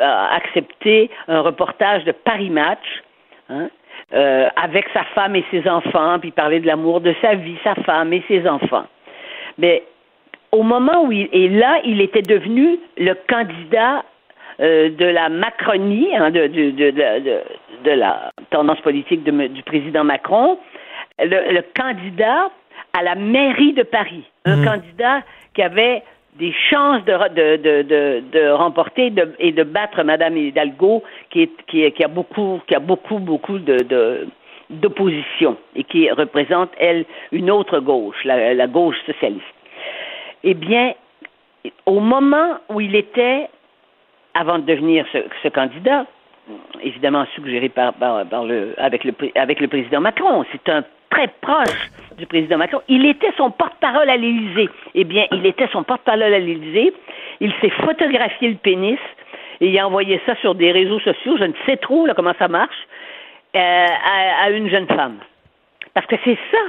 [0.00, 3.02] a, accepté un reportage de Paris Match
[3.48, 3.68] hein,
[4.56, 8.12] avec sa femme et ses enfants, puis parler de l'amour de sa vie, sa femme
[8.12, 8.86] et ses enfants.
[9.58, 9.82] Mais
[10.52, 14.04] au moment où il est là, il était devenu le candidat
[14.60, 16.90] euh, de la Macronie, hein, de, de, de,
[17.84, 20.58] de, la tendance politique du président Macron,
[21.20, 22.50] le, candidat
[22.92, 24.64] à la mairie de Paris, un mhm.
[24.64, 25.22] candidat
[25.54, 26.02] qui avait
[26.40, 31.90] des chances de, de, de, de, remporter et de battre Madame Hidalgo, qui, est, qui,
[31.92, 34.26] qui a beaucoup, qui a beaucoup, beaucoup de,
[34.70, 39.44] d'opposition et qui représente, elle, une autre gauche, la, la gauche socialiste.
[40.44, 40.94] Eh bien,
[41.86, 43.48] au moment où il était
[44.38, 46.06] avant de devenir ce, candidat,
[46.80, 47.92] évidemment suggéré par,
[48.46, 50.44] le, avec, le, avec le président Macron.
[50.52, 52.80] C'est un très proche du président Macron.
[52.88, 54.68] Il était son porte-parole à l'Élysée.
[54.94, 56.92] Eh bien, il était son porte-parole à l'Élysée.
[57.40, 58.98] Il s'est photographié le pénis
[59.60, 61.36] et il a envoyé ça sur des réseaux sociaux.
[61.36, 62.86] Je ne sais trop comment ça marche
[63.56, 63.86] euh,
[64.40, 65.18] à, une jeune femme.
[65.94, 66.64] Parce que c'est ça.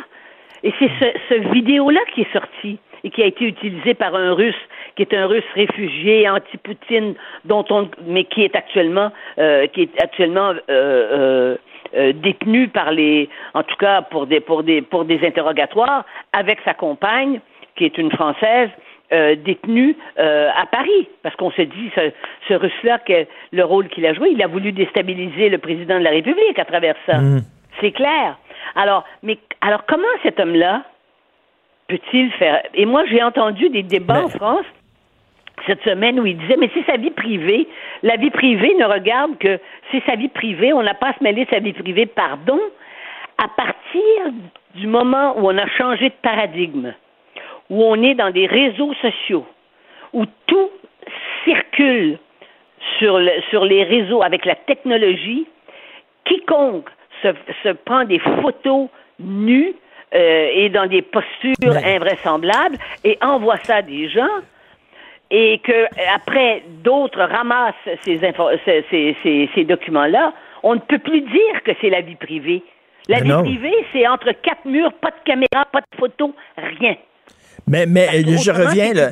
[0.64, 4.34] Et c'est ce, ce vidéo-là qui est sorti et qui a été utilisé par un
[4.34, 4.56] Russe
[5.00, 7.16] qui est un Russe réfugié anti-Poutine,
[7.46, 11.56] dont on, mais qui est actuellement, euh, qui est actuellement euh,
[11.96, 16.04] euh, détenu par les, en tout cas pour des, pour des, pour des interrogatoires,
[16.34, 17.40] avec sa compagne,
[17.78, 18.70] qui est une Française.
[19.46, 22.12] détenue à Paris, parce qu'on se dit, ce,
[22.48, 26.04] ce Russe-là, que le rôle qu'il a joué, il a voulu déstabiliser le président de
[26.04, 27.18] la République à travers ça.
[27.18, 27.42] Mmh.
[27.80, 28.38] C'est clair.
[28.76, 30.84] Alors, mais alors comment cet homme-là
[31.90, 32.62] peut-il faire?
[32.74, 34.66] Et moi, j'ai entendu des débats en France
[35.68, 37.68] cette semaine où il disait, mais c'est sa vie privée.
[38.02, 39.60] La vie privée ne regarde que
[39.92, 40.72] c'est sa vie privée.
[40.72, 42.06] On n'a pas à se mêler de sa vie privée.
[42.06, 42.60] Pardon?
[43.38, 44.34] À partir
[44.76, 46.94] du moment où on a changé de paradigme,
[47.70, 49.46] où on est dans des réseaux sociaux,
[50.14, 50.70] où tout
[51.44, 52.18] circule
[52.98, 55.46] sur, sur les réseaux avec la technologie,
[56.26, 56.90] quiconque
[57.22, 57.30] se,
[57.64, 58.88] se prend des photos
[59.20, 59.74] nues
[60.14, 64.28] euh, et dans des postures invraisemblables et envoie ça à des gens,
[65.32, 68.20] et que après d'autres ramassent ces,
[68.90, 70.34] ces, ces, documents-là,
[70.64, 72.64] on ne peut plus dire que c'est la vie privée.
[73.08, 76.96] La vie privée, c'est entre quatre murs, pas de caméra, pas de photo, rien.
[77.68, 79.12] Mais, mais je reviens là.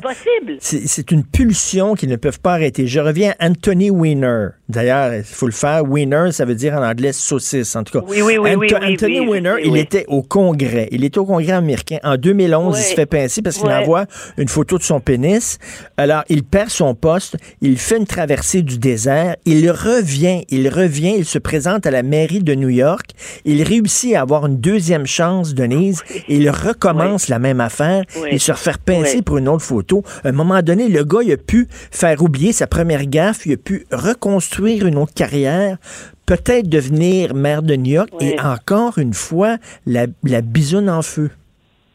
[0.60, 2.86] C'est une pulsion qu'ils ne peuvent pas arrêter.
[2.86, 4.48] Je reviens à Anthony Weiner.
[4.68, 5.82] D'ailleurs, il faut le faire.
[5.84, 8.04] Weiner, ça veut dire en anglais saucisse, en tout cas.
[8.08, 8.54] Oui, oui, oui.
[8.54, 10.88] oui, Anthony Weiner, il était au Congrès.
[10.90, 11.98] Il était au Congrès américain.
[12.02, 14.06] En 2011, il se fait pincer parce qu'il envoie
[14.36, 15.58] une photo de son pénis.
[15.96, 17.36] Alors, il perd son poste.
[17.60, 19.36] Il fait une traversée du désert.
[19.44, 20.44] Il revient.
[20.50, 21.14] Il revient.
[21.16, 23.10] Il se présente à la mairie de New York.
[23.44, 26.02] Il réussit à avoir une deuxième chance, Denise.
[26.28, 28.04] Il recommence la même affaire
[28.38, 30.04] et se refaire pincer pour une autre photo.
[30.22, 33.46] À un moment donné, le gars, il a pu faire oublier sa première gaffe.
[33.46, 35.76] Il a pu reconstruire une autre carrière
[36.24, 39.56] peut-être devenir maire de New York et encore une fois,
[39.86, 41.30] la, la bisoune en feu.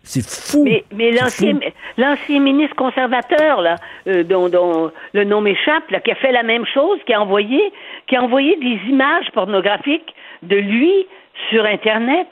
[0.02, 0.66] C'est fou.
[0.66, 3.76] Mais, mais l'ancien, ministre conservateur, là,
[4.08, 7.62] euh, dont, dont, le nom m'échappe, qui a fait la même chose, qui a envoyé,
[8.08, 11.08] qui a envoyé des images pornographiques de lui
[11.50, 12.28] sur Internet.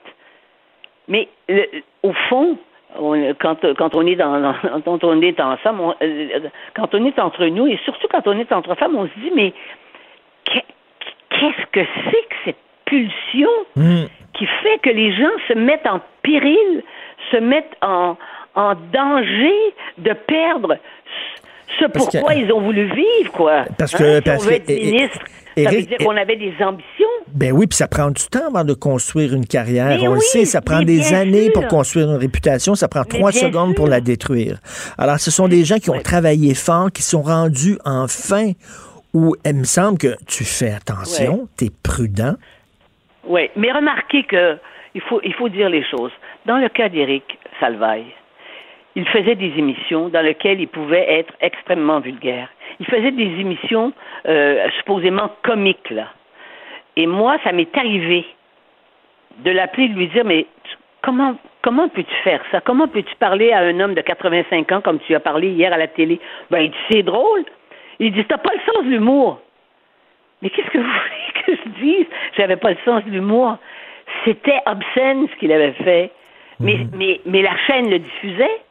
[1.07, 1.29] Mais
[2.03, 2.57] au fond,
[3.39, 4.53] quand, quand on est dans,
[4.85, 6.39] quand on est ensemble, euh,
[6.75, 9.31] quand on est entre nous et surtout quand on est entre femmes, on se dit
[9.35, 9.53] mais
[10.45, 14.05] qu'est-ce que c'est que cette pulsion hmm.
[14.33, 16.83] qui fait que les gens se mettent en péril,
[17.31, 18.17] se mettent en,
[18.55, 20.77] en danger de perdre
[21.79, 23.63] ce pourquoi ils ont voulu vivre, quoi.
[23.77, 25.19] Parce que, hein, si on veut être ministre,
[25.57, 27.07] ça veut dire qu'on avait des ambitions.
[27.33, 30.01] Ben oui, puis ça prend du temps avant de construire une carrière.
[30.03, 32.75] on le sait, ça prend des années pour construire une réputation.
[32.75, 34.57] Ça prend trois secondes pour la détruire.
[34.97, 38.51] Alors, ce sont des gens qui ont travaillé fort, qui sont rendus enfin
[39.13, 42.35] où il me semble que tu fais attention, tu es prudent.
[43.25, 44.57] Oui, mais remarquez que
[44.95, 46.11] il faut, il faut dire les choses.
[46.45, 47.23] Dans le cas d'Éric
[47.59, 48.13] Salvaille,
[48.95, 52.49] il faisait des émissions dans lesquelles il pouvait être extrêmement vulgaire.
[52.79, 53.93] Il faisait des émissions
[54.27, 56.07] euh, supposément comiques, là.
[56.97, 58.25] Et moi, ça m'est arrivé
[59.39, 60.45] de l'appeler, de lui dire, mais
[61.01, 62.61] comment, comment peux-tu faire ça?
[62.61, 65.77] Comment peux-tu parler à un homme de 85 ans comme tu as parlé hier à
[65.77, 66.19] la télé?
[66.49, 67.43] Ben, il dit, c'est drôle.
[67.99, 69.39] Il dit, t'as pas le sens de l'humour.
[70.41, 72.07] Mais qu'est-ce que vous voulez que je dise?
[72.37, 73.57] J'avais pas le sens de l'humour.
[74.25, 76.11] C'était obscène ce qu'il avait fait.
[76.59, 76.89] Mais, mhm.
[76.95, 78.61] mais, mais la chaîne le diffusait.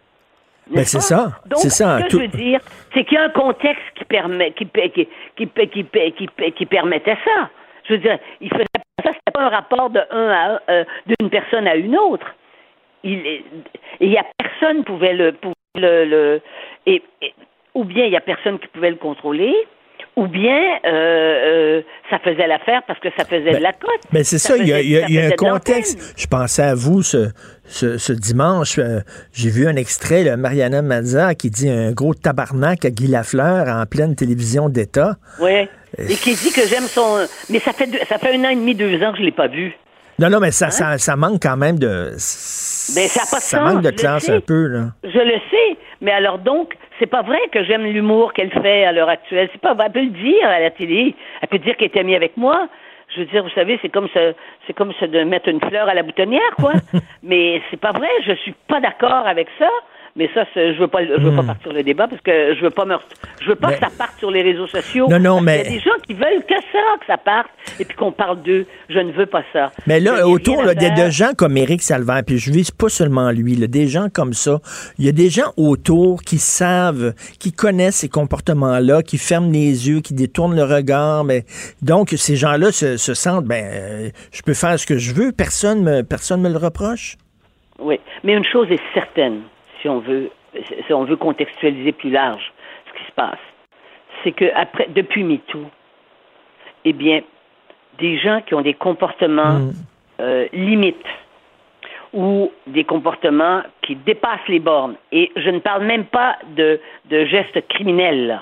[0.70, 1.32] Ben c'est ça.
[1.56, 1.98] c'est ça.
[1.98, 2.60] Ce que je veux dire,
[2.94, 7.51] c'est qu'il y a un contexte qui, permet, qui, qui, qui, qui, permettait ça.
[7.88, 8.64] Je veux dire, il faisait
[9.05, 12.26] ça, c'était pas un rapport de un à euh, d'une personne à une autre.
[13.02, 13.42] Il,
[14.01, 16.40] il y a personne pouvait le, pouvait le, le
[16.86, 17.02] et,
[17.74, 19.55] ou bien il y a personne qui pouvait le contrôler,
[20.20, 24.01] ou bien euh, euh, ça faisait l'affaire parce que ça faisait de la cote.
[24.12, 26.14] Mais ben, c'est ça, il y a, un contexte.
[26.16, 27.30] Je pensais à vous ce,
[27.64, 29.01] ce, dimanche, euh,
[29.32, 33.66] j'ai vu un extrait de Mariana Mazza qui dit un gros tabarnak à Guy Lafleur
[33.68, 35.16] en pleine télévision d'État.
[35.40, 35.68] Oui.
[35.98, 37.26] Et qui dit que j'aime son.
[37.48, 39.32] Mais ça fait, ça fait un an et demi, deux ans que je ne l'ai
[39.32, 39.74] pas vu.
[40.18, 40.98] Non, non, mais ça, hein?
[40.98, 42.10] ça, manque quand même de.
[42.10, 44.88] Ben, ça, pas ça manque de classe un peu, là.
[45.02, 45.78] Je le sais.
[46.02, 49.48] Mais alors donc, c'est pas vrai que j'aime l'humour qu'elle fait à l'heure actuelle.
[49.52, 49.86] C'est pas vrai.
[49.86, 51.16] Elle peut le dire à la télé.
[51.40, 52.68] Elle peut dire qu'elle est amie avec moi.
[53.09, 54.20] Je veux dire, vous savez, c'est comme ça,
[54.66, 56.74] c'est comme ça de mettre une fleur à la boutonnière, quoi.
[57.24, 58.09] Mais c'est pas vrai.
[58.24, 59.68] Je suis pas d'accord avec ça.
[60.16, 61.47] Mais ça, je veux pas, je veux pas hmm.
[61.47, 62.97] partir le débat parce que je veux pas me,
[63.41, 65.07] je veux pas que ça parte sur les réseaux sociaux.
[65.09, 67.49] Non, non, mais il y a des gens qui veulent que ça, que ça parte,
[67.78, 68.66] et puis qu'on parle d'eux.
[68.89, 69.70] Je ne veux pas ça.
[69.87, 73.55] Mais là, autour là, de, gens comme Éric Salvaire, puis je vise pas seulement lui,
[73.55, 74.59] là, des gens comme ça.
[74.99, 79.89] Il y a des gens autour qui savent, qui connaissent ces comportements-là, qui ferment les
[79.89, 81.24] yeux, qui détournent le regard.
[81.24, 81.45] Mais
[81.82, 85.82] donc ces gens-là se, sentent, ben, euh, je peux faire ce que je veux, personne
[85.82, 87.16] me, personne me le reproche?
[87.78, 89.43] Oui, mais une chose est certaine
[89.81, 90.31] si on veut,
[90.86, 92.52] si on veut contextualiser plus large
[92.89, 93.39] ce qui se passe,
[94.23, 95.70] c'est que après, depuis MeToo,
[96.85, 97.23] eh bien,
[97.98, 99.73] des gens qui ont des comportements mm.
[100.20, 101.07] euh, limites
[102.12, 107.24] ou des comportements qui dépassent les bornes, et je ne parle même pas de, de
[107.24, 108.40] gestes criminels,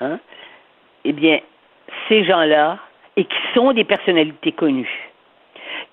[0.00, 0.18] hein,
[1.04, 1.40] eh bien,
[2.08, 2.78] ces gens-là,
[3.16, 5.10] et qui sont des personnalités connues,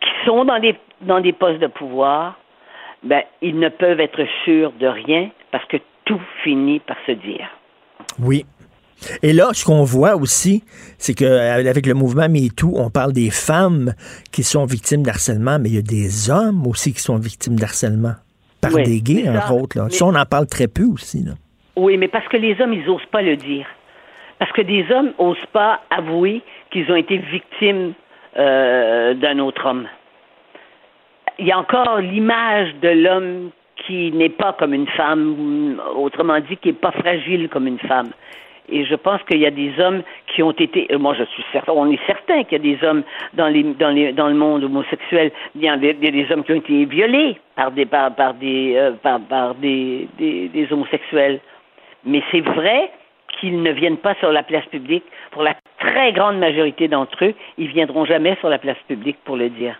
[0.02, 2.38] qui sont dans des, dans des postes de pouvoir,
[3.04, 7.48] ben, ils ne peuvent être sûrs de rien parce que tout finit par se dire.
[8.20, 8.46] Oui.
[9.22, 10.64] Et là, ce qu'on voit aussi,
[10.98, 13.94] c'est qu'avec le mouvement MeToo, on parle des femmes
[14.32, 18.14] qui sont victimes d'harcèlement, mais il y a des hommes aussi qui sont victimes d'harcèlement.
[18.60, 19.78] Par des gays, entre autres.
[19.78, 19.90] Là.
[19.90, 21.24] Ça, on en parle très peu aussi.
[21.24, 21.34] Là.
[21.76, 23.68] Oui, mais parce que les hommes, ils n'osent pas le dire.
[24.40, 26.42] Parce que des hommes n'osent pas avouer
[26.72, 27.94] qu'ils ont été victimes
[28.38, 29.88] euh, d'un autre homme
[31.40, 33.52] il y a encore l'image de l'homme
[33.86, 38.10] qui n'est pas comme une femme, autrement dit, qui n'est pas fragile comme une femme.
[38.70, 41.72] Et je pense qu'il y a des hommes qui ont été, moi je suis certain,
[41.72, 43.04] on est certain qu'il y a des hommes
[43.34, 46.56] dans les dans les dans le monde homosexuel, il y a des, hommes qui ont
[46.56, 51.40] été violés par des par, par des euh, par, des, des homosexuels.
[52.04, 52.92] Mais c'est vrai
[53.40, 55.04] qu'ils ne viennent pas sur la place publique.
[55.32, 59.38] Pour la très grande majorité d'entre eux, ils viendront jamais sur la place publique pour
[59.38, 59.80] le dire.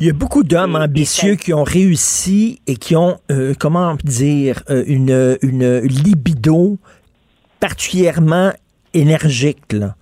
[0.00, 4.62] Il y a beaucoup d'hommes ambitieux qui ont réussi et qui ont, euh, comment dire,
[4.70, 6.78] euh, une, une libido
[7.58, 8.52] particulièrement
[8.94, 9.72] énergique.
[9.72, 9.96] Là.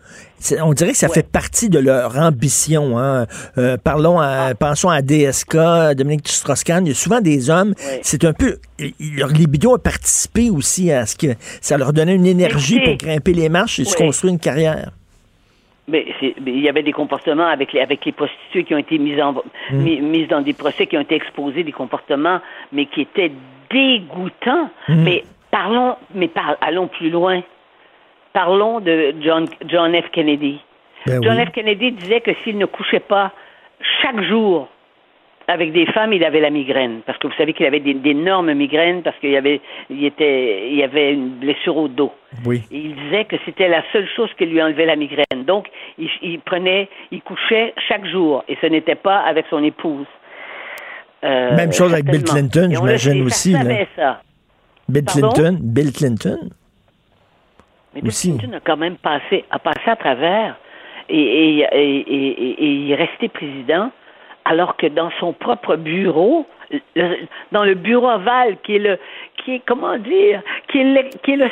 [0.63, 2.99] On dirait que ça fait partie de leur ambition.
[2.99, 3.27] Hein.
[3.57, 4.55] Euh, parlons à, ah.
[4.55, 6.85] pensons à DSK, Dominique Strauss-Kahn.
[6.85, 8.59] Il y a souvent des hommes, c'est un peu...
[9.01, 11.29] Leur libido a participé aussi à ce que
[11.63, 14.93] ça leur donnait une énergie pour grimper les marches et se construire une carrière.
[15.89, 19.21] Mais, il y avait des comportements avec les, avec les prostituées qui ont été mises,
[19.21, 19.35] en,
[19.71, 20.01] mm.
[20.01, 22.41] mises dans des procès, qui ont été exposés, des comportements,
[22.73, 23.33] mais qui étaient
[23.71, 24.71] dégoûtants.
[24.89, 25.03] Mm.
[25.05, 26.31] Mais parlons, mais
[26.61, 27.43] allons plus loin.
[28.33, 30.11] Parlons de John, John F.
[30.11, 30.61] Kennedy.
[31.07, 31.53] Ben John F.
[31.53, 33.33] Kennedy disait que s'il ne couchait pas
[34.03, 34.69] chaque jour
[35.49, 37.01] avec des femmes, il avait la migraine.
[37.07, 39.61] Parce que vous savez qu'il avait d'énormes migraines parce qu'il y avait,
[39.91, 42.13] il était, il avait une blessure au dos.
[42.45, 42.63] Oui.
[42.71, 45.45] Et il disait que c'était la seule chose qui lui enlevait la migraine.
[45.47, 45.69] Donc,
[45.99, 48.45] il, prenait, il couchait chaque jour.
[48.49, 50.07] Et ce n'était pas avec son épouse.
[51.25, 53.55] Euh, Même chose avec Bill Clinton, j'imagine aussi.
[53.97, 54.21] Ça.
[54.89, 56.39] Bill Clinton, Bill Clinton?
[57.95, 60.57] Mais Bill Clinton a quand même passé, a passé à travers
[61.09, 63.91] et, et, et, et, il est resté président,
[64.47, 66.47] alors que dans son propre bureau,
[67.53, 68.99] dans le bureau ovale, qui est le,
[69.37, 71.51] qui est comment dire, qui est le, qui est le,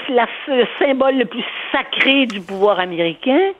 [0.78, 3.52] symbole le plus sacré du pouvoir américain,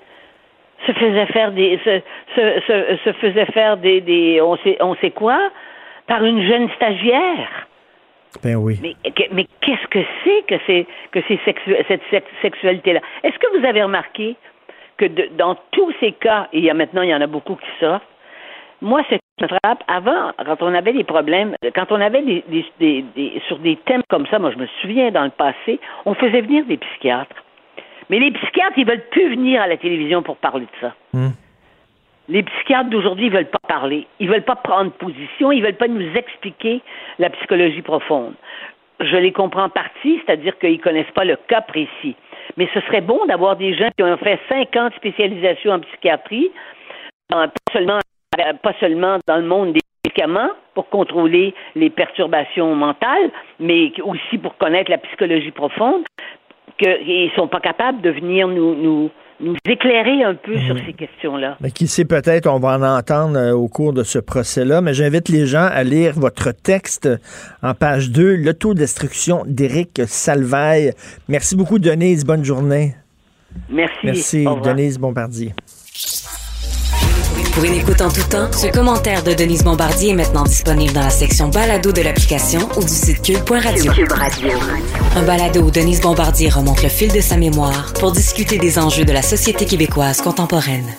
[0.86, 2.01] se faisait faire des, se,
[2.36, 5.51] se, se, faisait faire des, des, on sait, on sait quoi,
[6.06, 7.66] par une jeune stagiaire.
[8.43, 8.78] Ben oui.
[8.82, 8.94] Mais,
[9.32, 13.01] mais qu'est-ce que c'est que, c'est, que c'est cette sexualité-là?
[13.23, 14.36] Est-ce que vous avez remarqué
[14.97, 15.06] que
[15.36, 17.66] dans tous ces cas, et il y a maintenant, il y en a beaucoup qui
[17.81, 18.05] sortent,
[18.85, 22.44] moi, ce qui me frappe, avant, quand on avait des problèmes, quand on avait des,
[22.78, 26.15] des, des, sur des thèmes comme ça, moi, je me souviens dans le passé, on
[26.15, 27.43] faisait venir des psychiatres.
[28.11, 30.94] Mais les psychiatres, ils veulent plus venir à la télévision pour parler de ça.
[31.15, 31.31] Hmm.
[32.28, 34.06] Les psychiatres d'aujourd'hui, ils veulent pas parler.
[34.20, 35.51] Ils veulent pas prendre position.
[35.51, 36.82] Ils veulent pas nous expliquer
[37.19, 38.35] la psychologie profonde.
[39.01, 42.16] Je les comprends en partie, c'est-à-dire qu'ils connaissent pas le cas précis.
[42.56, 46.51] Mais ce serait bon d'avoir des gens qui ont fait 50 spécialisations en psychiatrie,
[47.28, 47.98] pas seulement,
[48.62, 53.31] pas seulement dans le monde des médicaments pour contrôler les perturbations mentales,
[53.61, 56.02] mais aussi pour connaître la psychologie profonde,
[56.78, 60.82] qu'ils ne sont pas capables de venir nous, nous, nous éclairer un peu sur mhm.
[60.86, 61.56] ces questions-là.
[61.61, 64.94] Mais qui sait, peut-être, on va en entendre euh, au cours de ce procès-là, mais
[64.94, 67.09] j'invite les gens à lire votre texte
[67.62, 70.93] en page 2, L'autodestruction d'Éric Salvaille.
[71.28, 72.24] Merci beaucoup, Denise.
[72.24, 72.94] Bonne journée.
[73.70, 73.94] Merci.
[74.02, 75.52] Merci, Denise Bombardier.
[77.55, 81.02] Pour une écoute en tout temps, ce commentaire de Denise Bombardier est maintenant disponible dans
[81.02, 83.93] la section balado de l'application ou du site cube.radio.
[83.93, 84.51] Cube Radio.
[85.14, 89.05] Un balado où Denise Bombardier remonte le fil de sa mémoire pour discuter des enjeux
[89.05, 90.97] de la société québécoise contemporaine.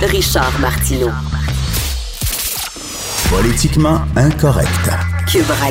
[0.00, 1.10] Richard Martineau.
[3.30, 5.17] Politiquement incorrect.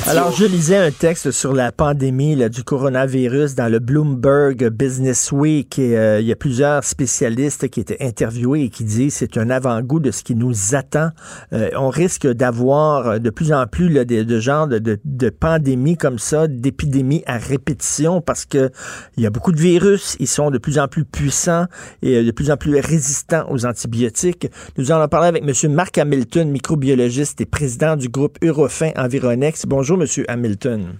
[0.07, 5.79] Alors, je lisais un texte sur la pandémie du coronavirus dans le Bloomberg Business Week
[5.79, 9.49] et euh, il y a plusieurs spécialistes qui étaient interviewés et qui disent c'est un
[9.49, 11.09] avant-goût de ce qui nous attend.
[11.53, 15.97] Euh, on risque d'avoir de plus en plus là, de, de genre de, de, pandémies
[15.97, 18.69] comme ça, d'épidémies à répétition parce que
[19.17, 21.65] il y a beaucoup de virus, ils sont de plus en plus puissants
[22.03, 24.51] et euh, de plus en plus résistants aux antibiotiques.
[24.77, 25.73] Nous allons parler avec M.
[25.73, 30.07] Marc Hamilton, microbiologiste et président du groupe Eurofin Environnement Bonjour, M.
[30.27, 30.99] Hamilton.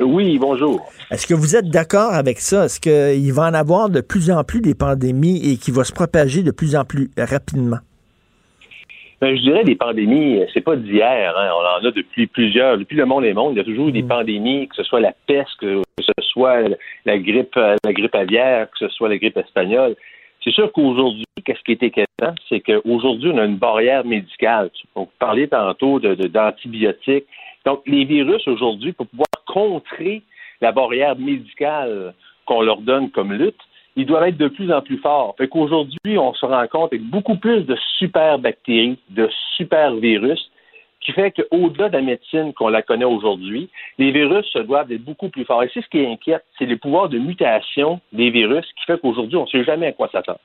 [0.00, 0.92] Oui, bonjour.
[1.10, 2.66] Est-ce que vous êtes d'accord avec ça?
[2.66, 5.92] Est-ce qu'il va en avoir de plus en plus des pandémies et qui va se
[5.92, 7.78] propager de plus en plus rapidement?
[9.20, 11.34] Ben, je dirais des pandémies, c'est pas d'hier.
[11.38, 11.48] Hein.
[11.54, 13.54] On en a depuis plusieurs, depuis le monde est monde.
[13.54, 14.08] Il y a toujours eu des mm.
[14.08, 16.64] pandémies, que ce soit la peste, que ce soit
[17.06, 19.96] la grippe, la grippe aviaire, que ce soit la grippe espagnole.
[20.44, 24.70] C'est sûr qu'aujourd'hui, qu'est-ce qui est inquiétant, c'est qu'aujourd'hui, on a une barrière médicale.
[24.94, 27.26] On parlait tantôt d'antibiotiques.
[27.66, 30.22] Donc, les virus aujourd'hui, pour pouvoir contrer
[30.60, 32.14] la barrière médicale
[32.46, 33.60] qu'on leur donne comme lutte,
[33.96, 35.34] ils doivent être de plus en plus forts.
[35.36, 40.50] Fait qu'aujourd'hui, on se rend compte avec beaucoup plus de super bactéries, de super virus,
[41.00, 43.68] qui fait qu'au-delà de la médecine qu'on la connaît aujourd'hui,
[43.98, 45.62] les virus se doivent être beaucoup plus forts.
[45.62, 49.36] Et c'est ce qui inquiète, c'est les pouvoirs de mutation des virus qui fait qu'aujourd'hui,
[49.36, 50.40] on ne sait jamais à quoi s'attendre.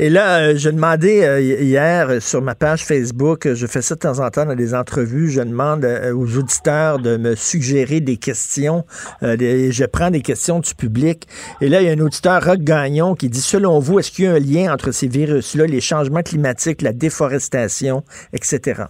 [0.00, 3.94] Et là, euh, je demandais euh, hier euh, sur ma page Facebook, je fais ça
[3.94, 8.16] de temps en temps dans des entrevues, je demande aux auditeurs de me suggérer des
[8.16, 8.82] questions.
[9.22, 11.26] je prends des questions du public.
[11.60, 14.24] Et là, il y a un auditeur, Rock Gagnon, qui dit, selon vous, est-ce qu'il
[14.24, 18.02] y a un lien entre ces virus-là, les changements climatiques, la déforestation,
[18.32, 18.82] etc.?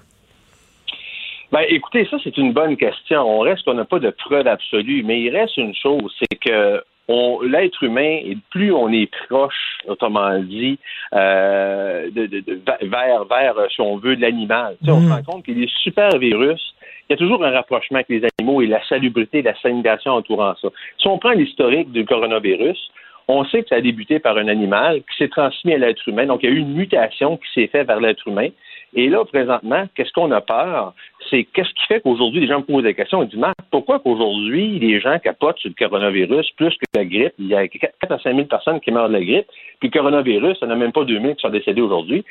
[1.52, 3.20] Ben, écoutez, ça, c'est une bonne question.
[3.20, 6.82] On reste qu'on n'a pas de preuve absolue, mais il reste une chose, c'est que
[7.08, 8.20] l'être humain,
[8.50, 10.78] plus on est proche, autrement dit,
[11.14, 14.76] euh, de, de, vers, vers, si on veut, de l'animal.
[14.82, 15.12] On se mm.
[15.12, 16.74] rend compte que les super virus,
[17.08, 20.54] il y a toujours un rapprochement avec les animaux et la salubrité, la sanitation entourant
[20.60, 20.68] ça.
[20.98, 22.90] Si on prend l'historique du coronavirus,
[23.28, 26.26] on sait que ça a débuté par un animal qui s'est transmis à l'être humain.
[26.26, 28.48] Donc, il y a eu une mutation qui s'est faite vers l'être humain.
[28.94, 30.94] Et là, présentement, qu'est-ce qu'on a peur?
[31.28, 33.22] C'est qu'est-ce qui fait qu'aujourd'hui, les gens me posent des questions.
[33.22, 37.34] Ils disent, pourquoi qu'aujourd'hui, les gens capotent sur le coronavirus plus que la grippe?
[37.38, 39.46] Il y a 4 à 5 000 personnes qui meurent de la grippe.
[39.80, 42.24] Puis le coronavirus, ça n'a même pas 2 000 qui sont décédés aujourd'hui.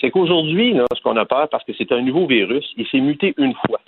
[0.00, 3.34] C'est qu'aujourd'hui, ce qu'on a peur, parce que c'est un nouveau virus, il s'est muté
[3.36, 3.80] une fois.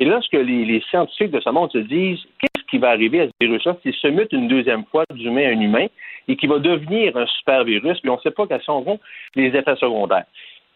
[0.00, 3.20] Et là, ce que les, scientifiques de ce monde se disent, qu'est-ce qui va arriver
[3.20, 5.86] à ce virus-là s'il se mute une deuxième fois d'humain à un humain
[6.26, 8.98] et qui va devenir un super virus, puis on ne sait pas quels seront
[9.36, 10.24] les effets secondaires.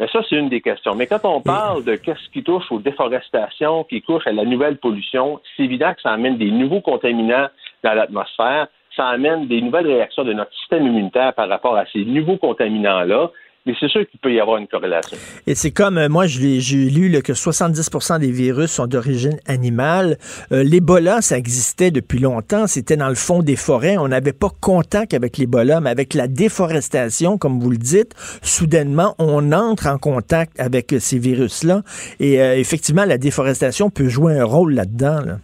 [0.01, 0.95] Mais ça, c'est une des questions.
[0.95, 4.77] Mais quand on parle de qu'est-ce qui touche aux déforestations, qui touche à la nouvelle
[4.77, 7.49] pollution, c'est évident que ça amène des nouveaux contaminants
[7.83, 12.05] dans l'atmosphère, ça amène des nouvelles réactions de notre système immunitaire par rapport à ces
[12.05, 13.31] nouveaux contaminants-là
[13.67, 15.17] mais c'est sûr qu'il peut y avoir une corrélation.
[15.47, 16.59] Et c'est comme, euh, moi, j'ai
[16.91, 20.17] lu que 70 des virus sont d'origine animale.
[20.53, 22.67] Euh, L'Ebola, ça existait depuis longtemps.
[22.67, 23.99] C'était dans le fond des forêts.
[23.99, 29.15] On n'avait pas contact avec l'Ebola, mais avec la déforestation, comme vous le dites, soudainement,
[29.19, 31.83] on entre en contact avec ces virus-là.
[32.21, 35.21] Et euh, effectivement, la déforestation peut jouer un rôle là-dedans.
[35.25, 35.37] Là.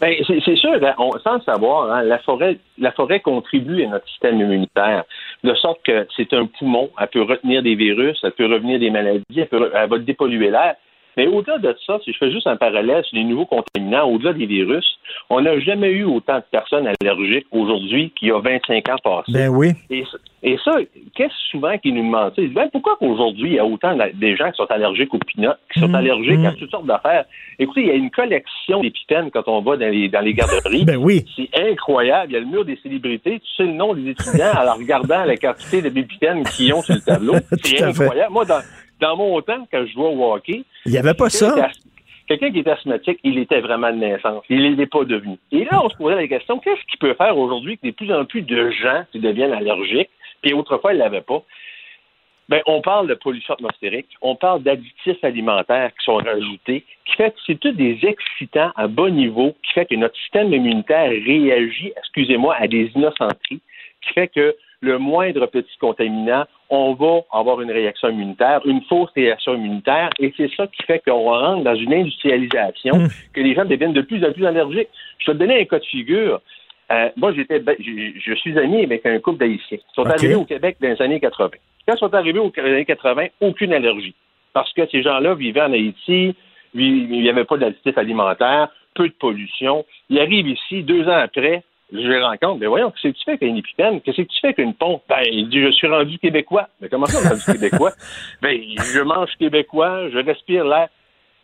[0.00, 3.88] Ben, c'est sûr, hein, on, sans le savoir, hein, la forêt, la forêt contribue à
[3.88, 5.04] notre système immunitaire,
[5.44, 8.90] de sorte que c'est un poumon, elle peut retenir des virus, elle peut revenir des
[8.90, 10.76] maladies, elle, peut, elle va dépolluer l'air.
[11.16, 14.32] Mais au-delà de ça, si je fais juste un parallèle sur les nouveaux contaminants, au-delà
[14.32, 14.84] des virus,
[15.30, 19.32] on n'a jamais eu autant de personnes allergiques aujourd'hui qu'il y a 25 ans passés.
[19.32, 19.72] Ben oui.
[19.90, 20.72] Et, ça,
[21.14, 22.34] qu'est-ce souvent qui nous demandent?
[22.36, 25.80] Ben, pourquoi qu'aujourd'hui, il y a autant de gens qui sont allergiques aux pinottes, qui
[25.80, 25.94] sont mmh.
[25.94, 26.56] allergiques à mmh.
[26.56, 27.24] toutes sortes d'affaires?
[27.58, 30.84] Écoutez, il y a une collection d'épipènes quand on va dans les, dans les garderies.
[30.86, 31.24] ben oui.
[31.34, 32.32] C'est incroyable.
[32.32, 33.40] Il y a le mur des célébrités.
[33.40, 37.00] Tu sais le nom des étudiants en regardant la quantité d'épipènes qu'ils ont sur le
[37.00, 37.34] tableau.
[37.62, 38.32] C'est incroyable.
[38.32, 38.60] Moi, dans,
[39.00, 41.70] dans mon temps, quand je jouais au hockey, il n'y avait pas ça.
[42.26, 44.42] Quelqu'un qui est asthmatique, il était vraiment de naissance.
[44.48, 45.36] Il ne l'est pas devenu.
[45.52, 48.10] Et là, on se posait la question, qu'est-ce qu'il peut faire aujourd'hui que de plus
[48.12, 50.08] en plus de gens qui deviennent allergiques,
[50.40, 51.42] puis autrefois, ils ne l'avaient pas?
[52.48, 57.30] Ben, on parle de pollution atmosphérique, on parle d'additifs alimentaires qui sont rajoutés, qui fait
[57.30, 61.92] que c'est tous des excitants à bas niveau, qui fait que notre système immunitaire réagit,
[61.96, 63.60] excusez-moi, à des innocenteries,
[64.02, 64.54] qui fait que
[64.84, 70.32] le moindre petit contaminant, on va avoir une réaction immunitaire, une fausse réaction immunitaire, et
[70.36, 73.08] c'est ça qui fait qu'on rentre dans une industrialisation, hmm.
[73.32, 74.88] que les gens deviennent de plus en plus allergiques.
[75.18, 76.40] Je vais te donner un cas de figure.
[76.92, 79.78] Euh, moi, j'étais, ben, je, suis ami avec un couple d'Haïtiens.
[79.78, 81.50] Ils sont arrivés au Québec dans les années 80.
[81.86, 84.14] Quand ils sont arrivés aux années 80, aucune allergie.
[84.52, 86.34] Parce que ces gens-là vivaient en Haïti,
[86.74, 89.84] il n'y avait pas d'additifs alimentaires, peu de pollution.
[90.10, 91.62] Ils arrivent ici, deux ans après,
[91.92, 94.00] je les rencontre, mais voyons, qu'est-ce que tu fais avec une épipène?
[94.00, 95.02] Qu'est-ce que tu fais avec une pompe?
[95.08, 96.68] Ben, il dit, je suis rendu québécois.
[96.80, 97.92] Mais comment ça, rendu québécois?
[98.42, 100.88] Ben, je mange québécois, je respire l'air.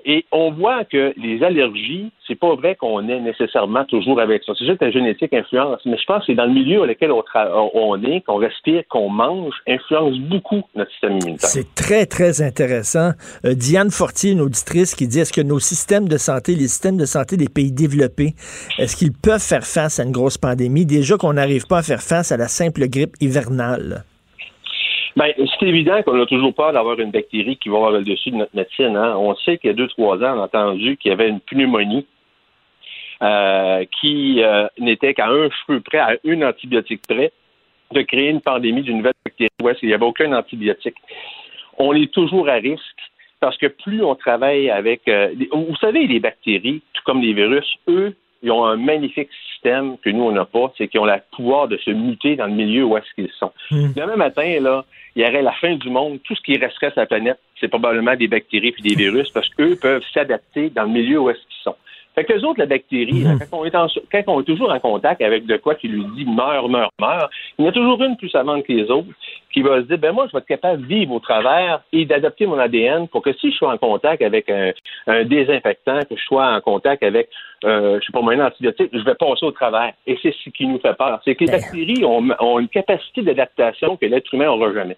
[0.05, 4.53] Et on voit que les allergies, c'est pas vrai qu'on est nécessairement toujours avec ça.
[4.59, 5.81] C'est juste que la génétique influence.
[5.85, 9.09] Mais je pense que c'est dans le milieu dans lequel on, est, qu'on respire, qu'on
[9.09, 11.49] mange, influence beaucoup notre système immunitaire.
[11.49, 13.11] C'est très, très intéressant.
[13.45, 16.97] Euh, Diane Fortier, une auditrice, qui dit est-ce que nos systèmes de santé, les systèmes
[16.97, 18.35] de santé des pays développés,
[18.79, 20.87] est-ce qu'ils peuvent faire face à une grosse pandémie?
[20.87, 24.05] Déjà qu'on n'arrive pas à faire face à la simple grippe hivernale.
[25.17, 28.31] Ben, c'est évident qu'on n'a toujours peur d'avoir une bactérie qui va avoir le dessus
[28.31, 28.97] de notre médecine.
[28.97, 29.17] Hein.
[29.17, 31.41] On sait qu'il y a deux, trois ans, on a entendu qu'il y avait une
[31.41, 32.07] pneumonie
[33.23, 37.33] euh, qui euh, n'était qu'à un cheveu près, à une antibiotique près,
[37.93, 40.97] de créer une pandémie d'une nouvelle bactérie où il n'y avait aucun antibiotique.
[41.77, 42.83] On est toujours à risque
[43.41, 45.09] parce que plus on travaille avec...
[45.09, 49.97] Euh, vous savez, les bactéries, tout comme les virus, eux, ils ont un magnifique système
[49.99, 52.53] que nous, on n'a pas, c'est qu'ils ont le pouvoir de se muter dans le
[52.53, 53.53] milieu où est-ce qu'ils sont.
[53.71, 53.93] Hmm.
[53.95, 54.85] Demain matin, là,
[55.15, 56.19] il y aurait la fin du monde.
[56.25, 59.49] Tout ce qui resterait sur la planète, c'est probablement des bactéries puis des virus parce
[59.51, 61.77] qu'eux peuvent s'adapter dans le milieu où est-ce qu'ils sont.
[62.15, 63.39] Fait que les autres, la bactérie, mhm.
[63.39, 63.89] quand, on est quand,
[64.27, 67.65] on est toujours en contact avec de quoi qui lui dit meurt, meurt, meurt, il
[67.65, 69.09] y en a toujours une plus savante que les autres
[69.53, 72.05] qui va se dire, ben moi, je vais être capable de vivre au travers et
[72.05, 74.73] d'adapter mon ADN pour que si je suis en contact avec un,
[75.25, 77.29] désinfectant, que je sois en contact avec,
[77.65, 79.93] euh, je sais pas, un antibiotique, je vais passer au travers.
[80.07, 81.21] Et c'est ce qui nous fait peur.
[81.25, 81.61] C'est que les ben.
[81.61, 84.97] bactéries ont, ont une capacité d'adaptation que l'être humain n'aura jamais.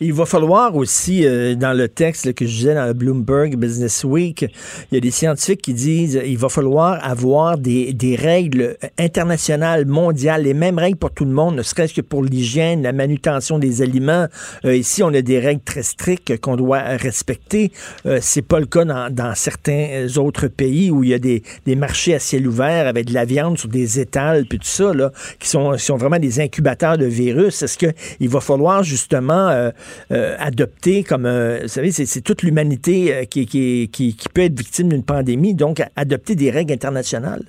[0.00, 4.02] Il va falloir aussi, euh, dans le texte que je disais dans le Bloomberg Business
[4.02, 8.76] Week, il y a des scientifiques qui disent il va falloir avoir des, des règles
[8.98, 12.92] internationales, mondiales, les mêmes règles pour tout le monde, ne serait-ce que pour l'hygiène, la
[12.92, 14.26] manutention des aliments.
[14.64, 17.70] Euh, ici, on a des règles très strictes qu'on doit respecter.
[18.04, 21.76] Euh, c'est pas le cas dans, certains autres pays où il y a des, des,
[21.76, 25.12] marchés à ciel ouvert avec de la viande sur des étals, puis tout ça, là,
[25.38, 27.62] qui sont, sont vraiment des incubateurs de virus.
[27.62, 29.63] Est-ce qu'il va falloir justement
[30.10, 34.58] euh, adopter comme, euh, vous savez, c'est toute l'humanité euh, qui, qui, qui, peut être
[34.58, 37.42] victime d'une pandémie, donc adopter des règles internationales?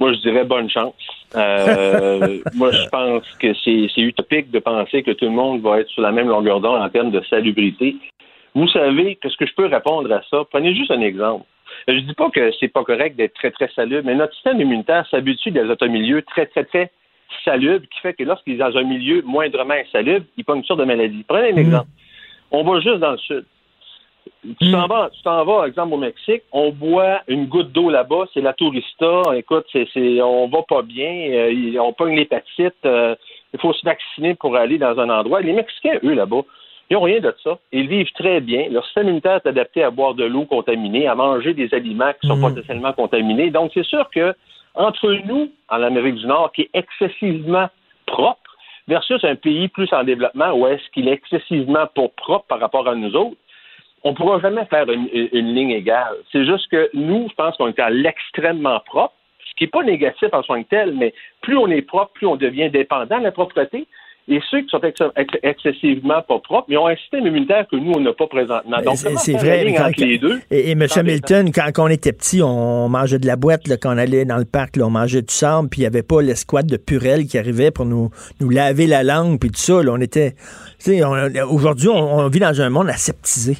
[0.00, 0.94] Moi, je dirais bonne chance.
[1.34, 6.02] moi, je pense que c'est utopique de penser que tout le monde va être sur
[6.02, 7.96] la même longueur d'onde en termes de salubrité.
[8.54, 11.44] Vous savez que ce que je peux répondre à ça, prenez juste un exemple.
[11.88, 15.06] Je dis pas que c'est pas correct d'être très, très salubre, mais notre système immunitaire
[15.10, 16.90] s'habitue des automilieux très, très, très
[17.44, 20.80] salubre qui fait que lorsqu'il est dans un milieu moindrement insalubre, il pas une sorte
[20.80, 21.24] de maladie.
[21.26, 21.58] Prenez un mm.
[21.58, 21.88] exemple.
[22.50, 23.44] On va juste dans le sud.
[24.60, 24.88] Tu t'en mm.
[24.88, 28.52] vas, tu t'en vas, exemple, au Mexique, on boit une goutte d'eau là-bas, c'est la
[28.52, 33.14] tourista, écoute, c'est, c'est, on va pas bien, euh, on pogne l'hépatite, euh,
[33.52, 35.40] il faut se vacciner pour aller dans un endroit.
[35.40, 36.42] Les Mexicains, eux, là-bas,
[36.90, 37.58] ils n'ont rien de ça.
[37.72, 38.68] Ils vivent très bien.
[38.70, 42.28] Leur système immunitaire est adapté à boire de l'eau contaminée, à manger des aliments qui
[42.28, 42.42] sont mm.
[42.42, 43.50] potentiellement contaminés.
[43.50, 44.34] Donc, c'est sûr que
[44.74, 47.68] entre nous, en Amérique du Nord, qui est excessivement
[48.06, 48.40] propre,
[48.88, 52.88] versus un pays plus en développement où est-ce qu'il est excessivement pas propre par rapport
[52.88, 53.36] à nous autres,
[54.02, 55.08] on ne pourra jamais faire une,
[55.54, 56.14] ligne égale.
[56.30, 59.14] C'est juste que nous, je pense qu'on est à l'extrêmement propre,
[59.48, 62.26] ce qui n'est pas négatif en soi que tel, mais plus on est propre, plus
[62.26, 63.86] on devient dépendant de la propreté
[64.26, 64.80] et ceux qui sont
[65.42, 68.80] excessivement pas propres, ils ont un système immunitaire que nous, on n'a pas présentement.
[68.80, 69.64] Donc, c'est vrai.
[69.98, 70.86] les deux, et, M.
[70.96, 74.38] Hamilton, quand, on était petit, on mangeait de la boîte, là, quand on allait dans
[74.38, 77.26] le parc, là, on mangeait du sable, puis il n'y avait pas l'escouade de Purel
[77.26, 78.08] qui arrivait pour nous,
[78.40, 79.82] nous laver la langue, puis tout ça.
[79.82, 80.32] Là, on était.
[81.50, 83.58] Aujourd'hui, on, vit dans un monde aseptisé.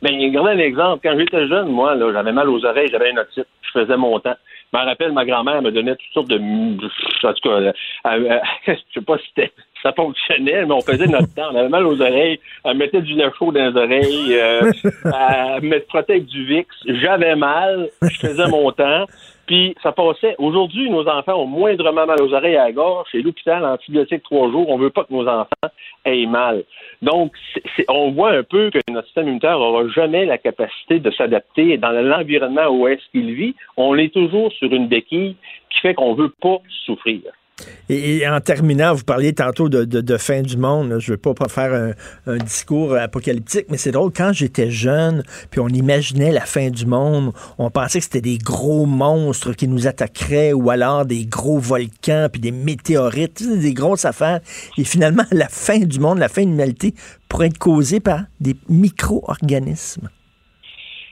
[0.00, 1.00] Bien, regardez un exemple.
[1.02, 4.36] Quand j'étais jeune, moi, j'avais mal aux oreilles, j'avais une otite, je faisais mon temps.
[4.72, 6.38] Je me rappelle, ma grand-mère me donnait toutes sortes de.
[6.38, 7.72] En tout cas,
[8.66, 9.52] je sais pas si c'était
[9.84, 11.48] ça fonctionnait, mais on faisait notre temps.
[11.52, 14.72] On avait mal aux oreilles, elle mettait du lait chaud dans les oreilles, euh,
[15.04, 16.66] elle me frottait avec du VIX.
[16.86, 19.04] J'avais mal, je faisais mon temps.
[19.46, 20.34] Puis ça passait.
[20.38, 23.08] Aujourd'hui, nos enfants ont moindrement mal aux oreilles à la gorge.
[23.12, 24.70] Chez l'hôpital, antibiotique trois jours.
[24.70, 25.68] On veut pas que nos enfants
[26.06, 26.64] aient mal.
[27.02, 27.32] Donc,
[27.88, 31.90] on voit un peu que notre système immunitaire n'aura jamais la capacité de s'adapter dans
[31.90, 33.54] l'environnement où est-ce qu'il vit.
[33.76, 35.36] On est toujours sur une béquille
[35.68, 37.20] qui fait qu'on veut pas souffrir.
[37.88, 40.96] Et, en terminant, vous parliez tantôt de, fin du monde.
[40.98, 41.94] Je ne veux pas, faire
[42.26, 44.10] un, discours apocalyptique, mais c'est drôle.
[44.14, 48.38] Quand j'étais jeune, puis on imaginait la fin du monde, on pensait que c'était des
[48.38, 54.04] gros monstres qui nous attaqueraient ou alors des gros volcans, puis des météorites, des grosses
[54.04, 54.40] affaires.
[54.78, 56.94] Et finalement, la fin du monde, la fin de l'humanité
[57.28, 60.08] pourrait être causée par des micro-organismes.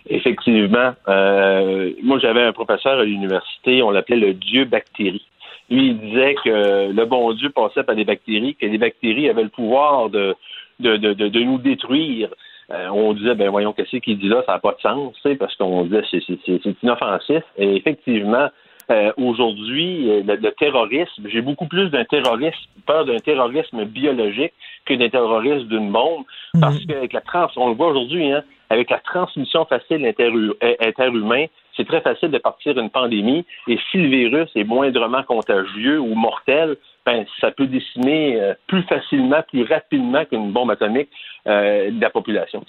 [0.09, 0.94] Effectivement.
[1.09, 5.24] Euh, moi, j'avais un professeur à l'université, on l'appelait le dieu bactérie.
[5.73, 9.44] Lui, il disait que le bon Dieu passait par des bactéries, que les bactéries avaient
[9.44, 10.35] le pouvoir de,
[10.81, 12.28] de, de, de, nous détruire.
[12.70, 15.57] Euh, on disait, ben voyons, qu'est-ce qu'il dit là, ça n'a pas de sens, parce
[15.57, 17.43] qu'on disait c'est inoffensif.
[17.57, 18.49] Et effectivement,
[18.90, 24.53] euh, aujourd'hui, euh, le, terrorisme, j'ai beaucoup plus d'un terrorisme, peur d'un terrorisme biologique
[24.85, 26.24] que d'un terrorisme d'une bombe,
[26.61, 26.86] parce mhm.
[26.86, 31.47] qu'avec la trans, on le voit aujourd'hui, hein, avec la transmission facile interhumain,
[31.77, 33.44] c'est très facile de partir une pandémie.
[33.69, 38.82] Et si le virus est moindrement contagieux ou mortel, ben, ça peut décimer euh, plus
[38.82, 41.09] facilement, plus rapidement qu'une bombe atomique
[41.47, 42.65] euh, de la population.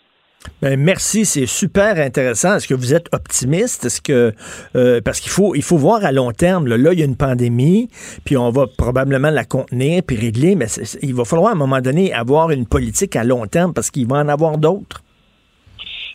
[0.61, 2.55] Ben merci, c'est super intéressant.
[2.55, 3.85] Est-ce que vous êtes optimiste?
[3.85, 4.33] Est-ce que
[4.75, 6.67] euh, parce qu'il faut il faut voir à long terme.
[6.67, 7.87] Là, il y a une pandémie,
[8.25, 10.65] puis on va probablement la contenir puis régler, mais
[11.01, 14.07] il va falloir à un moment donné avoir une politique à long terme parce qu'il
[14.07, 15.01] va en avoir d'autres.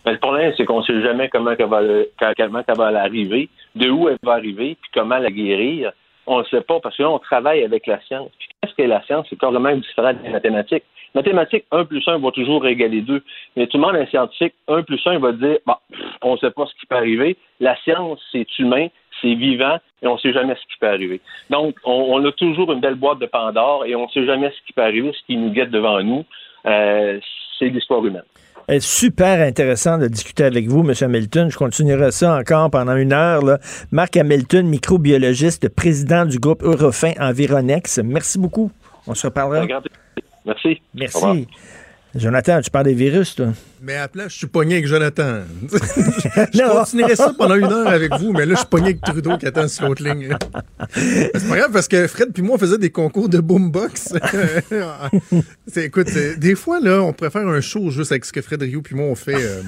[0.07, 4.33] Le problème, c'est qu'on ne sait jamais comment elle va, arriver, de où elle va
[4.33, 5.93] arriver, puis comment la guérir.
[6.27, 8.31] On ne sait pas, parce que là, on travaille avec la science.
[8.39, 9.27] Puis qu'est-ce que la science?
[9.31, 10.85] C'est carrément différent des mathématiques.
[11.15, 13.23] Mathématiques, 1 plus 1 va toujours égaler 2.
[13.57, 15.75] Mais tout le monde, un scientifique, 1 plus 1 va dire, bon,
[16.23, 17.37] on ne sait pas ce qui peut arriver.
[17.61, 18.89] La science, c'est humain,
[19.20, 21.20] c'est vivant, et on ne sait jamais ce qui peut arriver.
[21.51, 24.66] Donc, on, a toujours une belle boîte de Pandore, et on ne sait jamais ce
[24.66, 26.25] qui peut arriver, ce qui nous guette devant nous.
[26.66, 27.19] Euh,
[27.59, 28.22] c'est l'histoire humaine
[28.80, 30.93] super intéressant de discuter avec vous, M.
[31.01, 31.51] Hamilton.
[31.51, 33.43] Je continuerai ça encore pendant une heure.
[33.43, 33.59] Là.
[33.90, 37.98] Marc Hamilton, microbiologiste, président du groupe Eurofin Environex.
[38.05, 38.70] Merci beaucoup.
[39.06, 39.66] On se reparlera.
[40.44, 40.80] Merci.
[40.94, 41.48] Merci.
[42.19, 43.49] Jonathan, tu parles des virus, toi?
[43.81, 45.43] Mais à je suis pogné avec Jonathan.
[45.70, 49.39] je continuerai ça pendant une heure avec vous, mais là, je suis pogné avec Trudeau
[49.39, 50.36] qui attend sur l'autre ligne.
[50.95, 54.15] c'est pas grave parce que Fred puis moi, on faisait des concours de boombox.
[55.77, 56.09] écoute,
[56.39, 59.07] des fois, là, on préfère un show juste avec ce que Fred Rio puis moi,
[59.07, 59.62] on fait euh,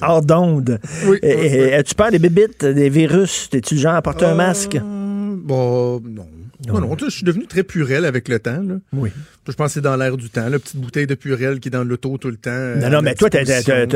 [0.00, 0.78] hors d'onde.
[1.06, 3.48] Oui, et, tu parles des bébites, des virus?
[3.50, 4.78] T'es-tu genre à porter un masque?
[4.80, 6.26] Bon, non.
[6.68, 8.62] Non, non, je suis devenu très purel avec le temps.
[8.62, 8.76] Là.
[8.92, 9.10] Oui.
[9.46, 10.48] Je pense que c'est dans l'air du temps.
[10.48, 12.76] La petite bouteille de purel qui est dans l'auto tout le temps.
[12.76, 13.44] Non, non, mais toi, t'es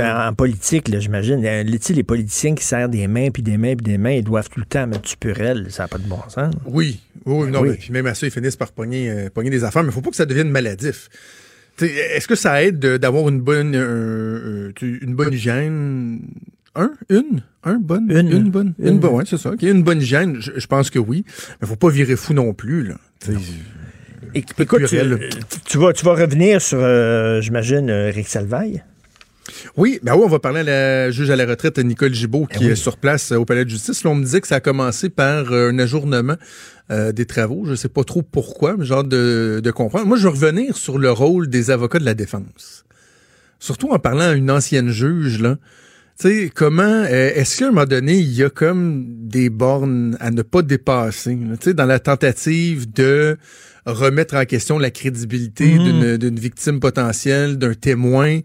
[0.02, 1.40] en politique, j'imagine.
[1.40, 4.60] Les politiciens qui serrent des mains, puis des mains, puis des mains, ils doivent tout
[4.60, 5.66] le temps mettre du purel.
[5.70, 6.54] Ça n'a pas de bon sens.
[6.66, 7.00] Oui.
[7.24, 9.82] Oui, non, puis même à ça, ils finissent par pogner, euh, pogner des affaires.
[9.82, 11.08] Mais il ne faut pas que ça devienne maladif.
[11.80, 16.20] Est-ce que ça aide d'avoir une bonne, une bonne hygiène?
[16.74, 16.92] Un?
[17.08, 17.42] Une?
[17.64, 18.10] Un bonne?
[18.10, 18.30] Une.
[18.30, 18.74] Une bonne?
[18.78, 19.52] Une, bonne, c'est ça.
[19.60, 21.24] Une bonne hygiène, je, pense que oui.
[21.60, 22.94] Mais faut pas virer fou non plus, là.
[24.34, 24.84] Écoute,
[25.64, 28.84] tu, vas, tu vas revenir sur, euh, j'imagine, euh, Rick Salvaille?
[29.76, 32.66] Oui, ben oui, on va parler à la juge à la retraite Nicole Gibault qui
[32.66, 34.04] est sur place euh, au palais de justice.
[34.04, 36.36] Là, on me disait que ça a commencé par un ajournement
[36.90, 37.64] des travaux.
[37.66, 40.06] Je sais pas trop pourquoi, mais genre de, de comprendre.
[40.06, 42.84] Moi, je veux revenir sur le rôle des avocats de la défense.
[43.58, 45.56] Surtout en parlant à une ancienne juge, là.
[46.20, 50.16] Tu sais, comment, euh, est-ce qu'à un moment donné, il y a comme des bornes
[50.18, 53.36] à ne pas dépasser, tu sais, dans la tentative de
[53.86, 56.18] remettre en question la crédibilité mhm.
[56.18, 58.40] d'une victime potentielle, d'un témoin.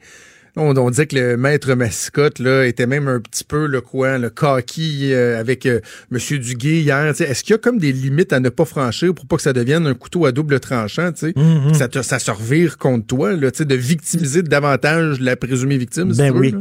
[0.55, 4.19] On, on, disait que le maître mascotte là était même un petit peu le quoi,
[4.19, 5.79] le coquille euh, avec euh,
[6.11, 7.05] Monsieur Duguay hier.
[7.19, 9.51] Est-ce qu'il y a comme des limites à ne pas franchir pour pas que ça
[9.51, 11.73] devienne un couteau à double tranchant, tu sais, mhm.
[11.73, 16.13] ça, te, ça se revire contre toi, là, de victimiser davantage la présumée victime.
[16.13, 16.53] Ben oui.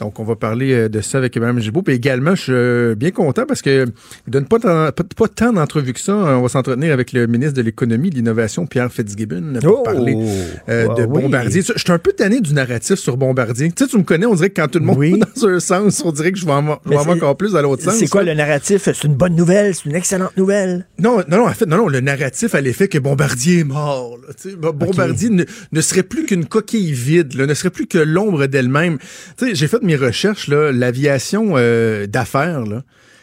[0.00, 1.82] Donc, on va parler euh, de ça avec Mme Gibault.
[1.82, 3.86] Puis également, je suis euh, bien content parce que
[4.26, 6.14] il donne pas, pas, pas tant d'entrevues que ça.
[6.14, 9.82] On va s'entretenir avec le ministre de l'Économie, de l'Innovation, Pierre Fitzgibbon, pour oh!
[9.84, 10.16] parler
[10.68, 11.62] euh, de Bombardier.
[11.62, 13.70] Je suis un peu tanné du narratif sur Bombardier.
[13.70, 15.18] Tu sais, tu me connais, on dirait que quand tout le monde oui.
[15.18, 17.94] dans un sens, on dirait que je vais en, encore plus dans l'autre sens.
[17.94, 18.82] C'est quoi le narratif?
[18.84, 19.74] C'est une bonne nouvelle?
[19.74, 20.86] C'est une excellente nouvelle?
[20.98, 24.18] Non, non, non, en fait, non, non, le narratif à l'effet que Bombardier est mort.
[24.58, 28.98] Bombardier ne, serait plus qu'une coquille vide, ne serait plus que l'ombre d'elle-même.
[29.38, 32.64] Tu sais, j'ai fait mes recherches, l'aviation euh, d'affaires,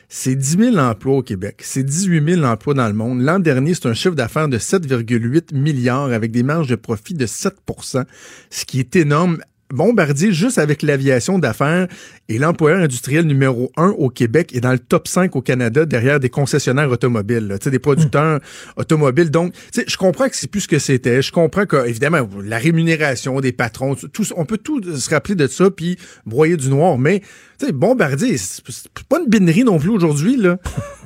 [0.08, 1.62] c'est 10 000 emplois au Québec.
[1.64, 3.22] C'est 18 000 emplois dans le monde.
[3.22, 7.26] L'an dernier, c'est un chiffre d'affaires de 7,8 milliards avec des marges de profit de
[7.26, 8.06] 7%
[8.50, 9.40] ce qui est énorme
[9.72, 11.88] Bombardier, juste avec l'aviation d'affaires,
[12.36, 16.20] est l'employeur industriel numéro un au Québec et dans le top 5 au Canada derrière
[16.20, 18.40] des concessionnaires automobiles, des producteurs
[18.78, 19.32] automobiles.
[19.32, 21.22] Donc, je comprends que c'est plus ce que c'était.
[21.22, 25.48] Je comprends que, évidemment, la rémunération des patrons, tout, on peut tout se rappeler de
[25.48, 27.22] ça puis broyer du noir, mais
[27.62, 28.64] sais, Bombardier, c'est
[29.08, 30.58] pas une binerie non plus aujourd'hui, là.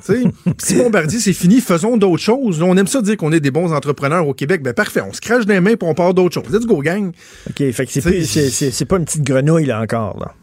[0.58, 2.62] si Bombardier, c'est fini, faisons d'autres choses.
[2.62, 4.62] On aime ça dire qu'on est des bons entrepreneurs au Québec.
[4.62, 6.52] Ben parfait, on se crache des mains pour on part d'autres choses.
[6.52, 7.12] Let's go, gang.
[7.50, 10.34] OK, fait que c'est pas une petite grenouille, là, encore, là.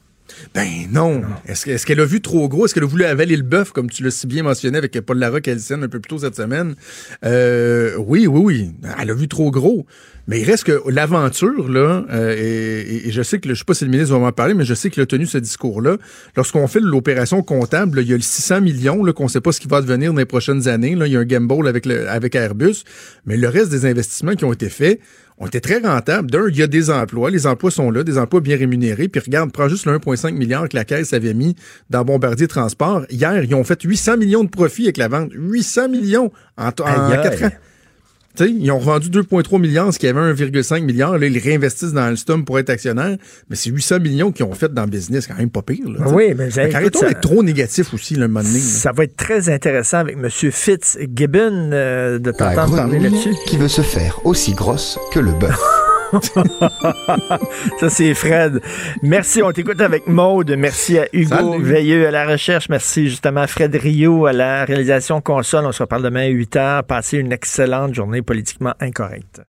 [0.53, 1.21] Ben non.
[1.45, 2.65] Est-ce qu'elle a vu trop gros?
[2.65, 5.17] Est-ce qu'elle a voulu avaler le bœuf, comme tu l'as si bien mentionné avec Paul
[5.17, 6.75] Larocque un peu plus tôt cette semaine?
[7.25, 8.71] Euh, oui, oui, oui.
[8.99, 9.85] Elle a vu trop gros.
[10.27, 13.83] Mais il reste que l'aventure, là, euh, et, je sais que, je sais pas si
[13.83, 15.97] le ministre va m'en parler, mais je sais qu'il a tenu ce discours-là.
[16.37, 19.67] Lorsqu'on fait l'opération comptable, il y a le 600 millions, qu'on sait pas ce qui
[19.67, 20.95] va devenir dans les prochaines années.
[20.95, 22.83] Là, il y a un gamble avec, le, avec Airbus.
[23.25, 25.01] Mais le reste des investissements qui ont été faits,
[25.37, 26.29] ont été très rentables.
[26.29, 27.29] D'un, il y a des emplois.
[27.29, 29.07] Les emplois sont là, des emplois bien rémunérés.
[29.07, 31.55] Puis regarde, prends juste le 1,5 milliard que la Caisse avait mis
[31.89, 33.03] dans Bombardier Transport.
[33.09, 35.31] Hier, ils ont fait 800 millions de profits avec la vente.
[35.33, 37.51] 800 millions en, en, en 4 ans
[38.39, 41.17] ils ont revendu 2,3 milliards, ce qui avait 1,5 milliard.
[41.17, 43.17] Là, ils réinvestissent dans Alstom pour être actionnaire.
[43.49, 45.87] Mais c'est 800 millions qu'ils ont fait dans le business, quand même pas pire.
[45.87, 48.59] Là, oui, mais arrêtons d'être trop négatif aussi, le moment donné.
[48.59, 50.29] Ça va être très intéressant avec M.
[50.29, 53.33] Fitzgibbon euh, de t'entendre parler là-dessus.
[53.45, 55.82] qui veut se faire aussi grosse que le bœuf.
[57.79, 58.61] Ça, c'est Fred.
[59.01, 59.41] Merci.
[59.41, 60.53] On t'écoute avec Maude.
[60.57, 62.69] Merci à Hugo Veilleux à la recherche.
[62.69, 65.65] Merci justement à Fred Rio à la réalisation console.
[65.65, 66.83] On se reparle demain à 8 h.
[66.83, 69.41] Passez une excellente journée politiquement incorrecte.